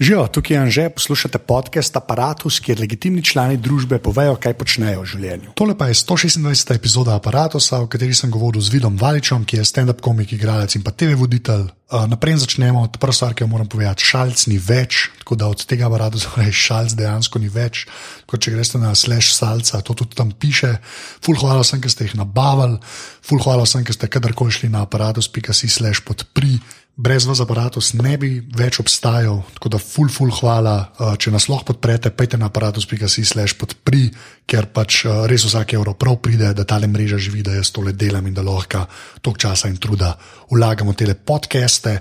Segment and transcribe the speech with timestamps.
[0.00, 5.08] Živijo, tukaj je Anže, poslušate podcast Apparatus, kjer legitimni člani družbe povejo, kaj počnejo v
[5.10, 5.52] življenju.
[5.60, 6.72] Tole pa je 126.
[6.72, 10.86] epizoda Apparatusa, v kateri sem govoril z Vidom Valičem, ki je stand-up komik, igralec in
[10.86, 11.68] pa TV voditelj.
[11.90, 14.06] Uh, naprej začnemo od prve stvari, ki jo moram povedati.
[14.06, 17.84] Šalc ni več, tako da od tega aparata zraven šalc dejansko ni več.
[18.24, 20.78] Kot če greste na slash salca, to tudi tam piše.
[21.20, 22.80] Ful hvala vsem, ki ste jih nabavili,
[23.20, 26.56] ful hvala vsem, ki ste kadarkoli šli na aparatus.si slash podpri
[26.96, 29.40] brez vas aparatus ne bi več obstajal.
[29.56, 30.74] Tako da, ful, ful, hvala.
[30.98, 34.08] Uh, če nas lahko podprete, pejte na aparatus.si slash podpri,
[34.48, 37.92] ker pač uh, res vsak evro prav pride, da ta mreža živi, da jaz tole
[37.92, 38.84] delam in da lahko
[39.20, 40.16] toliko časa in truda
[40.50, 42.00] vlagamo te podcaste.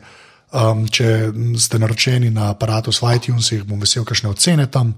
[0.49, 1.30] Um, če
[1.61, 4.95] ste naročeni na aparatus v iTunesih, bom vesel, kakšne ocene tam.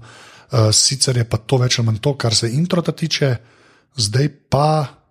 [0.52, 3.36] Uh, sicer je pa to več ali manj to, kar se intro tiče,
[3.96, 5.01] zdaj pa.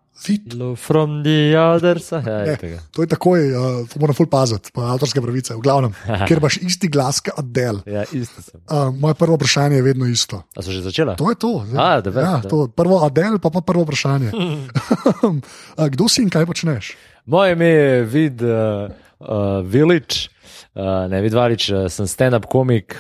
[0.77, 2.30] From the other side.
[2.30, 5.95] Ja, ne, to je takoj, uh, moram ful paziti, pa avtorske pravice, v glavnem,
[6.30, 7.81] ker imaš isti glas, kot del.
[7.89, 8.61] Ja, isto sem.
[8.70, 10.44] Uh, moje prvo vprašanje je vedno isto.
[10.53, 11.16] A so že začela?
[11.17, 11.53] To je to.
[11.73, 14.30] A, da ja, to prvo Adel, pa pa prvo vprašanje.
[14.38, 16.94] uh, kdo si in kaj počneš?
[17.25, 20.30] Moje ime je Vid uh, uh, Vilič,
[20.78, 22.94] uh, ne Vid Valič, uh, sem stand-up komik,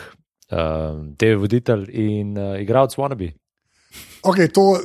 [0.49, 3.33] uh, TV voditelj in uh, igralec Wannabe.
[4.21, 4.77] Okay, to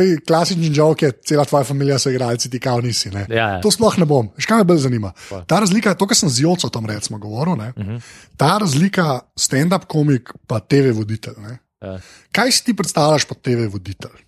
[0.00, 3.12] je klasični žog, je cela tvoja družina, so igralci, ti kao nisi.
[3.14, 3.60] Ja, ja.
[3.62, 4.32] To sploh ne bom.
[4.38, 5.12] Še kaj me bolj zanima?
[5.28, 5.42] Pa.
[5.46, 7.96] Ta razlika, to, kar sem z Joco tam recimo govoril, uh mhm.
[7.96, 8.00] -huh.
[8.36, 11.34] ta razlika stand-up komik pa TV voditelj.
[11.82, 11.98] Ja.
[12.32, 14.18] Kaj si ti predstavljaš pod TV voditelj?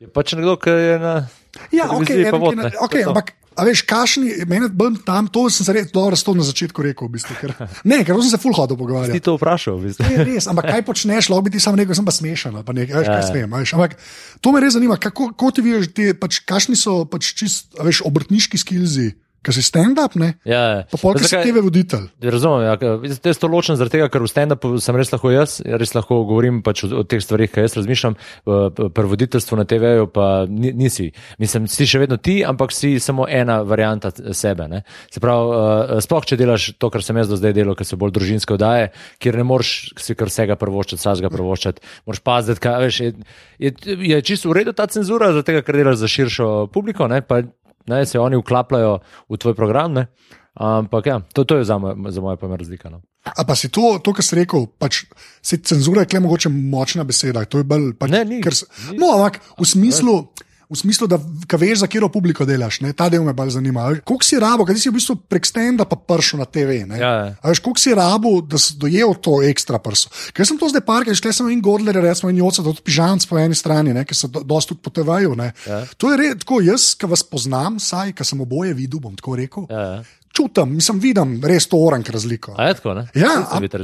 [0.00, 1.26] Je pač nekdo, ki je na.
[1.72, 5.90] Ja, okay, vod, okay, ampak A veš, kašni, meni je tam, to sem se res
[5.90, 7.10] dobro na začetku rekel.
[7.10, 9.18] V bistvu, ker, ne, ker sem se full hodil pogovarjati.
[9.18, 10.06] Ti to vprašal, v bistvu.
[10.06, 12.60] Ne, res, ampak kaj počneš, lahko bi ti samo rekel, sem pa smešen.
[12.62, 13.98] Pa nekaj, veš, kaj ja, smem, veš, ampak
[14.38, 15.90] to me res zanima, kako, kako ti vidiš,
[16.22, 19.10] pač, kakšni so pač čist, veš, obrtniški skilzi.
[19.40, 20.34] Ker si stand-up, ne?
[20.44, 20.80] Ja, ja.
[20.92, 22.10] Pa ker si TV voditelj.
[22.20, 22.74] Razumem, ja,
[23.08, 26.58] je to ločen zaradi tega, ker v stand-upu sem res lahko jaz, res lahko govorim
[26.66, 31.08] pač o, o teh stvarih, kaj jaz razmišljam, pri voditeljstvu na TV-ju pa nisi.
[31.40, 34.82] Mislim, si še vedno ti, ampak si samo ena varianta sebe, ne?
[35.08, 37.96] Se pravi, uh, sploh, če delaš to, kar sem jaz do zdaj delal, ker so
[38.00, 38.90] bolj družinske vdaje,
[39.24, 43.14] kjer ne moreš si kar vsega prvoščati, vsega prvoščati, moraš paziti, kaj veš, je,
[43.56, 47.22] je, je čisto v redu ta cenzura, zaradi tega, ker delaš za širšo publiko, ne?
[47.24, 47.40] Pa,
[47.88, 48.98] ne, se oni vklapljajo
[49.28, 49.94] v tvoj program.
[49.96, 50.06] Ne?
[50.54, 52.90] Ampak ja, to, to je za, moj, za moje pojme razlika.
[52.90, 53.00] No.
[53.24, 55.04] A pa si to, to kar si rekel, pač,
[55.42, 57.46] se cenzura je kle mogoče močna beseda.
[57.46, 58.56] Bolj, pač, ne, ni, ker,
[58.98, 60.20] no, ampak v smislu.
[60.26, 61.18] Ne v smislu, da
[61.58, 62.78] veš, za katero publiko delaš.
[62.84, 62.92] Ne?
[62.94, 63.88] Ta del me bolj zanima.
[64.06, 66.84] Kako si rabo, kaj si v bistvu prek stenda pa pršel na TV?
[66.86, 67.32] Ja, ja.
[67.42, 70.12] Veš, kako si rabo, da si dojel to ekstra prso.
[70.36, 73.40] Ker sem to zdaj parkal, šle sem in Gordler, recimo in Joca, tudi pižamc po
[73.42, 75.34] eni strani, ki so do, dosti tudi potevajo.
[75.66, 75.82] Ja.
[75.98, 79.34] To je red, tako jaz, ki vas poznam, saj, ki sem oboje videl, bom tako
[79.40, 79.66] rekel.
[79.70, 80.00] Ja, ja.
[80.30, 82.54] Čutim, mislim, vidim res to orank razliko.
[82.54, 83.08] A je tako, ne?
[83.18, 83.34] Ja,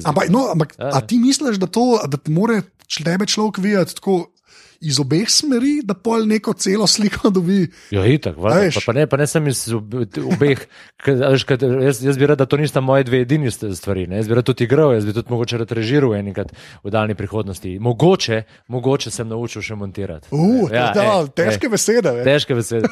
[0.07, 0.93] ampak, no, ampak ja, ja.
[0.95, 4.29] a ti misliš, da, to, da more človek videti tako?
[4.81, 7.67] Iz obeh smeri, da pol neko celo sliko dobi.
[7.95, 8.57] Ja, itak, pa,
[8.87, 10.67] pa, ne, pa ne sem iz obeh.
[11.07, 14.07] Jaz, jaz bi rad, da to nista moje dve edini stvari.
[14.07, 14.21] Ne?
[14.21, 16.53] Jaz bi rad tudi igral, jaz bi tudi mogoče rad režiral enkrat
[16.85, 17.79] v daljni prihodnosti.
[17.79, 18.43] Mogoče,
[18.73, 20.29] mogoče sem naučil še montirati.
[20.31, 22.13] Uh, ja, da, ej, težke ej, besede.
[22.19, 22.25] Ve.
[22.27, 22.91] Težke besede.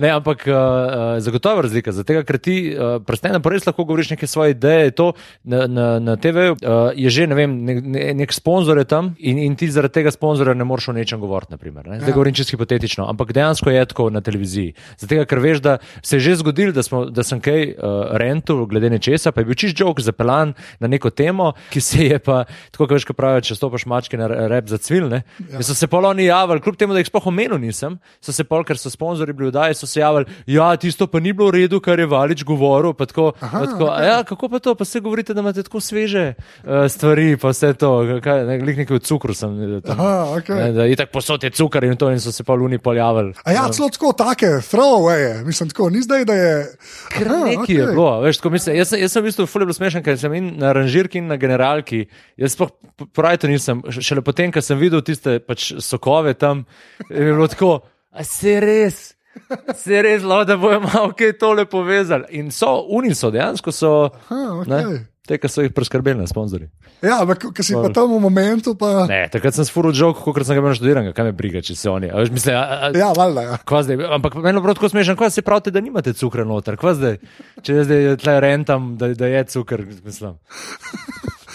[0.00, 1.94] Ne, ampak uh, zagotovo razlika.
[1.94, 4.92] Zato, ker ti uh, prstene pa res lahko govoriš neke svoje ideje.
[4.98, 5.12] To,
[5.44, 7.78] na, na, na TV uh, je že ne vem, nek,
[8.18, 11.54] nek sponzor je tam in, in ti zaradi tega sponzora ne moreš o nečem govoriti.
[11.54, 11.98] Naprimer, ne?
[12.00, 12.14] Zdaj ja.
[12.14, 14.74] govorim čisto hipotetično, ampak dejansko je tako na televiziji.
[15.00, 18.90] Zato, ker veš, da se je že zgodilo, da, da sem kaj uh, rentu, glede
[18.92, 22.86] nečesa, pa je bil čist jok zapeljan na neko temo, ki se je pa, tako
[22.86, 25.10] kot veš, kaj pravijo, če stopiš mačke na rep za cvil.
[25.12, 25.62] Ja.
[25.62, 28.78] So se poloni javili, kljub temu, da jih spoh omenil nisem, so se pol, ker
[28.80, 32.00] so sponzorji bili vdaji, so se javili, ja, tisto pa ni bilo v redu, kar
[32.00, 32.94] je Valič govoril.
[32.94, 34.08] Pa tako, Aha, pa tako, okay.
[34.08, 37.74] ja, kako pa to, pa se govorite, da imate tako sveže uh, stvari, pa vse
[37.78, 37.92] to,
[38.24, 39.56] kaj, ne, nekaj v cukru sem.
[39.84, 40.58] Tam, Aha, okay.
[40.58, 43.34] ne, da, itak posod je cukor in to, in so se pa luni poljavili.
[43.44, 46.54] A ja, celo tako, take, throwaway, mislim, tako, ni zdaj, da je.
[47.20, 47.78] Nekaj okay.
[47.78, 48.76] je bilo, veš, tako mislim.
[48.76, 52.04] Jaz, jaz sem v bistvu fully smešen, ker sem in na ranžirki in na generalki.
[52.40, 52.68] Jaz pa
[53.14, 56.66] pravi to nisem, šele potem, ko sem videl tiste pač sokove tam,
[57.08, 57.76] je bilo tako,
[58.10, 59.04] a se res.
[59.74, 62.38] Se res, da bojo malo kaj tole povezali.
[62.38, 63.90] In so, oni so dejansko so.
[64.30, 65.00] Aha, okay.
[65.24, 66.66] Te, ki so jih preskrbeli na sponzorje.
[67.00, 68.74] Ja, ampak ki si pa tam v momentu.
[68.76, 69.06] Pa...
[69.08, 71.88] Ne, takrat sem sporo žog, kot sem ga imel študiran, kaj me briga, če se
[71.88, 72.10] oni.
[72.12, 73.46] Veš, misle, a, a, ja, valjda.
[73.56, 74.10] Ja.
[74.18, 76.76] Ampak meni je prav tako smešno, ko se pravite, da nimate cukra noter.
[76.76, 77.16] Zdaj,
[77.64, 80.36] če zdaj tle rentam, da, da je cukr, mislim.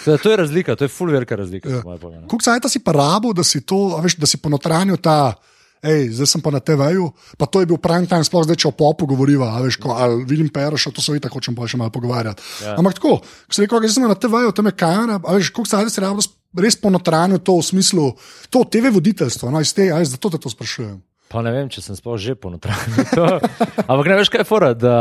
[0.00, 1.68] To, to je razlika, to je full velika razlika.
[1.68, 1.82] Ja.
[2.30, 5.34] Kako se ta si pa rabo, da si to, veš, da si ponotranil ta
[5.80, 7.08] Ej, zdaj sem pa na TV-ju,
[7.40, 9.96] pa to je bil prime time, sploh zdaj, če o popu govoriva, a veš, ko,
[9.96, 12.44] ali vidim Peroša, to so itak, hočem pa še malo pogovarjati.
[12.66, 12.76] Ja.
[12.76, 15.72] Ampak tako, ko se reko, da sem na TV-ju, tam je kamera, a veš, koliko
[15.72, 16.20] se zdaj
[16.60, 18.10] res, ponotranju to v smislu,
[18.52, 20.98] to TV voditeljstvo, no, iz tega, zato te to sprašujem.
[21.30, 23.06] Pa ne vem, če sem sploh že ponotranil.
[23.90, 24.72] Ampak ne veš, kaj je fora.
[24.74, 24.94] Da,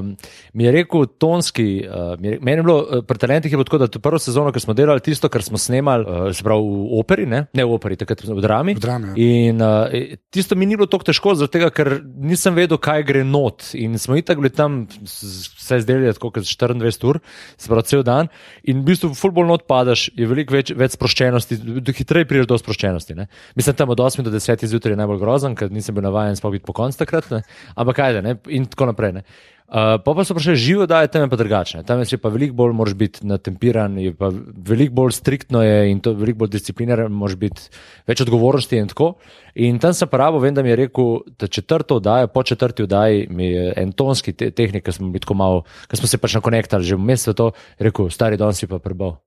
[0.00, 0.14] um,
[0.56, 3.82] mi je rekel tonski, uh, mi je, meni je bilo uh, pri talentih bilo tako,
[3.82, 7.00] da to prvo sezono, ki smo delali tisto, kar smo snemali, uh, se pravi v
[7.02, 8.74] operi, ne, ne v operi, takrat v drami.
[8.78, 9.16] V drami ja.
[9.20, 13.74] In uh, tisto mi ni bilo tako težko, tega, ker nisem vedel, kaj gre not.
[13.76, 17.20] In smo itak bili tam, vse zdeli tako, kot 24 ur,
[17.60, 18.32] se pravi cel dan.
[18.64, 21.60] In v bistvu, fulbol not padaš, je veliko več, več sproščenosti,
[22.00, 23.18] hitreje prideš do sproščenosti.
[23.18, 23.28] Ne.
[23.60, 26.56] Mislim, tam od 8 do 10 zjutraj je najbolj grozen, ker nisem bil navaden sploh
[26.56, 27.42] biti po koncu takrat, ne?
[27.76, 29.22] ampak kaj je, in tako naprej.
[29.70, 31.84] Uh, pa pa so prišli živo, da je tam pa drugače.
[31.86, 33.94] Tam je pa veliko bolj, moraš biti natempiran,
[34.66, 37.68] veliko bolj striktno je in to veliko bolj discipliniran, moraš biti
[38.10, 39.12] več odgovornosti in tako.
[39.54, 43.28] In tam sem pravo, vem, da mi je rekel, da četrto oddajo, po četrti oddaji
[43.30, 45.12] mi je en tonski te tehnik, ki smo,
[45.94, 49.20] smo se pač nakonektali že v mesecu, rekel, stari don si pa prebal.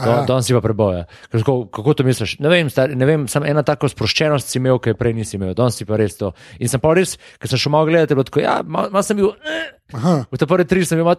[0.00, 1.04] Danes si pa preboja.
[1.28, 2.38] Kako, kako to misliš?
[2.40, 5.36] Ne vem, star, ne vem samo ena tako sproščenost si imel, ki je prej nisi
[5.36, 6.32] imel, danes si pa res to.
[6.64, 9.34] In sem pa res, ker sem šel malo gledati, tako, ja, malo mal sem bil.
[9.92, 11.12] Eh, v te prve tri sem bil,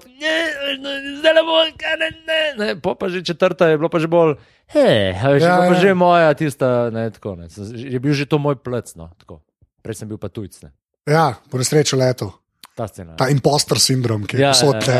[1.21, 4.35] zdaj le bo, ne, ne, ne, po pa že četrta je bilo pa že bolj,
[4.73, 7.47] hej, ja, ja, pa že moja tista, ne, tako, ne,
[7.77, 9.43] je bil že to moj plec, no, tako.
[9.83, 10.73] Prej sem bil pa tujc, ne.
[11.05, 12.42] Ja, po nesrečo leto.
[12.73, 14.99] Ta, scena, ta impostor sindrom, ki je vse te.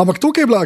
[0.00, 0.62] Ampak tukaj je bila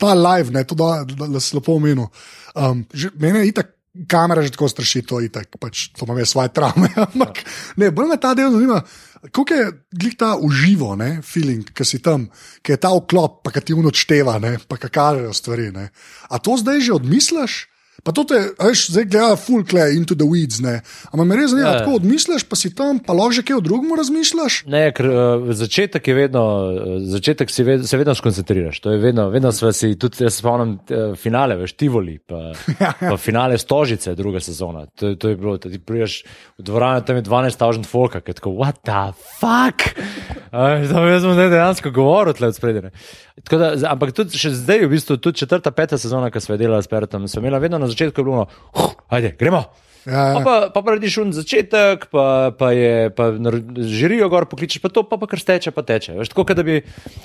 [0.00, 2.08] ta live, ne, to, da, da, da se lepo omenil.
[2.56, 2.86] Um,
[3.20, 3.72] mene je itak.
[3.96, 6.90] Kamera že tako straši, to je tako, pač, to ima svoje travme.
[7.06, 7.38] Ampak,
[7.80, 8.82] ne, bolj me ta del zanima,
[9.32, 12.26] kako je glik ta uživo, ne, feeling, ki si tam,
[12.60, 14.36] ki je ta vklop, pa ki ti unočteva,
[14.68, 15.70] pa ki kažejo stvari.
[15.72, 15.88] Ne.
[16.28, 17.56] A to zdaj že odmisliš?
[18.06, 20.78] Pa to te, veš, zdaj gleda full clay into the weeds, ne.
[21.10, 21.78] Ampak me res zanima, ja.
[21.82, 24.60] tako odmisliš, pa si tam, pa lahko že kaj o drugem razmišljaš?
[24.70, 28.78] Ne, ker uh, začetek je vedno, uh, začetek si ved, se vedno skoncentriraš.
[28.84, 32.52] To je vedno, vedno sve si, tudi jaz se spomnim uh, finale, veš, Tivoli, pa,
[32.78, 33.10] ja, ja.
[33.10, 34.86] pa finale Stožice, druga sezona.
[35.02, 36.20] To, to je bilo, ti priješ
[36.60, 39.02] v dvorano, tam je 12.000 folka, ki tako, what the
[39.40, 39.82] fuck?
[40.54, 42.94] Uh, jaz sem dejansko govoril tle od spredine.
[43.90, 47.26] Ampak tudi še zdaj, v bistvu, tudi četrta, peta sezona, ki smo delali s Peretom,
[47.28, 48.46] sem imela vedno na začetku bilo,
[48.76, 49.64] huh, ajde, gremo.
[50.06, 50.34] Ja, ja.
[50.38, 53.32] Pa, pa, pa rediš un začetek, pa, pa je, pa
[53.74, 56.14] žirijo gor, pokličeš pa to, pa, pa kar steče, pa teče.
[56.20, 56.78] Veš, tako, da bi,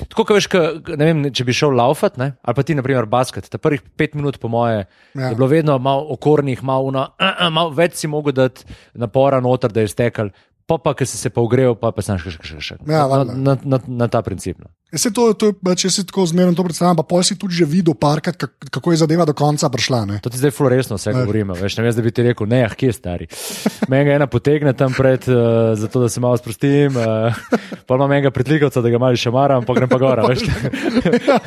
[0.07, 0.61] tako, ka veš, ka,
[0.97, 2.31] ne vem, če bi šel laufat, ne?
[2.41, 5.29] ali pa ti, na primer, basket, ta prvih pet minut, po moje, ja.
[5.29, 8.65] je bilo vedno malo okornih, malo, uh, uh, malo več si mogel dati
[8.97, 10.33] napora noter, da je stekal
[10.67, 12.75] pa, pa ki si se pa ogrel, pa, pa znaš še še še.
[12.89, 14.59] Ja, na, na, na, na ta princip.
[14.61, 14.71] No.
[14.91, 17.95] Ja, to, to, če si tako zmeren to predstavljam, pa pol si tudi že videl,
[17.95, 18.35] parkrat,
[18.67, 20.01] kako je zadeva do konca prišla.
[20.09, 20.17] Ne?
[20.19, 21.55] To ti zdaj floresno vse govorimo.
[21.55, 23.27] Veš, ne veš, da bi ti rekel, ne, ah, kje je stari.
[23.91, 27.39] Meni ga ena potegne tam pred, uh, zato da se malo sprostim, uh,
[27.87, 30.27] pa imam enega pritlikovca, da ga malo še maram, pa grem pa gora.
[30.35, 31.39] ja,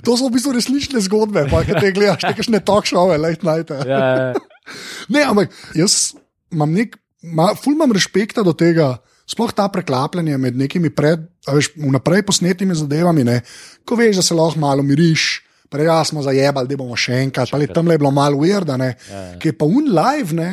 [0.00, 3.44] to so v bistvu resnične zgodbe, pa kaj te gledaš, te kakšne talk show, late
[3.44, 3.68] night.
[3.84, 4.32] Ja, ja.
[5.12, 6.14] Ne, ampak jaz
[6.52, 8.96] imam nek ma, ful imam respekta do tega,
[9.28, 13.40] sploh ta preklapljanje med nekimi pred, veš, vnaprej posnetimi zadevami, ne,
[13.88, 15.42] ko veš, da se lahko malo miriš.
[15.72, 19.20] Prej smo zajebali, da bomo še enkrat, ali tam je bilo malo ujerda, ja, ja.
[19.40, 20.50] ki je pa un live, ne,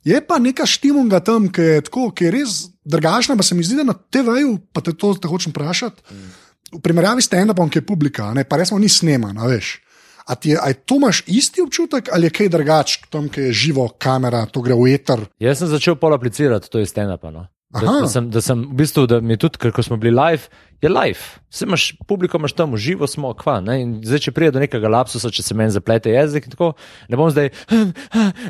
[0.00, 2.54] je pa neka štimunga tam, ki je, tako, ki je res
[2.88, 6.32] drugačna, pa se mi zdi, da na TV-ju, pa te to te hočem vprašati, mm.
[6.78, 9.76] v primerjavi s stand-upom, ki je publika, ne, pa res smo ni snemano, veš.
[10.26, 13.56] A ti je, a to imaš isti občutek ali je kaj drugače, tam, ki je
[13.64, 15.26] živo kamera, to gre v eter?
[15.42, 17.26] Jaz sem začel pol aplicirati, to je stand-up.
[17.30, 17.48] No.
[17.72, 20.50] Da, da, sem, da sem v bistvu, da mi tudi, ker smo bili live,
[20.84, 21.40] je live.
[21.48, 23.62] Vse imaš, publiko imaš tam, živo smo, kva.
[23.64, 26.74] Zdaj, če pride do nekega lapsusa, če se meni zaplete jezik, tako,
[27.08, 27.48] ne bom zdaj,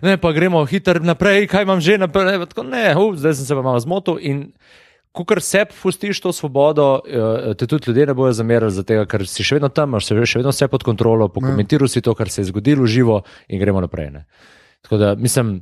[0.08, 2.32] ne pa gremo hitro naprej, kaj imam že naprej.
[2.32, 4.18] Ne, tako, ne, uh, zdaj sem se pa malo zmotil
[5.12, 9.26] ko kar se pustiš to svobodo, eh, te tudi ljudje ne bojo zamerali, zato, ker
[9.28, 12.40] si še vedno tam, imaš še vedno vse pod kontrolo, pokomentiral si to, kar se
[12.42, 14.10] je zgodilo v živo in gremo naprej.
[14.10, 14.24] Ne.
[14.82, 15.60] Tako da mislim.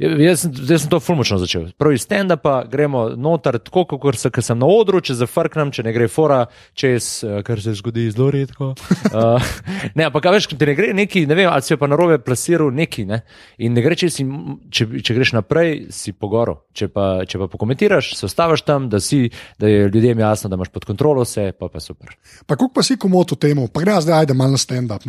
[0.00, 1.66] Jaz sem, jaz sem to fulmočno začel.
[1.78, 6.06] Prvi stand-up, gremo noter, tako kot se, sem na odru, če zafrknem, če ne gre
[6.08, 6.38] fora,
[6.72, 8.70] čez, eh, kar se zgodi zelo redko.
[9.10, 9.50] Uh,
[9.98, 12.72] ne, ampak veš, ti ne gre neki, ne vem, ali si pa na robe plasiral
[12.72, 13.04] neki.
[13.10, 13.20] Ne?
[13.60, 14.24] In ne gre, če, si,
[14.72, 16.62] če, če greš naprej, si pogoro.
[16.72, 19.26] Če pa, če pa pokomentiraš, se ostaviš tam, da, si,
[19.60, 22.16] da je ljudem jasno, da imaš pod kontrolo vse, pa pa super.
[22.46, 25.04] Pa kako pa si komoto temu, pa gre zdaj, ajde malo stand-up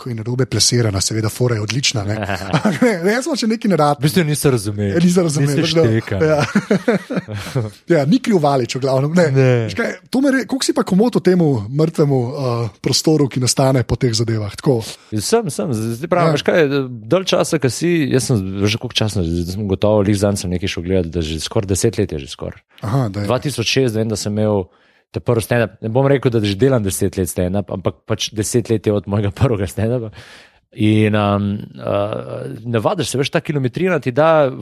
[0.00, 2.04] ko je narobe plesirana, seveda, fora je odlična.
[2.04, 3.68] Ne, ne, ne jaz sem še neki.
[3.68, 4.90] V bistvu niste razumeli.
[4.90, 6.26] Ja, nisem razumel, Niste da- štekali.
[6.26, 6.40] Ja.
[7.92, 9.12] ja, ni kriv valič, v glavnem.
[9.12, 9.26] Ne.
[9.30, 9.48] Ne.
[9.66, 12.32] Veš Kaj, to me re- koliko si pa komoto temu mrtvemu uh,
[12.78, 14.52] prostoru, ki nastane po teh zadevah?
[14.54, 14.80] Tako,
[15.12, 16.38] Sem, sem, zdaj pravim, Ja.
[16.38, 16.46] ja.
[16.46, 16.60] kaj,
[17.06, 20.50] dalj časa, ki si, jaz sem že koliko časa, zdaj sem gotovo, lih zanj sem
[20.50, 22.60] nekaj šel gledati, da že skoraj deset let je že skoraj.
[22.80, 23.28] aha, da je.
[23.28, 24.64] 2006, vem, da sem imel
[25.10, 25.80] te prvi stand-up.
[25.82, 29.10] Ne bom rekel, da že delam deset let stand-up, ampak pač deset let je od
[29.10, 30.12] mojega prvega stand-upa.
[30.70, 31.46] In um,
[31.82, 34.52] uh, navadiš se, veš, ta kilometrina ti da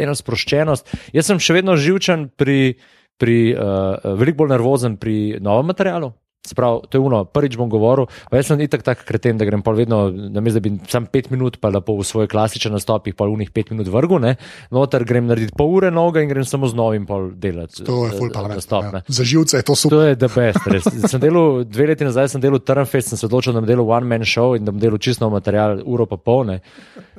[0.00, 0.88] eno sproščenost.
[1.12, 2.78] Jaz sem še vedno živčen pri,
[3.20, 6.14] pri uh, veliko bolj nervozen pri novem materialu.
[6.44, 9.62] Sprav, to je uno, prvič bom govoril, pa jaz sem itak tak kreten, da grem
[9.64, 13.16] pol vedno, namesto da bi sam pet minut, pa lepo v svoj klasičen nastop, jih
[13.16, 14.34] pol unih pet minut vrgu, ne,
[14.68, 17.80] noter grem narediti pol ure noga in grem samo z novim pol delati.
[17.88, 18.60] To je eh, full parlament.
[18.60, 19.00] nastop, ne.
[19.00, 19.16] Ja.
[19.20, 19.96] Za živce je to super.
[19.96, 20.68] To je the best.
[20.68, 20.90] Res.
[21.14, 24.10] Sem delal, dve leti nazaj sem delal Trnfest, sem se odločil, da bom delal one
[24.12, 26.60] man show in da bom delal čisto material, uro pa polne.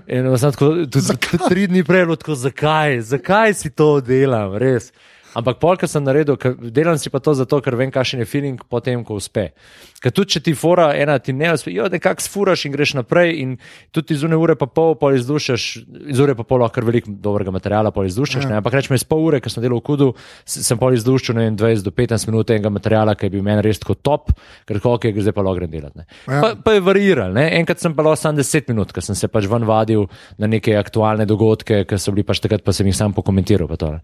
[0.05, 1.17] In sem tako, tudi,
[1.49, 4.93] tri dni prej, tako, zakaj, zakaj si to delam, res.
[5.35, 8.61] Ampak polk sem naredil, ker delam si pa to zato, ker vem, kakšen je feeling
[8.71, 9.49] potem, ko uspe.
[9.99, 13.33] Ker tudi če ti fora ena ti ne uspe, jo nekako sfuraš in greš naprej
[13.41, 13.55] in
[13.95, 15.65] tudi iz ure ure pa pol, pol izdušaš,
[16.13, 18.59] iz ure pa pol lahko veliko dobrega materiala pol izdušaš, ne?
[18.61, 20.09] ampak rečemo iz pol ure, ker sem delal v kudu,
[20.45, 23.65] sem pol izdušil ne vem, 20 do 15 minut enega materiala, ki je bil meni
[23.65, 24.31] res tako top,
[24.69, 25.99] ker ok, zdaj pa lahko grem delati.
[25.99, 26.07] ne.
[26.29, 26.41] Ja.
[26.43, 27.49] Pa, pa je variral, ne?
[27.59, 30.07] enkrat sem pa lahko samo 10 minut, ker sem se pač ven vadil
[30.39, 33.67] na neke aktualne dogodke, ki so bili pač takrat, pa sem jih sam pokomentiral.
[33.71, 34.01] Pa to, ne.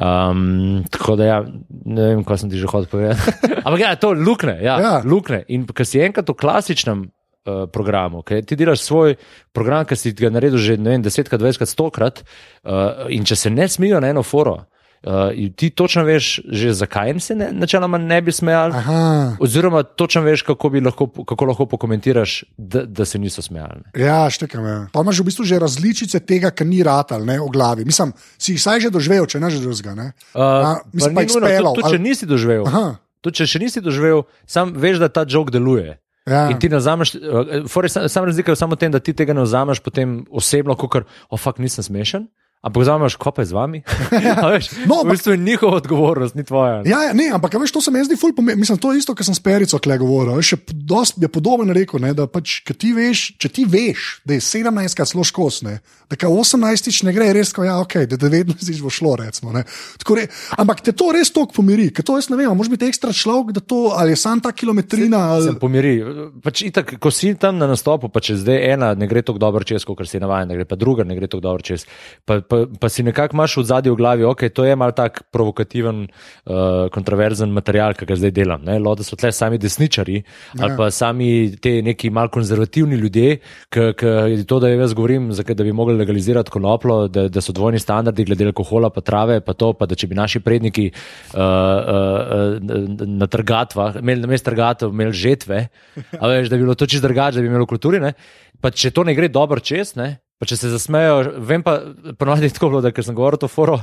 [0.00, 0.45] um,
[0.90, 1.38] tako da ja,
[1.84, 3.34] ne vem, kaj sem ti že hotel povedati.
[3.66, 4.94] Ampak ja, to lukne, ja, Ja.
[5.04, 5.42] lukne.
[5.48, 9.16] In ker si enkrat v klasičnem uh, programu, ker ti delaš svoj
[9.54, 12.22] program, ki si ga naredil že ne vem, desetkrat, dvajsetkrat, stokrat,
[12.66, 14.64] uh, in če se ne smijo na eno foro.
[15.06, 19.36] Uh, in ti točno veš, že zakaj jim se ne, načeloma ne bi smejali, Aha.
[19.40, 23.84] oziroma točno veš, kako, bi lahko, kako lahko pokomentiraš, da, da se niso smejali.
[23.84, 24.02] ne.
[24.02, 24.66] Ja, štekam.
[24.66, 24.86] Ja.
[24.92, 27.84] Pa imaš v bistvu že različice tega, kar ni ratal ne, v glavi.
[27.86, 29.94] Mislim, si jih saj že doživel, če ne že drugega.
[30.34, 31.74] Uh, A, mislim, pa ni jih spelal.
[31.74, 32.66] tudi, tudi če nisi doživel.
[32.66, 32.84] Aha.
[33.22, 36.00] Tudi če še nisi doživel, sam veš, da ta jok deluje.
[36.26, 36.48] Ja.
[36.50, 39.38] In ti ne vzameš, uh, sam, sam razlika je samo v tem, da ti tega
[39.38, 42.26] ne vzameš potem osebno, kot kar, oh, fuck, nisem smešen.
[42.62, 43.78] Ampak vzameš, ko pa je z vami.
[44.52, 46.82] Veš, No, v bistvu je njihova odgovornost, ni tvoja.
[46.82, 46.90] ne.
[46.90, 48.60] Ja, ja, ne, ampak veš, to se mi zdi ful pomembno.
[48.60, 50.40] Mislim, to je isto, kar sem s Perico kle govoril.
[50.42, 54.42] Še dost je podoben rekel, ne, da pač, ti veš, če ti veš, da je
[54.42, 55.78] 17 zelo škos, ne,
[56.10, 59.52] da ka 18 ne gre, res, ko ja, ok, da 19 bo šlo, recimo.
[59.54, 59.62] ne.
[60.02, 60.26] Tako Re,
[60.58, 63.52] ampak te to res toliko pomiri, ker to jaz ne vem, moraš biti ekstra človek,
[63.52, 65.22] da to, ali je sam ta kilometrina.
[65.42, 65.94] Se Ali, pomiri.
[66.42, 69.66] Pač itak, ko si tam na nastopu, pa če zdaj ena ne gre tako dobro
[69.66, 71.84] čez, kot si navaden, da gre pa druga ne gre tako dobro čez,
[72.24, 75.22] pa, pa, pa si nekako imaš v zadnji v glavi, ok, to je mal tak
[75.34, 78.64] provokativen, uh, kontroverzen material, ki ga zdaj delam.
[78.66, 78.78] Ne?
[78.82, 80.22] Lo, da so tle sami desničari
[80.60, 81.28] ali pa sami
[81.62, 83.38] te neki mal konzervativni ljudje,
[83.70, 88.24] ki to, da jaz govorim, da bi mogli legalizirati konoplo, da, da so dvojni standardi
[88.24, 92.58] glede alkohola, pa trave, pa to, pa da če bi naši predniki uh, uh,
[93.06, 95.66] na trgatvah, imeli na mestu trgatev, imeli žetve,
[96.12, 98.00] veš, da bi bilo to čisto drugače, da bi imeli v kulturi.
[98.02, 98.14] Ne?
[98.60, 100.16] Pa če to ne gre dobro čez, ne?
[100.38, 101.78] Pa če se zasmejo, vem pa,
[102.18, 103.80] ponovadi je tako bilo, da ker sem govoril to foro.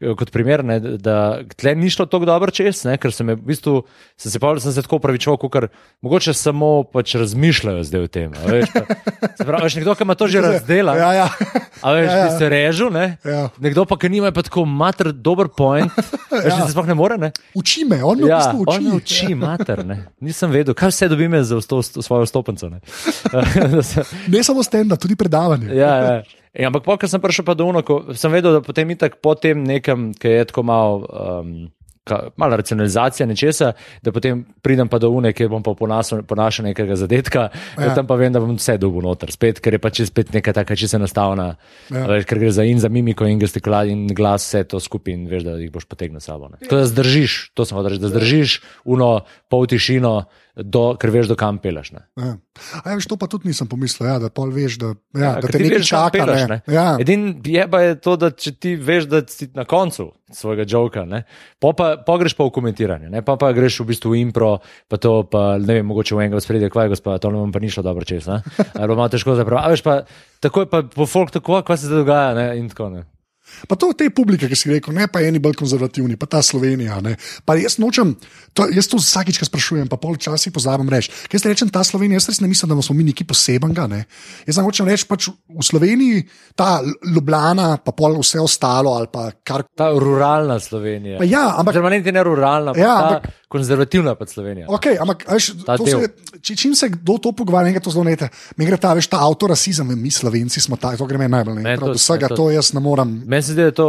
[0.00, 1.16] Kot primer, ne, da
[1.52, 3.82] tle ni šlo tako dobro čez, ne, ker sem, v bistvu,
[4.16, 5.66] sem se, pa, sem se tako upravičeval, ker
[6.00, 8.32] mogoče samo pač razmišljajo zdaj o tem.
[8.32, 8.80] a Veš, pa,
[9.30, 11.28] se pravi, veš, nekdo, ki ima to že razdela, ja, ja.
[11.78, 12.24] a veš, Ja, ja, ja.
[12.24, 12.38] ja.
[12.38, 13.42] se režu, ne, Ja.
[13.58, 15.92] nekdo pa, ki nima pa tako mater, dober point,
[16.34, 16.56] veš, Ja.
[16.56, 16.64] ja.
[16.64, 17.18] se sploh ne more.
[17.18, 17.32] Ne.
[17.54, 18.70] Uči me, on me v Ja, bistvu uči.
[18.70, 19.84] on me uči, mater.
[19.84, 20.00] Ne.
[20.18, 22.68] Nisem vedel, kaj vse dobim za vsto, svojo stopenco.
[22.68, 22.80] Ne.
[24.28, 25.68] Ne samo stenda, tudi predavanje.
[25.70, 26.22] ja, ja.
[26.54, 29.34] E, ampak, ko sem prišel pa do uno, ko sem vedel, da potem itak po
[29.38, 30.94] tem nekem, ki je tako malo.
[31.06, 31.70] Um,
[32.02, 36.66] ka- Malo racionalizacija nečesa, da potem pridem pa do une, kjer bom pa ponašal, ponašal
[36.66, 37.94] nekega zadetka, Ja.
[37.94, 40.74] tam pa vem, da bom vse dobil noter, spet, ker je pač spet neka taka
[40.74, 41.54] čisto enostavna,
[41.92, 42.06] Ja.
[42.08, 45.28] veš, ker gre za in za mimiko in gestikulat in glas, vse to skupaj in
[45.30, 46.48] veš, da jih boš potegnil sabo.
[46.48, 46.56] ne.
[46.58, 50.24] Tako da zdržiš, to sem hotel reči, da zdržiš uno pol tišino,
[50.56, 51.92] do, ker veš, do kam peleš.
[51.92, 52.02] Ne.
[52.18, 52.34] Ja.
[52.58, 55.44] A, ja, veš, to pa tudi nisem pomislil, ja, da pol veš, da, ja, da
[55.44, 56.10] ker te nekaj čaka.
[56.18, 56.56] peleš, Ne.
[56.66, 56.74] ne.
[56.74, 56.86] Ja.
[57.00, 61.06] Edin je pa je to, da če ti veš, da si na koncu svojega joka,
[61.62, 63.22] pa, pa, pa greš pa v komentiranje, ne?
[63.22, 64.58] pa, pa greš v bistvu v impro,
[64.90, 67.70] pa to pa ne vem, mogoče v enega spredje, kvaj gospod, to nam pa ni
[67.70, 68.26] šlo dobro čez.
[68.26, 69.66] Ali bo malo težko zapraviti.
[69.66, 70.02] A veš pa,
[70.42, 72.50] tako je pa po folk tako, kaj se dogaja ne?
[72.58, 73.06] in tako ne.
[73.68, 77.00] Pa to te publike, ki si rekel, ne pa eni bolj konzervativni, pa ta Slovenija.
[77.04, 77.16] Ne.
[77.44, 78.14] Pa jaz nočem,
[78.54, 81.12] to, jaz to vsakič, sprašujem, pa pol časi pozabim reči.
[81.28, 83.86] Ker jaz rečem ta Slovenija, jaz res ne mislim, da smo mi neki posebenga.
[83.90, 84.04] Ne.
[84.46, 86.24] Jaz samo hočem reči, pač v Sloveniji
[86.58, 89.64] ta Ljubljana, pa pol vse ostalo ali pa kar.
[89.76, 91.18] Ta ruralna Slovenija.
[91.18, 94.68] Pa ja, ampak Oziroma, ne, ne ruralna, ja, ta ampak- konzervativna pa Slovenija.
[94.70, 98.28] Okay, ampak, veš, to se, če, čim se kdo to pogovarja, enkrat to zelo nete.
[98.54, 101.74] Mi gre ta, veš, ta avtorasizem, mi slovenci smo ta, to gre meni najbolj ne.
[101.82, 103.16] Od vsega meni to jaz ne morem.
[103.26, 103.88] Meni se zdi, da je to,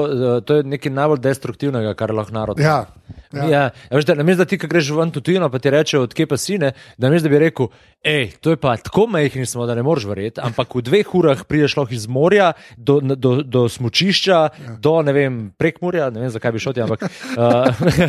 [0.50, 2.62] to je nekaj najbolj destruktivnega, kar lahko narod.
[2.62, 2.88] Ja,
[3.32, 3.46] Ja.
[3.48, 6.38] Ja, veš, da, namesto da ti, ki greš ven tujino, pa ti rečejo, odkje pa
[6.40, 7.70] si ne, da namesto da bi rekel,
[8.04, 11.44] hej, to je pa tako majhni smo, da ne moreš verjeti, ampak v dveh urah
[11.48, 14.76] prideš lahko iz morja do, do, do smočišča, ja.
[14.84, 17.08] do ne vem, prek morja, ne vem, zakaj bi šel ti, ampak.
[17.32, 17.64] Uh,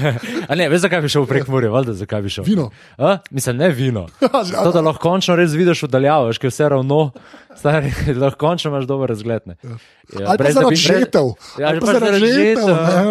[0.59, 2.45] ne, veš, zakaj bi šel prek morja, valjda, zakaj bi šel.
[2.45, 2.71] Vino.
[2.99, 3.19] A?
[3.31, 4.07] Mislim, ne vino.
[4.53, 7.11] Ja, To, da lahko končno res vidiš oddaljavo, veš, ker je vse ravno,
[7.57, 9.43] stari, da lahko končno imaš dober razgled.
[9.47, 9.57] ne.
[9.63, 9.77] Ja,
[10.17, 11.25] ali pa brez da zaradi žetev.
[11.59, 12.69] Ja, ali ali pa zaradi žetev.
[12.69, 13.03] ja.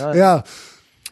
[0.00, 0.14] Ja.
[0.14, 0.42] Ja.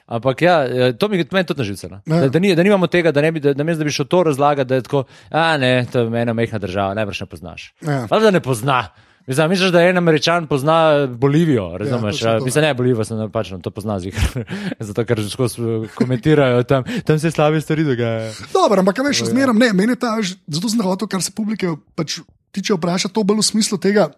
[0.07, 1.89] Ampak ja, to mi meni tudi nažice.
[1.89, 2.01] No?
[2.07, 2.21] Ja.
[2.21, 4.23] Da, da, ni, da nimamo tega, da ne bi, da, namesto da bi šel to
[4.23, 7.75] razlagati, da je tako, a ne, to je ena mehna država, najbrž ne poznaš.
[7.81, 8.07] Ja.
[8.11, 8.87] Ali da ne pozna.
[9.29, 12.15] Mislim, misliš, da en američan pozna Bolivijo, razumeš?
[12.15, 12.41] točno Ja.
[12.41, 14.45] Mislim, ne, Bolivijo sem napačno, to pozna zihar.
[14.89, 18.33] Zato, ker skozi eh, komentirajo tam, tam se slabe stvari dogajajo.
[18.53, 20.17] Dobro, ampak veš, zmeraj ne, meni ta,
[20.47, 22.21] zato sem hotel, kar se publike pač
[22.57, 24.09] tiče vprašati, to bolj v smislu tega,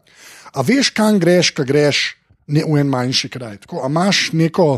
[0.55, 2.05] a veš, kam greš, ko greš
[2.47, 3.57] ne, v en manjši kraj.
[3.65, 4.69] Tako, a imaš neko,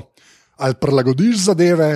[0.57, 1.91] ali prilagodiš zadeve,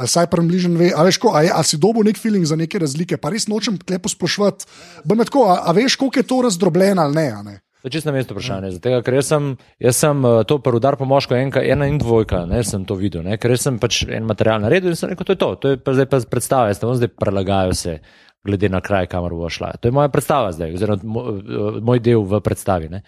[0.00, 2.56] ali saj približen ve, a veš, ko, a, je, a si dobil nek feeling za
[2.56, 4.64] neke razlike, pa res nočem tlepo spoštovati.
[5.04, 7.28] Tako, a, a veš, koliko je to razdrobljeno ali ne.
[7.44, 7.58] Ne?
[7.82, 8.70] To je čisto na mestu vprašanje.
[8.78, 9.46] Zato, ker jaz sem,
[9.82, 13.24] jaz sem eh, to prudar po moško, enka, ena in dvojka, ne sem to videl,
[13.26, 15.80] ne, ker sem pač en material naredil in sem rekel, to je to, to je
[15.82, 17.96] pa zdaj pa predstava, jaz bom zdaj prelagajal se.
[18.42, 19.68] Glede na kraj, kamor bo šla.
[19.78, 22.88] To je moja predstava zdaj, oziroma mo- moj del v predstavi.
[22.90, 23.02] Ne?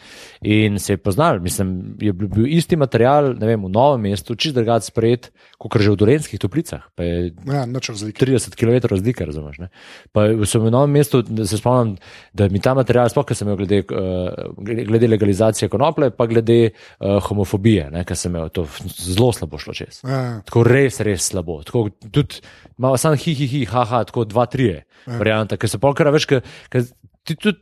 [0.47, 4.55] In se je poznal, mislim, je bil isti material, ne vem, v novem mestu, čist
[4.55, 6.87] drugače sprejet, kot že v Dolenskih toplicah.
[7.51, 8.15] Ja, nič razlike.
[8.23, 9.59] 30 km razlike, razumeš.
[9.59, 9.69] Ne?
[10.15, 11.97] Pa sem v novem mestu, da se spomnim,
[12.31, 16.61] da mi ta material, sploh ker sem imel glede, uh, glede legalizacije konoplje, pa glede
[16.71, 19.99] uh, homofobije, ker sem imel to zelo slabo šlo čez.
[20.07, 21.59] Ja, Tako res, res slabo.
[21.67, 22.39] Tako, tudi
[22.79, 24.47] malo sam hi, hi, hi, haha, tako dva,
[25.05, 26.45] tri variante, ker se polkara več, ker,
[27.25, 27.61] ti tudi.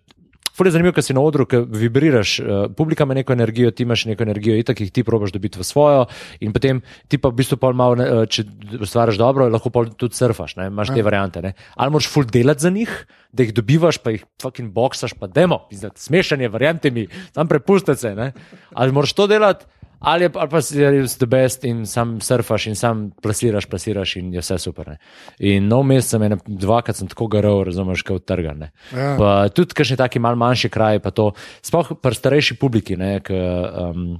[0.52, 3.86] Ful je zanimivo, ker si na odru, ker vibriraš, uh, publika ima neko energijo, ti
[3.86, 6.02] imaš neko energijo, itak jih ti probaš dobiti v svojo,
[6.44, 8.44] in potem ti pa v bistvu pol malo, ne, uh, če
[8.84, 11.40] ustvariš dobro, lahko pol tudi surfaš, ne, imaš te variante.
[11.40, 11.54] Ne.
[11.72, 12.92] Ali moraš ful delati za njih,
[13.32, 18.12] da jih dobivaš, pa jih fucking boksaš, pa demo, smešanje, verjamete mi, tam prepustite se.
[18.12, 18.34] Ne.
[18.76, 19.64] Ali moraš to delati,
[20.02, 24.16] ali, je- ali pa si res the best in sam surfaš in sam plasiraš, plasiraš
[24.16, 24.88] in je vse super.
[24.88, 24.98] Ne.
[25.38, 28.58] In nov mest sem ene, dvakrat sem tako garal, razumeš, kot trgan.
[28.58, 28.72] ne.
[28.92, 29.14] Ja.
[29.18, 31.32] Pa tudi kakšni taki mal manjši kraj, pa to,
[31.62, 34.18] sploh pri starejši publiki, ne, k, um,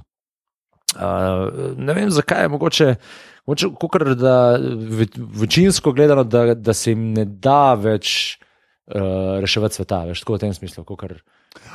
[0.95, 2.95] uh, ne vem zakaj, mogoče,
[3.47, 8.37] mogoče kukor, da ve, večinsko gledano, da, da se jim ne da več
[8.87, 11.05] uh, reševati sveta, veš, tako v tem smislu, kot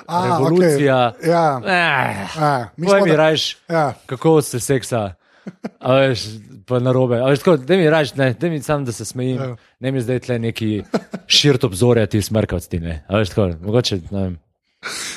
[0.06, 1.08] A, revolucija.
[1.10, 1.60] okej, ja.
[1.60, 1.70] Eh,
[2.36, 3.94] Ja, mi Povej mi, da- rajš, Ja.
[4.06, 5.14] kako se seksa.
[5.80, 6.20] A veš,
[6.66, 7.16] pa na robe.
[7.58, 9.56] Da mi reči, ne, da mi sam, da se smejim, Ja.
[9.80, 10.82] ne mi zdaj tle neki
[11.26, 12.80] širt obzorja ti smrkavci.
[13.08, 13.16] A
[13.60, 14.38] mogoče, ne vem.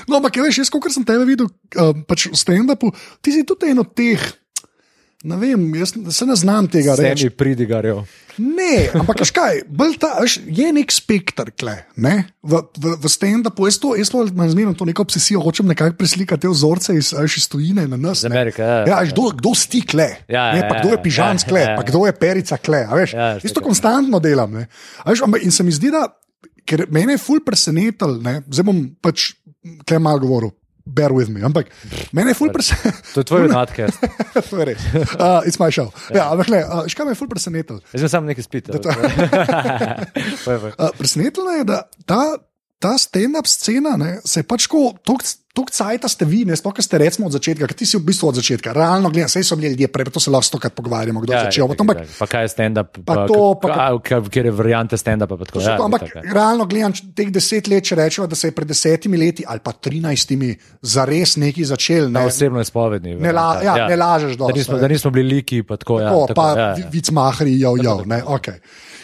[0.07, 1.45] No, ampak veš, jaz, kot sem tebe videl,
[1.77, 2.89] um, pač v stand-upu,
[3.21, 4.17] ti si tudi eno teh.
[5.23, 7.27] Ne vem, jaz se ne znam tega reči.
[7.27, 7.99] Semi pridigarjo.
[8.41, 12.13] Ne, ampak veš kaj, bolj ta, veš, je nek spektr kle, ne?
[12.41, 13.67] v, v, v stand-upu.
[13.69, 17.11] Jaz to, jaz to imam zmerno to neko obsesijo, hočem nekako preslikati te vzorce iz,
[17.13, 18.23] veš, iz tujine na nas.
[18.23, 18.31] Ne.
[18.33, 18.79] Amerike, ja.
[18.87, 21.45] Ja, veš, kdo, kdo sti kle, Ja, ne, ja, pa kdo je ja, pižam ja,
[21.45, 21.77] kle, ja, ja.
[21.77, 22.81] pa kdo je perica kle.
[22.87, 23.67] a Veš, Ja, jaz to štekam.
[23.67, 24.57] konstantno delam.
[24.57, 24.65] ne.
[25.03, 26.07] A Veš, ampak, in se mi zdi, da
[26.65, 29.33] ker mene je ful presenetil, ne, zdaj bom pač
[29.85, 30.55] kle mal govoril.
[30.85, 31.69] Bear with me, ampak
[32.11, 33.13] mene je ful presenetil.
[33.13, 34.01] To je tvoj nadkast.
[34.49, 34.81] to je res.
[35.13, 35.91] Uh, it's my show.
[36.09, 37.81] Ja, ampak, le, uh, škaj me je ful presenetil.
[37.93, 38.71] Jaz sem samo nekaj spit.
[40.41, 42.37] Uh, Presenetilo je, da ta,
[42.81, 44.95] ta stand-up scena ne, se je pač tako
[45.67, 48.39] cajta ste vi, ne sploh, ste recimo od začetka, ker ti si v bistvu od
[48.39, 48.71] začetka.
[48.71, 51.65] Realno gledam, sej so bili ljudje, prej to se lahko stokrat pogovarjamo, kdo je začel.
[51.65, 52.15] itak, Ampak, itak.
[52.19, 52.89] Pa kaj je stand-up?
[53.03, 55.35] Pa Pa, to, pa- Kjer je variante stand-upa?
[55.35, 56.33] pa tako, ja, ja, ampak itak, ja.
[56.33, 59.71] realno gledam, teh deset let, če rečemo, da se je pred desetimi leti ali pa
[59.71, 62.07] trinajstimi zares nekaj začel.
[62.11, 63.15] Ne, osebno izpovedni.
[63.15, 63.87] ne, la, ja, ja.
[63.87, 64.81] ne lažeš nismo, ne.
[64.81, 65.99] da nismo bili liki, pa tako.
[65.99, 66.87] Ja, Tako, tako, pa ja, ja.
[66.91, 68.03] vicmahri, jo, jo.
[68.05, 68.59] ne, Okay.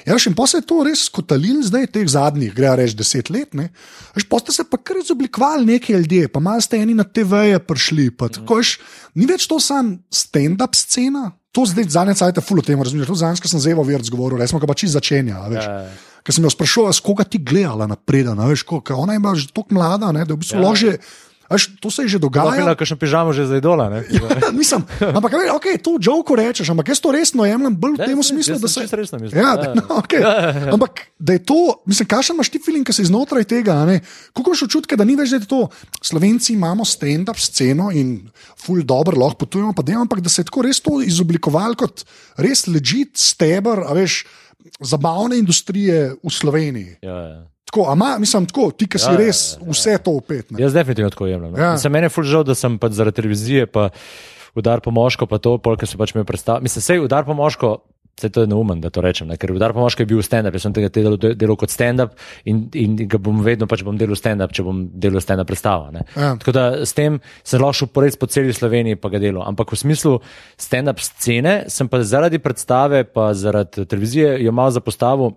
[0.07, 3.27] Ja, veš, in pa se je to res skotalil, zdaj teh zadnjih, gre reči deset
[3.29, 3.51] let.
[3.53, 3.67] ne.
[4.15, 7.57] Veš, Pa ste se pa kar izoblikovali neki ljudje, pa malo ste eni na TV-je
[7.57, 8.13] prišli.
[8.13, 8.77] Pa, tako, veš,
[9.17, 11.33] ni več to sam stand-up scena.
[11.49, 13.09] To zdaj zadnje cajt full o tem, razumete?
[13.09, 15.33] To zadnjič, ko sem z Evo Virc govoril, res smo ga pa čist začenjali.
[15.33, 15.65] a veš.
[15.65, 16.21] Ja, ja.
[16.21, 19.49] Ker sem jo sprašoval, s koga ti gledala napredna, veš, ko, ona je bila že
[19.49, 20.69] tako mlada, ne, da je v bistvu Ja.
[20.93, 21.01] ja.
[21.47, 21.53] Lahko.
[21.53, 22.55] Veš, to se je že Lahko dogajalo.
[22.55, 23.89] imela kakšno pižamo že za idola.
[23.89, 24.03] ne?
[24.09, 28.05] Ja, mislim, ampak okay, to joke rečeš, ampak jaz to resno jemljem bolj v Ja,
[28.05, 28.81] tem smislu, da se.
[28.81, 29.39] čisto resno mislil.
[29.39, 29.73] Ja, Ja, da, ja.
[29.79, 30.19] no, okay.
[30.19, 30.73] Ja, ja, ja.
[30.73, 33.79] Ampak da je to, mislim, kakšen imaš ti feeling, ki si znotraj tega,
[34.33, 35.61] kako imaš občutek, da ni več, da je to.
[36.01, 40.45] Slovenci imamo stand-up sceno in ful dobro lahko potujemo, pa dejamo, ampak da se je
[40.45, 42.03] tako res to izoblikovalo kot
[42.35, 44.25] res ležit steber, a veš,
[44.79, 46.97] zabavne industrije v Sloveniji.
[47.01, 47.39] Ja, ja.
[47.67, 49.71] Tako, a ma, mislim, tako, ti, ki si Ja, ja, res ja, ja.
[49.75, 50.51] vse to upet.
[50.51, 50.61] ne.
[50.63, 51.55] Jaz definitivno tako jemljem.
[51.59, 51.63] Ja.
[51.63, 51.77] Ja.
[51.77, 53.89] Za mene je ful žal, da sem pač zaradi televizije, pa
[54.55, 56.63] udar po moško, pa to, polk se pač mi predstavlja.
[56.63, 57.77] Mislim, sej udar po moško.
[58.17, 59.35] Vse to je neumen, da to rečem, ne?
[59.37, 62.15] ker udar po moški je bil stand-up, jaz sem tega delal, delal kot stand-up
[62.49, 65.91] in, in ga bom vedno pač bom delal stand-up, če bom delal stand-up predstavo.
[65.93, 66.01] ne.
[66.15, 66.31] Ja.
[66.41, 69.43] Tako da s tem sem lahko šel pored po celi Sloveniji, pa ga delal.
[69.45, 70.15] Ampak v smislu
[70.57, 75.35] stand-up scene sem pa zaradi predstave, pa zaradi televizije jo malo zapostavil.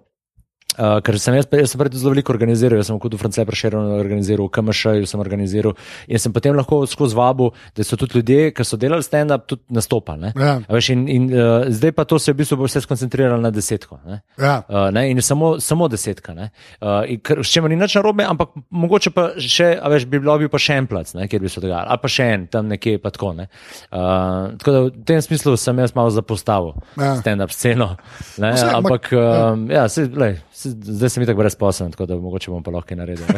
[0.79, 3.45] Uh, ker sem jaz, jaz sem prej zelo veliko organiziral, jaz sem kot v Franciji
[3.45, 5.75] preširjeno organiziral, v KMŠ-ju sem organiziral
[6.07, 9.63] in sem potem lahko skozi vabu, da so tudi ljudje, ki so delali stand-up, tudi
[9.69, 10.31] nastopali.
[10.37, 10.61] Ja.
[10.61, 13.51] A Veš, in, in, uh, zdaj pa to se je v bistvu vse skoncentriralo na
[13.51, 13.99] desetko.
[14.07, 14.21] Ne?
[14.39, 14.63] Ja.
[14.63, 16.35] Uh, ne, in samo, samo desetka.
[16.35, 16.51] ne.
[16.81, 20.39] Uh, kar- S čemer ni nič narobe, ampak mogoče pa še, a veš, bi bilo
[20.39, 22.69] bi pa še en plac, ne, kjer bi se dogajalo, ali pa še en tam
[22.69, 23.33] nekje, pa tako.
[23.35, 23.49] Ne.
[23.91, 27.17] Uh, tako da v tem smislu sem jaz malo zapostavil Ja.
[27.17, 27.97] stand-up sceno.
[28.39, 32.19] Ne, saj, ampak- ampak, um, ja, sej, lej, sej, zdaj sem itak brezposeln, tako da
[32.21, 33.27] mogoče bom pa lahko kaj naredil.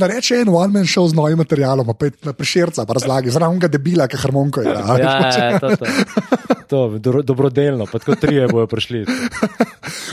[0.00, 3.58] Da reče en one-man show z novim materialom, pa pet na preširca, pa razlagi, zraven
[3.60, 4.72] ga debila, ki harmonko je.
[4.72, 5.84] Ja, ja, ja, to, to.
[6.70, 9.04] to dobro, dobrodelno, pa tako trije bojo prišli.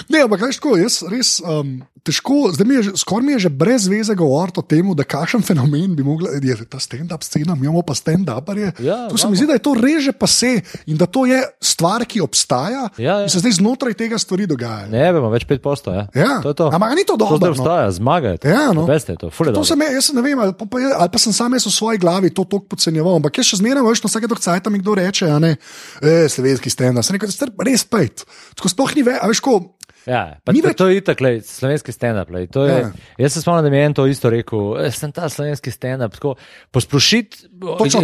[0.08, 3.50] Ne, ampak veš, tako, jaz res um, težko, zdaj mi je, skoraj mi je že
[3.54, 7.68] brez veze govoriti o tem, da kakšen fenomen bi mogla, je ta stand-up scena, mi
[7.68, 8.72] imamo pa stand-uparje.
[8.82, 11.42] Ja, to se mi zdi, da je to reže pa se in da to je
[11.62, 13.18] stvar, ki obstaja Ja, ja.
[13.28, 14.88] in se zdaj znotraj tega stvari dogaja.
[14.90, 15.95] Ne, vemo, več pet postov.
[15.95, 16.06] Ja.
[16.17, 16.69] Ja, to to.
[16.73, 17.38] ampak ni to To dobro.
[17.38, 17.56] zdaj no?
[17.56, 18.50] obstaja, zmagajte.
[18.50, 18.84] Ja, no.
[18.89, 21.54] Veste, to, je To sem, jaz ne vem, ali pa, pa, ali pa sem sam
[21.54, 24.69] jaz v svoji glavi to tako podcenjeval, ampak jaz še zmeraj veš, na vsake dokcajt
[24.73, 25.56] mi kdo reče, ne,
[26.02, 28.26] e, slovenski stand-up, sem rekel, da je res pet.
[28.58, 29.60] Tako sploh ni več, veš, ko.
[30.08, 32.30] Ja, pa več- to je itak, lej, slovenski stand-up.
[32.30, 32.91] lej, je- Ja.
[33.20, 34.80] Jaz se spomnim, da mi je en to isto rekel.
[34.80, 36.15] "E, Sem ta slovenski stand-up.
[36.15, 36.36] to.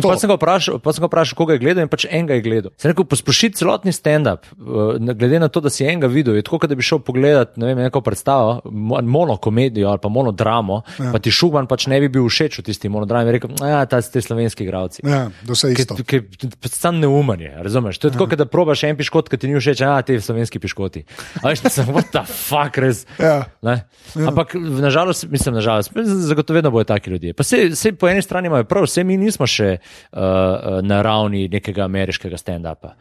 [0.03, 2.71] Pa sem ga vprašal, vprašal, koga je gledal in pač enega je gledal.
[2.75, 6.59] Sem rekel, posprošiti celotni stand-up, eh, glede na to, da si enega videl, je tako,
[6.59, 11.11] da bi šel pogledat ne vem, neko predstavo, mo- monokomedijo ali pa monodramo, ja.
[11.11, 13.31] pa ti šuman pač ne bi bil všeč v tisti monodrami.
[13.31, 15.01] Rekel, ja, ta ste slovenski igravci.
[15.03, 15.95] Ja, da vse isto.
[15.97, 16.23] Ki je
[16.65, 17.97] sam neumen, je, razumeš?
[17.97, 20.59] To je tako, kot da probaš en piškot, ki ti ni všeč, a ti slovenski
[20.59, 21.05] piškoti.
[21.39, 21.61] A veš,
[21.93, 23.05] what the fuck, res.
[23.19, 23.43] Ja.
[23.61, 23.83] Ne?
[24.27, 27.33] Ampak nažalost, mislim, nažalost, zagotovo bojo taki ljudje.
[27.33, 31.01] Pa se, se po eni strani imajo prav, vse mi nismo še uh, uh, na
[31.01, 32.93] ravni nekega ameriškega stand-upa.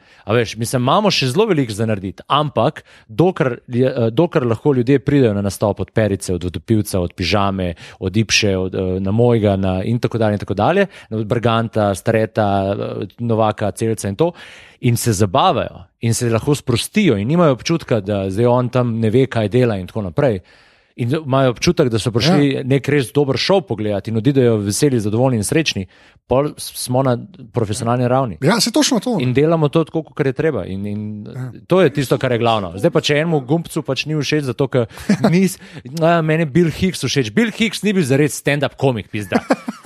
[0.56, 5.34] Mislim, imamo še zelo veliko za narediti, ampak dokler, je, uh, dokler lahko ljudje pridejo
[5.34, 9.78] na nastop od perice, od vodopivca, od pižame, od ipše, od, uh, na mojega na,
[9.84, 14.32] in tako dalje, in tako dalje, od Brganta, Streta, uh, Novaka, Celca in to.
[14.82, 19.10] In se zabavajo, in se lahko sprostijo, in nimajo občutka, da zdaj on tam ne
[19.10, 20.40] ve, kaj dela, in tako naprej.
[20.96, 22.62] In imajo občutek, da so prišli ja.
[22.68, 25.86] nek res dober šov pogledati in odidejo veseli, zadovoljni in srečni,
[26.28, 27.14] pol smo na
[27.52, 28.36] profesionalni ravni.
[28.44, 29.16] Ja, se točno to.
[29.20, 30.66] In delamo to tako, kot je treba.
[30.66, 31.46] In, in ja.
[31.66, 32.74] To je tisto, kar je glavno.
[32.76, 34.90] Zdaj pa, če enemu gumbcu pač ni všeč, zato ker
[35.30, 35.56] nis,
[36.02, 37.32] a, meni je Bill Hicks všeč.
[37.32, 39.40] Bill Hicks ni bil zares stand-up komik, pizda.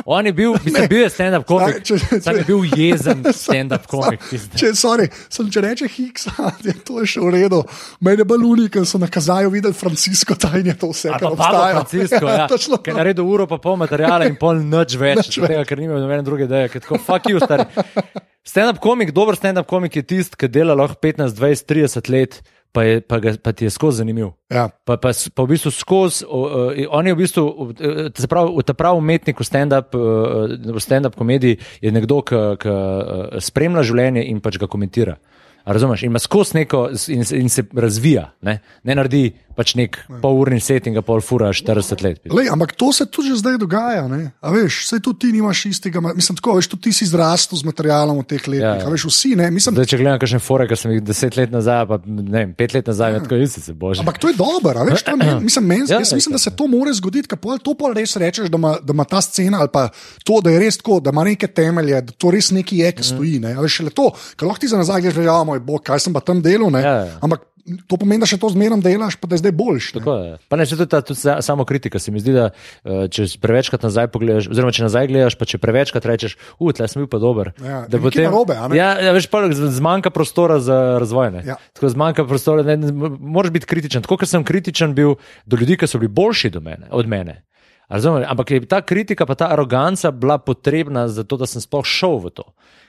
[0.09, 3.89] On je bil, mislim, bil je stand-up komik, Če- če- sam je bil jezen stand-up
[3.91, 4.21] komik.
[4.31, 4.55] pizda.
[4.55, 6.29] Če, sorry, sem, če reče Higgs,
[6.67, 7.59] je to je še v redu.
[8.01, 11.81] Mene je bolj unik, ker so na kazaju videli Francisco tajne to vse, kar obstaja.
[11.81, 15.41] Francisco, ja, točno ki je naredil uro pa pol materijala in pol nič več, Nič
[15.43, 17.67] tega, ker nima nobene druge ideje, ker tako fuck you, stari.
[18.47, 22.39] Stand-up komik, dober stand-up komik je tisti, ki dela lahko 15, 20, 30 let,
[22.73, 24.33] pa, je, pa, ga, pa ti je skozi zanimiv.
[24.53, 24.69] Ja.
[24.85, 28.75] Pa, pa, pa v bistvu skozi, uh, on je v bistvu, uh, se pravi, ta
[28.75, 34.43] pravi umetnik v stand-up, uh, v stand-up komediji je nekdo, ki uh, spremlja življenje in
[34.45, 35.17] pač ga komentira.
[35.67, 36.03] A Razumeš?
[36.03, 39.25] In ima skozi neko in, in se razvija, ne, ne naredi
[39.57, 42.21] pač nek polurni set in ga pol fura 40 let.
[42.29, 44.05] Lej, ampak to se tudi zdaj dogaja.
[44.43, 48.21] Veš, sej tudi ti nimaš istega, mislim, tako, veš, tudi ti si zrastel z materialom
[48.21, 48.61] v teh letih.
[48.61, 48.83] Ja, Ja, ja.
[48.83, 48.91] ja.
[48.91, 51.87] Veš, vsi, ne, mislim, Zdaj, če gledam, kakšne fore, ki sem jih deset let nazaj,
[51.87, 53.21] pa ne vem, pet let nazaj, ja.
[53.21, 54.01] tako jaz se božje.
[54.01, 56.39] Ampak to je dobro, veš, to ne, mislim, men, Ja, ja, jaz ja, mislim, da
[56.39, 59.21] se to more zgoditi, ker pol, to pol res rečeš, da ima, da ima ta
[59.21, 59.89] scena ali pa
[60.23, 63.01] to, da je res tako, da ima neke temelje, da to res nekaj je, ki
[63.01, 63.09] Mhm.
[63.09, 63.35] stoji.
[63.39, 63.55] Ne.
[63.57, 66.21] Veš, šele to, ker lahko ti za nazaj gledaš, ja, moj bog, kaj sem pa
[66.21, 66.81] tam delal, ne.
[66.81, 67.15] Ja, ja.
[67.21, 67.47] ampak
[67.87, 69.87] to pomeni, da še to zmeraj delaš, pa da je zdaj boljš.
[69.89, 70.01] ne.
[70.01, 70.33] Tako je.
[70.49, 71.99] Pa ne, če tudi ta tudi sa- samo kritika.
[71.99, 72.51] Se mi zdi, da
[72.85, 76.89] eh, če prevečkrat nazaj pogledaš, oziroma če nazaj gledaš, pa če prevečkrat rečeš, uf, tle
[76.89, 77.53] sem bil pa dober.
[77.59, 78.77] Ja, da narobe, a ne?
[78.77, 81.31] Ja, ja, veš, pa zmanjka prostora za razvoj.
[81.31, 81.43] ne.
[81.45, 81.57] Ja.
[81.75, 84.03] Tako zmanjka prostora, ne, ne, moraš biti kritičen.
[84.03, 87.43] Tako kot sem kritičen bil do ljudi, ki so bili boljši mene, od mene.
[87.89, 91.87] Razumem, ampak je ta kritika, pa ta aroganca bila potrebna za to, da sem sploh
[91.87, 92.45] šel v to.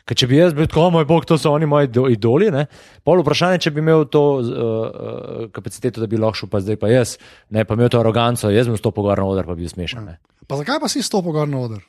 [0.08, 2.66] Ker če bi jaz bil tako, moj bog, to so oni moji do- idoli, ne?
[3.06, 6.80] pol vprašanje, če bi imel to uh, uh, kapaciteto, da bi lahko šel, pa zdaj
[6.82, 7.18] pa jaz,
[7.54, 10.08] ne pa imel to aroganco, jaz bi stopil gor na oder, pa bi bil smešen.
[10.08, 10.18] Ne?
[10.48, 11.84] Pa zakaj pa si stopil gor na oder?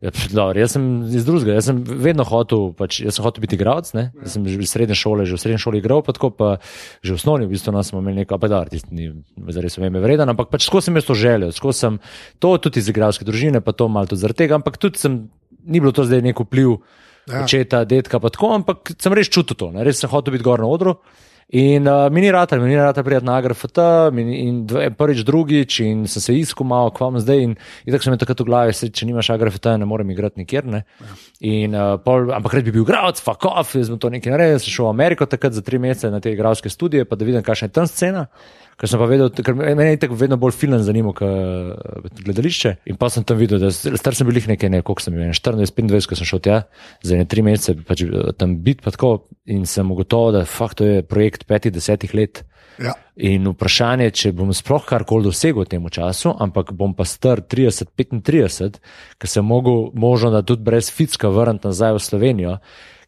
[0.00, 3.58] Ja, dobro, jaz sem iz drugega, jaz sem vedno hotel, pač, jaz sem hotel biti
[3.58, 4.06] igralec, ne?
[4.22, 6.48] Jaz sem že iz srednje šole, že v srednji šoli igral, pa tako pa
[7.04, 9.10] že v osnovni, v bistvu nas smo imeli neko, pa da, tisti ni
[9.52, 12.00] zares veme vreden, ampak pač skozi sem jaz to želel, skozi sem
[12.40, 15.26] to tudi iz igralske družine, pa to malo tudi zaradi tega, ampak tudi sem,
[15.68, 16.80] ni bilo to zdaj nek vpliv
[17.28, 17.36] Ja.
[17.36, 17.44] ja.
[17.44, 19.84] očeta, detka, pa tako, ampak sem res čutil to, ne?
[19.84, 20.96] res sem hotel biti gor na odru.
[21.52, 23.78] In uh, mi ni rata, mi ni rata prijeti na AGRFT,
[24.96, 27.42] prvič, drugič, in sem se iskal malo, kvam zdaj.
[27.42, 30.68] In, in tako sem takrat v glavi, se, če nimaš AGRFT, ne morem igrati nikjer.
[30.70, 30.84] Ne?
[31.42, 34.62] In, uh, pol, ampak red bi bil igralec, fuck off, jaz sem to nekaj naredil,
[34.62, 37.42] sem šel v Ameriko takrat za tri mesece na te igralske študije, pa da vidim,
[37.42, 38.28] kakšna je tam scena.
[38.80, 42.70] Ker sem pa vedel, ker me me je tako vedno bolj film zanimal, kot gledališče.
[42.88, 45.34] In pa sem tam videl, da star sem bil jih nekaj, ne, koliko sem bil,
[45.36, 46.62] 14-25, ko sem šel tja,
[47.04, 49.26] za ne tri mesece pač, eh, tam biti, pa tako.
[49.52, 52.44] In sem ugotovil, da fakt, to je projekt petih, desetih let.
[52.80, 52.94] Ja.
[53.20, 58.80] In vprašanje, če bom sploh karkoli dosegel v tem času, ampak bom pa star 30-35,
[59.20, 62.54] ker sem mogel, možno da tudi brez ficka vrniti nazaj v Slovenijo,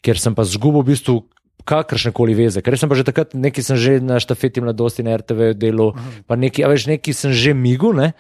[0.04, 1.22] ker sem pa zgubil v bistvu
[1.64, 2.62] kakršne koli veze.
[2.62, 5.92] Ker sem pa že takrat, nekaj sem že na štafeti mladosti na RTV delu,
[6.27, 7.94] pa nekaj, a veš, nekaj sem že migu.
[7.96, 8.12] Ne?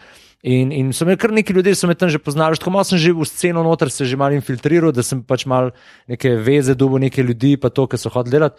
[0.42, 2.98] In, in so me kar neki ljudje, so me tam že poznali, tako malo sem
[2.98, 5.70] že v sceno noter se že malo infiltriral, da sem pač mal
[6.10, 8.58] neke veze dobil, neke ljudi, pa to, kar so hodili delati.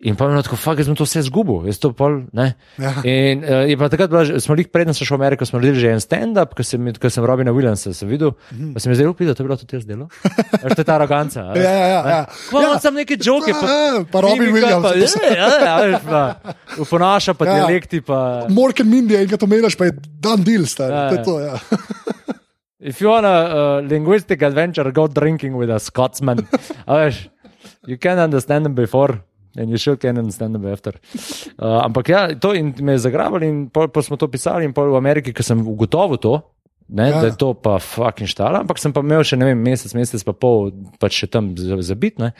[0.00, 2.54] In pa je tako, fuck, jaz sem to vse izgubil, jaz to pol, ne.
[2.80, 2.90] Ja.
[3.06, 5.92] In uh, je pa takrat, bila, smo jih predtem šel v Ameriko, smo naredili že
[5.92, 8.32] en stand-up, ko sem, ko sem Robina Williamsa sem videl,
[8.74, 10.08] pa se mi je zdelo, da to je bilo tudi jaz delo.
[10.62, 11.40] Veš, to je ta aroganca.
[11.54, 12.20] Ja, ja, ja, ja.
[12.50, 12.78] Ko Ja.
[12.82, 16.22] samo neke joke, pa, Ja, pa Robin mimika, Williams, Pa, se- ja, ja, veš, pa,
[16.82, 17.54] uponaša pa Ja.
[17.54, 18.00] dialekti.
[18.00, 20.90] Pa, Morken Mindy, enkrat omenjaš, pa je dan deal, star.
[20.90, 21.24] Ja, To je ja.
[21.24, 21.54] to, ja.
[22.82, 23.36] If you want a
[23.78, 26.42] uh, linguistic adventure, go drinking with a Scotsman.
[26.88, 27.28] Veš,
[27.86, 29.22] you can understand them before.
[29.56, 30.92] And you sure can understand them after.
[31.62, 34.72] Uh, ampak ja, to in me je zagrabilo, in pol, pol smo to pisali, in
[34.72, 36.32] pol v Ameriki, ker sem ugotovil to,
[36.88, 37.20] ne, Ja.
[37.20, 40.24] da je to pa fucking štala, ampak sem pa imel še ne vem, mesec, mesec
[40.26, 42.18] pa pol, pač še tam za- zabit.
[42.18, 42.32] Ne.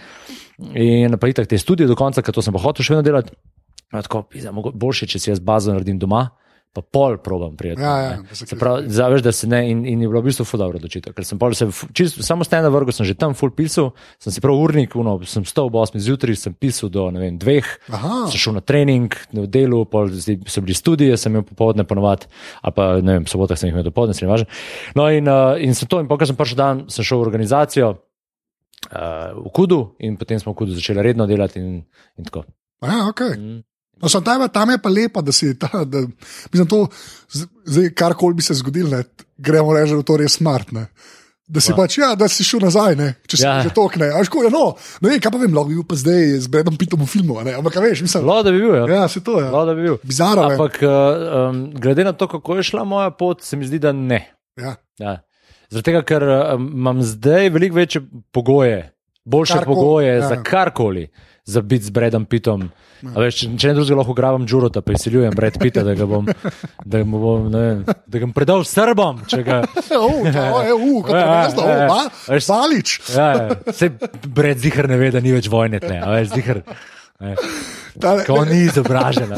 [0.75, 3.31] In pa itak te študije do konca, ker to sem pa hotel še vedno delati.
[3.92, 4.25] Tako,
[4.72, 6.33] boljše, če si jaz bazo naredim doma,
[6.73, 7.83] pa pol probam prijeti.
[7.83, 10.47] Ja, ja, se Se pravi, zaveš, da se ne, in, in je bilo v bistvu
[10.49, 11.13] ful dobro odločitev.
[11.13, 14.33] Ker sem pol se, fu- čist, samo stene vrgo, sem že tam full pisal, sem
[14.33, 17.67] si prav urnik, uno, sem stal ob 8 zjutraj, sem pisal do ne vem, dveh,
[17.93, 18.23] Aha.
[18.33, 22.31] sem šel na trening, v delu, pol so bili studije, sem imel popoldne ponovadi,
[22.65, 24.49] ali pa ne vem, sobotah sem jih imel dopoldne, se ne važno.
[24.97, 27.93] No in, uh, in sem to, in pokaj sem prišel dan, sem šel v organizacijo.
[28.89, 31.85] Uh, v Kudu in potem smo v Kudu začeli redno delati, in,
[32.19, 32.43] in tako.
[32.83, 33.37] Ja, okay.
[33.39, 33.61] Mm.
[34.03, 36.03] No, sem tam, tam je pa lepa, da si ta, da,
[36.53, 36.87] mislim, to,
[37.65, 39.05] zdaj, karkoli bi se zgodilo, ne,
[39.38, 40.73] gremo reči, da je to res smart.
[40.75, 40.88] Ne.
[41.53, 41.77] Da si Ja.
[41.77, 43.61] pač, ja, da si šel nazaj, ne, če si Ja.
[43.62, 44.09] že tokne.
[44.15, 46.49] A, ško, ja, no, ne vem, kaj pa vem, lahko bi bil pa zdaj z
[46.49, 48.87] Bredom Pitom v filmu, a ne, ampak veš, mislim, Lahko da bi bil, ja.
[48.95, 49.51] ja, se to je.
[49.51, 49.97] Lahko da bi bil.
[50.03, 50.57] Bizarno je.
[50.57, 54.23] Ampak um, glede na to, kako je šla moja pot, se mi zdi, da ne.
[54.57, 54.75] Ja.
[54.99, 55.19] Ja.
[55.71, 58.79] Zaradi tega, ker uh, imam zdaj veliko večje pogoje,
[59.25, 60.15] boljše Karkoli, pogoje ja.
[60.23, 60.29] ja.
[60.29, 61.07] za karkoli,
[61.45, 62.71] za biti z Bredom Pitom.
[63.03, 66.07] A Veš, če, če ne drugega, lahko grabim Džuro, da prisiljujem Bred Pita, da ga
[66.07, 66.29] bom,
[66.87, 69.25] da ga bom, ne vem, da ga bom predal Srbom.
[69.27, 69.59] če Ga,
[69.93, 71.99] Uh, to je, uh, kot Ja, ja, je ja, ja.
[72.29, 72.95] Veš, Balič.
[73.11, 73.75] ja, ja.
[73.75, 73.91] Se
[74.27, 76.63] Bred zihar ne ve, da ni več vojne a Veš, zihar,
[77.21, 77.35] ne,
[78.27, 79.35] ko ni izobražen.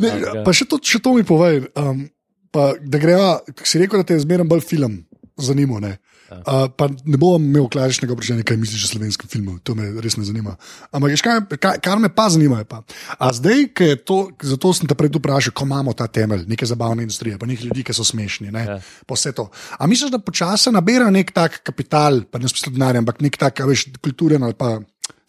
[0.00, 0.40] Ne, ja.
[0.46, 1.64] pa še to, še to mi povej.
[1.76, 2.06] Um,
[2.52, 3.32] pa, da greva,
[3.64, 5.00] si rekel, da te je zmeraj bolj film
[5.40, 5.84] zanimal.
[6.30, 10.14] Uh, pa ne bom imel klasičnega vprašanja, kaj misliš o slovenskem filmu, to me res
[10.16, 10.54] ne zanima.
[10.94, 12.82] Ampak, kaj, kaj, kar me pa zanima, je pa.
[13.18, 14.18] A zdaj, ki je to,
[14.52, 17.82] zato sem te prej vprašal, ko imamo ta temelj, neke zabavne industrije, pa nekaj ljudi,
[17.82, 18.78] ki so smešni, ne, Ja.
[19.06, 19.48] pa vse to.
[19.78, 23.64] A misliš, da počasi nabira nek tak kapital, pa ne smisel denarja, ampak nek tak,
[23.66, 24.78] veš, kulturen ali pa.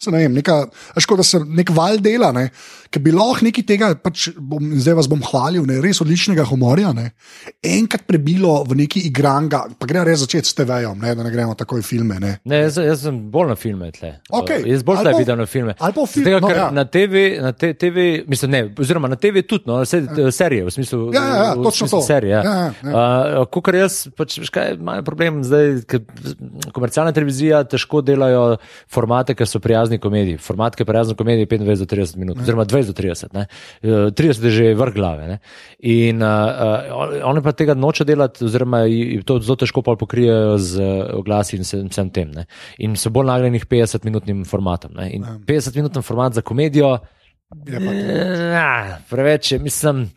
[0.02, 0.66] Se ne vem, neka,
[0.98, 2.48] škoda, da se nek val dela, ne,
[2.92, 6.92] ki bi lahko nekaj tega, pač bom, zdaj vas bom hvalil, ne, res odličnega humorja,
[6.96, 7.10] ne,
[7.64, 11.56] enkrat prebilo v neki igranga, pa gre res začeti s TV-jem, ne, da ne gremo
[11.58, 12.18] takoj filme.
[12.22, 12.34] Ne.
[12.48, 13.90] Ne, jaz, jaz sem bolj na filme.
[13.96, 14.14] Tle.
[14.32, 15.74] Uh, Jaz bolj tle vidim na filme.
[15.78, 16.68] ali pa v fil- Tega, no, ja.
[16.74, 20.30] na TV, na te, TV, mislim, ne, oziroma na TV tudi, no, vse ja.
[20.34, 21.00] serije, v smislu.
[21.16, 22.02] Ja, ja, ja, v točno to.
[22.06, 22.42] Serije, ja.
[22.42, 23.40] Ja, ja, ja.
[23.42, 26.04] Uh, Kukor jaz, pač, kaj, imajo problem zdaj, ker
[26.76, 28.44] komercialna televizija težko delajo
[28.90, 30.40] formate, ki so prijazni komediji.
[30.42, 33.32] Format, ki je prijazen komediji, je 25 do 30 minut, oziroma 20 do 30.
[33.38, 33.46] Ne.
[33.82, 35.28] Uh, 30 je že vrh glave.
[35.28, 35.38] Ne.
[35.86, 38.84] In uh, oni pa tega noče delati, oziroma
[39.24, 42.30] to zelo težko pokrijejo z oglasi in vsem, tem.
[42.34, 42.46] Ne.
[42.82, 44.94] In so bolj nagnjeni k 50-minutnim formatom.
[44.98, 45.10] Ne.
[45.16, 46.98] In 50-minuten format za komedijo,
[47.66, 48.52] Je.
[48.52, 50.10] Ja, preveč je, mislim.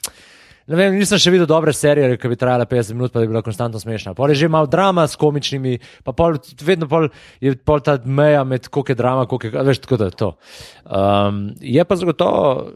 [0.66, 3.44] Ne vem, nisem še videl dobre serije, ki bi trajala 50 minut, pa bi bila
[3.46, 4.16] konstantno smešna.
[4.18, 7.12] Pol je že malo drama s komičnimi, pa pol, vedno pol
[7.44, 10.32] je pol ta meja med koliko je drama, koliko je, veš, tako da je to.
[10.90, 12.74] Um, je pa zagotovo.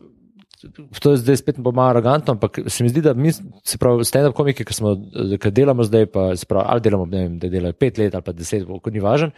[0.99, 4.35] To je zdaj spet malo arogantno, ampak se mi zdi, da mi, se pravi, stand-up
[4.35, 4.91] komiki, ki, smo,
[5.39, 8.25] ki delamo zdaj, pa se pravi, ali delamo, ne vem, da delajo pet let ali
[8.27, 9.31] pa deset, kot ni važno,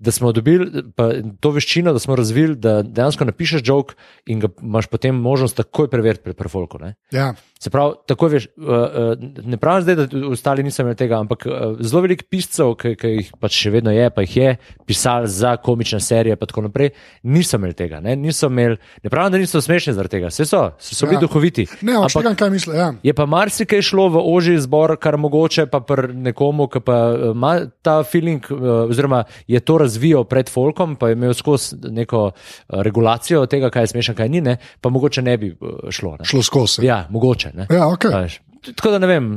[0.00, 0.82] da smo dobili
[1.40, 3.92] to veščino, da smo razvili, da dejansko napišeš jok
[4.32, 6.78] in ga imaš potem možnost takoj preveriti pri prefolku.
[7.12, 7.34] Ja.
[7.60, 11.44] Se pravi, tako veš, uh, uh, ne pravim zdaj, da ostali niso imeli tega, ampak
[11.46, 14.54] uh, zelo veliko piscev, ki, ki jih pač še vedno je, pa jih je
[14.88, 18.00] pisal za komične serije, pa tako naprej, niso imeli tega.
[18.00, 21.18] Ne, niso imeli, ne pravim, da niso smešni zaradi tega, vse so, so, so bili
[21.20, 21.26] ja.
[21.26, 21.66] duhoviti.
[21.84, 22.78] Ne, ampak tega, kaj misliš.
[22.80, 22.88] Ja.
[23.04, 26.98] Je pa marsikaj šlo v oži izbor, kar mogoče pa pri nekomu, ki pa
[27.34, 27.52] ima
[27.84, 28.48] ta feeling,
[28.88, 32.30] oziroma je to razvijal pred folkom, pa je imel skozi neko
[32.68, 35.50] regulacijo tega, kaj je smešno, kaj ni, ne, pa mogoče ne bi
[35.90, 36.16] šlo.
[36.20, 36.28] Ne.
[36.30, 36.86] Šlo skozi.
[36.86, 37.52] Ja, mogoče.
[37.54, 37.66] Ne?
[37.70, 38.38] Ja, okay.
[38.74, 39.28] Tako da ne vem,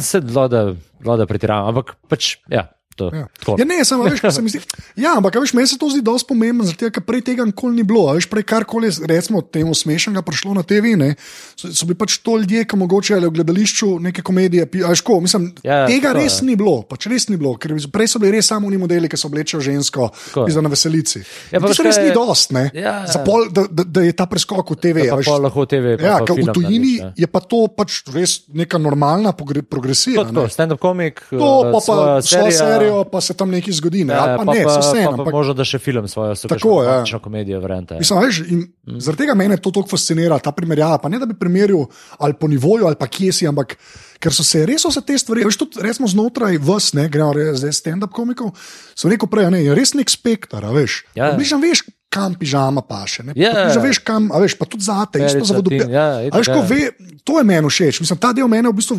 [0.00, 2.36] se vlada pretiravam, ampak pač.
[2.52, 2.68] Ja.
[2.98, 3.26] To, ja.
[3.58, 4.60] Ja, ne, samo veš, kaj se mi zdi.
[4.98, 7.84] Ja, ampak veš, meni se to zdi dosti pomembno, zato ker prej tega nikoli ni
[7.86, 8.08] bilo.
[8.16, 11.12] Veš, prej karkoli, recimo, temu smešnega prišlo na TV, ne,
[11.54, 14.66] so, so bili pač to ljudje, ki mogoče ali v gledališču neke komedije.
[14.82, 16.48] Veš, ko, mislim, ja, tega to, res ja.
[16.48, 19.20] ni bilo, pač res ni bilo, ker prej so bili res samo oni modeli, ki
[19.20, 20.10] so oblečali žensko
[20.48, 21.22] za na veselici.
[21.54, 23.22] Ja, to se res ni dost, ne, ja, ja.
[23.26, 25.06] pol, da, da, da je ta preskok v TV.
[25.06, 25.94] Ja, veš, lahko TV.
[26.00, 27.12] Pa, ja, pa v tujini ja.
[27.14, 30.26] je pa to pač res neka normalna progresija.
[30.48, 31.80] Stand-up komik, to pa, pa
[32.24, 34.04] svojo serijo, pa se tam nekaj zgodi.
[34.04, 34.14] Ne?
[34.14, 35.24] Ja, pa pa, ne, pa, vse pa, eno.
[35.24, 37.20] pa možno, da še film svojo Tako, ja.
[37.22, 37.98] komedijo vrente.
[38.00, 38.98] Mislim, veš, mm.
[39.04, 40.98] Zaradi tega mene to tako fascinira, ta primerjava.
[41.02, 41.86] Pa ne da bi primerjal
[42.18, 43.76] ali po nivoju ali pa kje si, ampak
[44.18, 47.76] ker so se res vse te stvari, veš, tudi resmo znotraj vas, ne gremo zdaj
[47.76, 48.50] stand-up komikov,
[48.98, 51.04] so rekel prej, ne, je res nek spektr, veš.
[51.18, 51.30] Ja.
[51.38, 53.22] Bližam, veš, kam pižama paše.
[53.22, 53.86] Ne, Ja, Približno ja.
[53.88, 56.68] veš, kam, a veš, pa tudi zate, isto za tin, ja, A veš, ko ja.
[56.68, 56.80] ve,
[57.24, 58.00] to je meni všeč.
[58.00, 58.96] Mislim, ta del mene v bistvu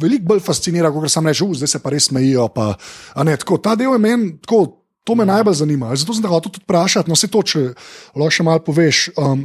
[0.00, 2.48] veliko bolj fascinira, kot sam rečem, zdaj se pa res smejijo.
[2.54, 2.74] Pa,
[3.26, 4.80] ne, tako, ta del je meni tako.
[5.04, 5.90] To me najbolj zanima.
[6.00, 7.74] Zato sem te hotel tudi vprašati, no se to, če
[8.16, 9.10] lahko še malo poveš.
[9.20, 9.42] Um,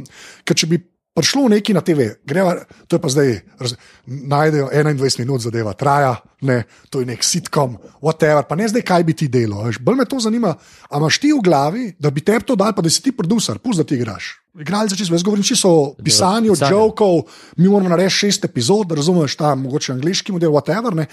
[0.48, 0.78] ker če bi
[1.14, 2.54] prišlo neki na TV, greva,
[2.86, 3.74] to je pa zdaj, raz,
[4.06, 9.04] najdejo 21 minut zadeva, traja, ne, to je nek sitkom, whatever, pa ne zdaj, kaj
[9.04, 9.64] bi ti delo.
[9.64, 9.78] veš.
[9.82, 10.54] Bolj me to zanima,
[10.90, 13.58] a imaš ti v glavi, da bi te to dal, pa da si ti producer,
[13.58, 14.36] pusti, da ti igraš.
[14.60, 16.72] Igralci, čisto, jaz govorim čisto o pisanju, pisanje.
[16.72, 17.22] jokov,
[17.56, 20.94] mi moramo narediti šest epizod, da razumeš ta mogoče angliški model, whatever.
[20.94, 21.06] Ne.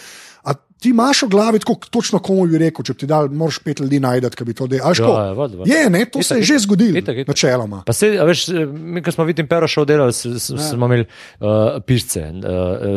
[0.44, 3.80] A ti imaš v glavi tako točno, komu bi rekel, če ti dal, moraš pet
[3.80, 4.92] ljudi najti, ki bi to delal.
[4.92, 5.14] Ja, ko?
[5.16, 5.68] ja, vod, vod.
[5.68, 6.48] Je, ne, to Itak, se je itak.
[6.48, 7.28] že zgodilo, Itak, itak.
[7.28, 7.80] načeloma.
[7.82, 11.06] Pa se, veš, mi, ko smo vidim Pero šel delati, s- smo imeli
[11.38, 11.48] uh,
[11.82, 12.46] pisce uh,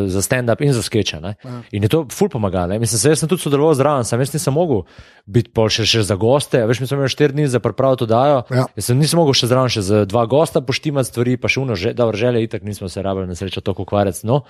[0.07, 1.21] za stand-up in za skeče.
[1.21, 1.35] ne.
[1.71, 2.77] In je to ful pomagalo.
[2.77, 4.83] Mislim, se, jaz sem tudi sodeloval zraven, sam jaz nisem mogel
[5.27, 6.61] biti pol še, še za goste.
[6.61, 8.43] Veš, mi smo imeli štiri dni za pripravo to dajo.
[8.51, 8.67] Ja.
[8.73, 11.75] Jaz sem nisem mogel še zraven še za dva gosta poštimati stvari, pa še uno,
[11.75, 14.23] že, dobro, želje, itak nismo se rabili na srečo toliko ukvarjati.
[14.23, 14.43] No.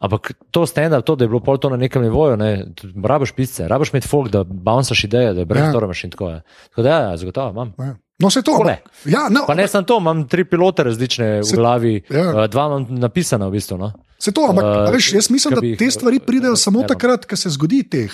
[0.00, 2.66] Ampak to stand-up, to, da je bilo pol to na nekem nivoju, ne,
[3.04, 6.38] rabiš pisce, rabiš imeti folk, da bouncaš ideje, da brainstormaš in tako je.
[6.64, 7.74] Tako da, ja, zagotovo imam.
[7.78, 7.94] Ja.
[8.18, 8.52] No, se to.
[8.52, 12.24] Ampak- Ja, no, Pa ne samo to, imam tri pilote različne Se- v glavi, ja.
[12.34, 12.46] ja.
[12.46, 13.78] dva imam napisana v bistvu.
[13.78, 13.92] No?
[14.18, 16.88] Se to, ampak Uh, veš, jaz mislim, da bi te stvari pridejo samo eno.
[16.88, 18.12] takrat, ko se zgodi teh.